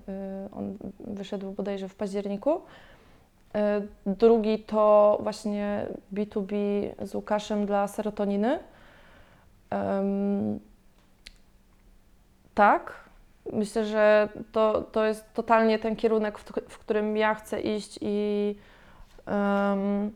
[0.51, 2.55] on wyszedł bodajże w październiku.
[2.55, 6.53] Y, drugi to właśnie B2B
[7.01, 8.59] z Łukaszem dla serotoniny.
[9.69, 10.59] Em,
[12.55, 13.02] tak,
[13.51, 18.55] myślę, że to, to jest totalnie ten kierunek, w, w którym ja chcę iść i
[19.25, 20.11] em,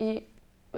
[0.00, 0.22] i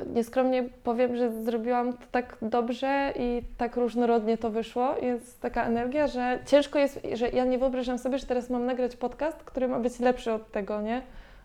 [0.06, 4.96] nieskromnie powiem, że zrobiłam to tak dobrze i tak różnorodnie to wyszło.
[5.02, 8.96] Jest taka energia, że ciężko jest, że ja nie wyobrażam sobie, że teraz mam nagrać
[8.96, 11.02] podcast, który ma być lepszy od tego, nie?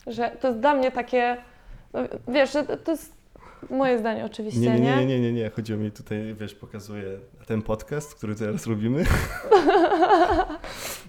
[0.08, 1.38] Że to jest dla mnie takie,
[1.94, 3.21] no, wiesz, że to jest
[3.70, 4.96] moje zdanie oczywiście, Nie, nie?
[4.96, 5.50] nie, nie, nie, nie.
[5.50, 7.04] Chodziło mi tutaj, wiesz, pokazuję
[7.48, 9.04] ten podcast, który teraz robimy.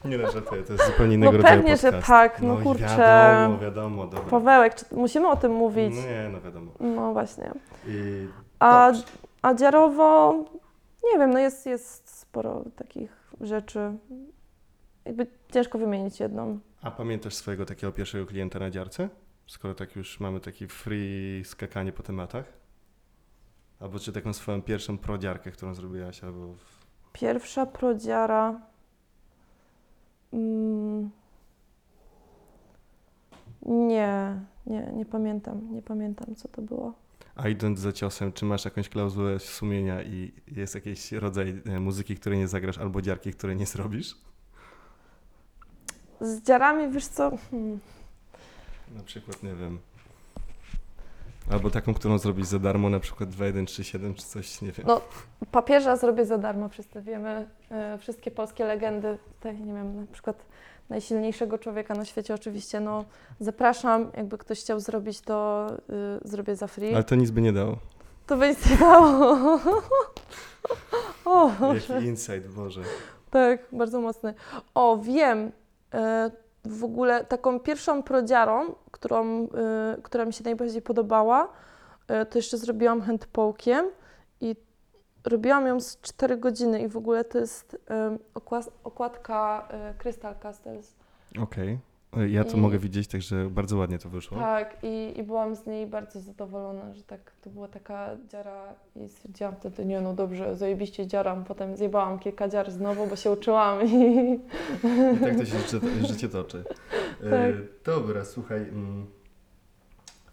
[0.05, 0.29] nie no,
[0.67, 2.07] to jest zupełnie innego No rodzaju pewnie, że podcast.
[2.07, 2.83] tak, no kurczę.
[2.87, 4.31] wiadomo, wiadomo, dobra.
[4.31, 5.95] Pawełek, czy musimy o tym mówić?
[5.95, 6.73] Nie, no wiadomo.
[6.81, 7.51] No właśnie.
[7.89, 8.27] I
[8.61, 8.93] A,
[9.43, 10.35] a dziarowo,
[11.13, 13.11] nie wiem, no jest, jest sporo takich
[13.41, 13.93] rzeczy.
[15.05, 16.59] Jakby ciężko wymienić jedną.
[16.83, 19.09] A pamiętasz swojego takiego pierwszego klienta na dziarce?
[19.47, 22.45] Skoro tak już mamy taki free skakanie po tematach?
[23.81, 26.53] Albo czy taką swoją pierwszą prodziarkę, którą zrobiłaś, albo...
[26.55, 26.83] w-
[27.13, 28.61] Pierwsza prodziara.
[30.33, 31.11] Mm,
[33.67, 35.75] nie, nie, nie pamiętam.
[35.75, 36.93] Nie pamiętam, co to było.
[37.35, 42.17] A idąc za ciosem, czy masz jakąś klauzulę sumienia i jest jakiś rodzaj e, muzyki,
[42.17, 44.17] której nie zagrasz, albo dziarki, której nie zrobisz?
[46.21, 47.33] Z dziarami, wiesz co?
[47.51, 47.79] Hmm.
[48.97, 49.79] Na przykład, nie wiem.
[51.51, 54.87] Albo taką, którą zrobić za darmo, na przykład 2137 czy coś, nie wiem.
[54.87, 55.01] No,
[55.51, 56.69] Papieża zrobię za darmo.
[56.69, 59.19] Przedstawimy e, wszystkie polskie legendy.
[59.35, 60.47] Tutaj, nie wiem, na przykład
[60.91, 62.81] najsilniejszego człowieka na świecie oczywiście.
[62.81, 63.05] No,
[63.41, 64.11] zapraszam.
[64.17, 65.67] Jakby ktoś chciał zrobić, to
[66.25, 66.95] y, zrobię za free.
[66.95, 67.77] Ale to nic by nie dało.
[68.27, 69.59] To by nic nie dało.
[71.25, 72.81] o, Jaki insight, Boże.
[73.31, 74.35] tak, bardzo mocny.
[74.75, 75.53] O, wiem.
[75.95, 76.31] E,
[76.65, 79.49] w ogóle taką pierwszą prodziarą, którą, e,
[80.03, 81.49] która mi się najbardziej podobała,
[82.09, 83.87] e, to jeszcze zrobiłam handpołkiem
[84.41, 84.57] i
[85.25, 87.77] robiłam ją z 4 godziny i w ogóle to jest
[88.35, 90.95] okłas- okładka e, Crystal Castles.
[91.43, 91.69] Okej.
[91.69, 91.79] E,
[92.29, 94.39] Ja to I- mogę widzieć, także bardzo ładnie to wyszło.
[94.39, 99.09] Tak, i, i byłam z niej bardzo zadowolona, że tak to była taka dziara i
[99.09, 101.45] stwierdziłam wtedy, nie no dobrze, zajebiście dziaram.
[101.45, 104.33] Potem zjebałam kilka dziar znowu, bo się uczyłam i
[105.17, 106.65] I tak to się życie, życie toczy.
[107.25, 107.55] E, Tak.
[107.85, 108.61] dobra, słuchaj.
[108.61, 109.07] Mm,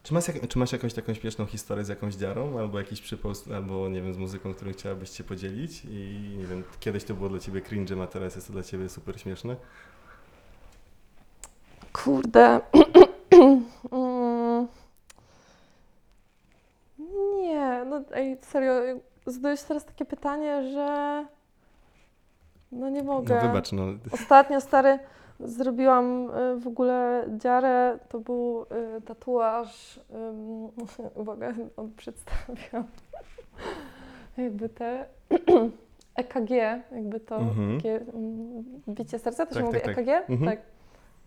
[0.03, 3.51] czy, masz jak, czy masz jakąś taką śmieszną historię z jakąś dziarą, albo jakiś przypost,
[3.51, 7.29] albo nie wiem, z muzyką, którą chciałabyś się podzielić i nie wiem, kiedyś to było
[7.29, 9.55] dla ciebie cringe, a teraz jest to dla ciebie super śmieszne?
[11.93, 12.59] Kurde.
[13.91, 14.67] Mm.
[17.41, 18.71] Nie, no ej, serio,
[19.25, 21.25] zadajesz teraz takie pytanie, że
[22.71, 23.35] no nie mogę.
[23.35, 23.83] No wybacz, no.
[24.13, 24.99] Ostatnio, stary,
[25.39, 28.65] zrobiłam y, w ogóle dziarę, to był
[28.97, 30.67] y, tatuaż, ym,
[31.21, 32.83] uwaga, on przedstawiam
[34.37, 35.05] jakby te
[36.15, 36.49] EKG,
[36.91, 37.77] jakby to Mhm.
[37.77, 40.07] takie mm, bicie serca, to Tak, się mówi tak, tak.
[40.07, 40.29] EKG?
[40.29, 40.49] Mhm.
[40.49, 40.59] Tak.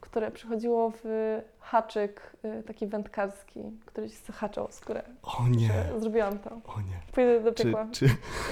[0.02, 1.04] Które przychodziło w
[1.60, 5.02] haczyk y, taki wędkarski, który się zahaczał skórę.
[5.22, 6.50] O nie, Zrobiłam to.
[6.50, 7.12] o nie.
[7.12, 7.86] Pójdę do Czy, piekła.
[7.92, 8.06] czy,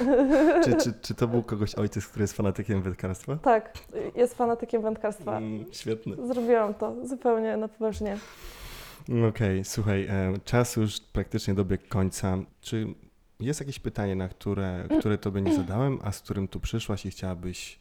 [0.64, 3.36] czy, czy, czy to był kogoś ojciec, który jest fanatykiem wędkarstwa?
[3.36, 3.72] Tak,
[4.14, 5.36] jest fanatykiem wędkarstwa.
[5.38, 6.26] Mm, świetne.
[6.26, 8.16] Zrobiłam to zupełnie na poważnie.
[9.28, 12.38] Okej, słuchaj, e, czas już praktycznie dobiegł końca.
[12.60, 12.86] Czy
[13.40, 17.10] jest jakieś pytanie, na które, które tobie nie zadałem, a z którym tu przyszłaś i
[17.10, 17.78] chciałabyś,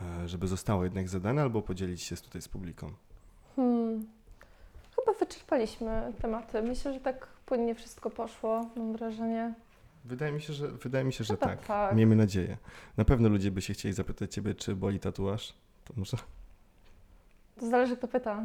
[0.00, 2.92] e, żeby zostało jednak zadane, albo podzielić się tutaj z publiką?
[3.56, 4.06] Hmm.
[4.96, 6.62] Chyba wyczerpaliśmy tematy.
[6.62, 9.54] Myślę, że tak płynnie wszystko poszło, mam wrażenie.
[10.04, 11.66] Wydaje mi się, że, wydaje mi się, że Chyba tak.
[11.66, 11.96] tak.
[11.96, 12.56] Miejmy nadzieję.
[12.96, 15.54] Na pewno ludzie by się chcieli zapytać ciebie, czy boli tatuaż.
[15.84, 16.16] To może
[17.60, 18.42] To zależy, kto pyta.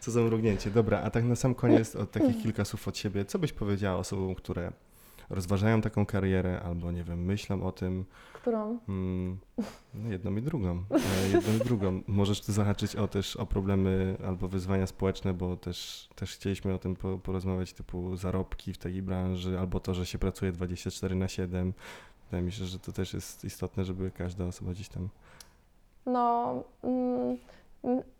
[0.00, 0.70] co za mrugnięcie.
[0.70, 3.24] Dobra, a tak na sam koniec od takich kilka słów od siebie.
[3.24, 4.72] Co byś powiedziała osobom, które
[5.30, 8.04] rozważają taką karierę albo, nie wiem, myślą o tym,
[8.42, 8.78] Którą?
[8.88, 9.38] Mm,
[9.94, 10.84] no jedną i drugą.
[11.24, 12.02] E, jedną i drugą.
[12.06, 16.78] Możesz tu zahaczyć o też o problemy albo wyzwania społeczne, bo też, też chcieliśmy o
[16.78, 21.28] tym po, porozmawiać, typu zarobki w tej branży, albo to, że się pracuje 24 na
[21.28, 21.72] 7.
[22.24, 25.08] Wydaje mi się, że to też jest istotne, żeby każda osoba gdzieś tam.
[26.06, 27.36] No, mm,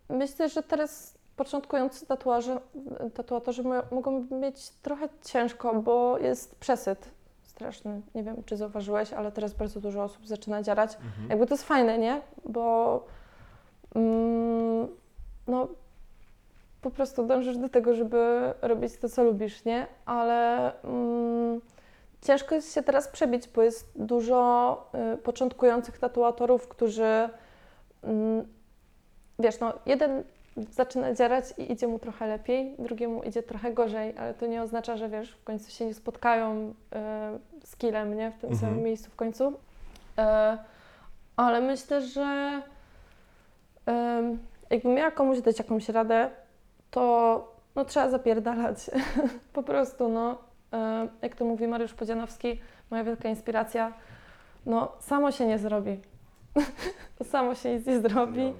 [0.09, 2.59] myślę, że teraz początkujący tatuaże,
[3.13, 7.11] tatuatorzy mo- mogą mieć trochę ciężko, bo jest przesyt
[7.43, 8.01] straszny.
[8.15, 10.97] Nie wiem, czy zauważyłeś, ale teraz bardzo dużo osób zaczyna działać.
[11.29, 12.21] Jakby to jest fajne, nie?
[12.45, 13.05] Bo
[13.95, 14.87] mm,
[15.47, 15.67] no,
[16.81, 19.87] po prostu dążysz do tego, żeby robić to, co lubisz, nie?
[20.05, 21.61] Ale mm,
[22.21, 24.41] ciężko jest się teraz przebić, bo jest dużo
[25.13, 27.29] y, początkujących tatuatorów, którzy
[28.03, 28.47] mm,
[29.39, 30.23] wiesz, no jeden
[30.57, 34.97] zaczyna działać i idzie mu trochę lepiej, drugiemu idzie trochę gorzej, ale to nie oznacza,
[34.97, 36.73] że wiesz, w końcu się nie spotkają
[37.61, 38.31] y, z killem, nie?
[38.31, 38.59] W tym Mhm.
[38.71, 39.53] samym miejscu w końcu.
[40.17, 40.57] E,
[41.35, 42.61] ale myślę, że
[43.85, 46.29] em, jakbym miała komuś dać jakąś radę,
[46.91, 48.77] to no, trzeba zapierdalać.
[49.53, 50.37] po prostu, no.
[50.73, 52.61] E, jak to mówi Mariusz Podzianowski,
[52.91, 53.93] moja wielka inspiracja,
[54.65, 55.99] no samo się nie zrobi.
[57.31, 58.41] samo się nic nie zrobi.
[58.41, 58.53] E,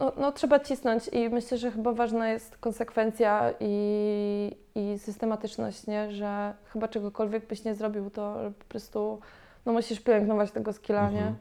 [0.00, 6.12] no, no, trzeba cisnąć i myślę, że chyba ważna jest konsekwencja i, i systematyczność, nie?
[6.12, 9.20] że chyba czegokolwiek byś nie zrobił, to po prostu
[9.66, 11.18] no, musisz pielęgnować tego skilla, nie?
[11.18, 11.36] Mhm.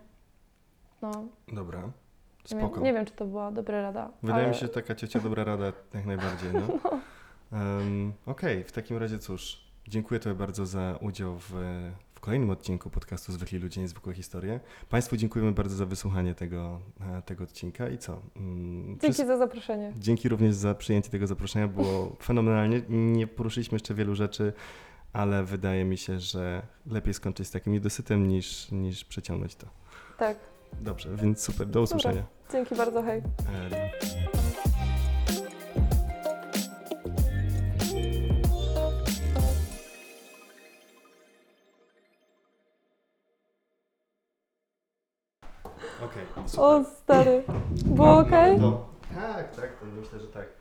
[1.01, 1.11] No,
[1.47, 2.75] Dobra, nie, spoko.
[2.75, 4.09] wiem, nie wiem, czy to była dobra rada.
[4.23, 4.49] Wydaje ale...
[4.49, 6.51] mi się, że taka ciocia dobra rada jak najbardziej.
[7.51, 7.59] No.
[7.59, 11.53] Em, Okej, w takim razie cóż, dziękuję Tobie bardzo za udział w
[12.25, 14.59] kolejnym odcinku podcastu Zwykli Ludzie, Niezwykłe Historie.
[14.89, 16.81] Państwu dziękujemy bardzo za wysłuchanie tego,
[17.17, 18.21] e, tego odcinka i co?
[18.35, 19.93] Mm, Dzięki za zaproszenie.
[19.97, 22.81] Dzięki również za przyjęcie tego zaproszenia, było fenomenalnie.
[22.89, 24.53] Nie poruszyliśmy jeszcze wielu rzeczy,
[25.13, 29.67] ale wydaje mi się, że lepiej skończyć z takim niedosytem niż, niż przeciągnąć to.
[30.17, 30.37] Tak,
[30.81, 32.23] Dobrze, więc super, do usłyszenia.
[32.51, 33.21] dzięki bardzo, hej.
[46.05, 46.65] Okej, super.
[46.65, 47.43] O, stary,
[47.85, 48.59] było okej?
[48.59, 50.54] No, tak, tak, to myślę, że tak.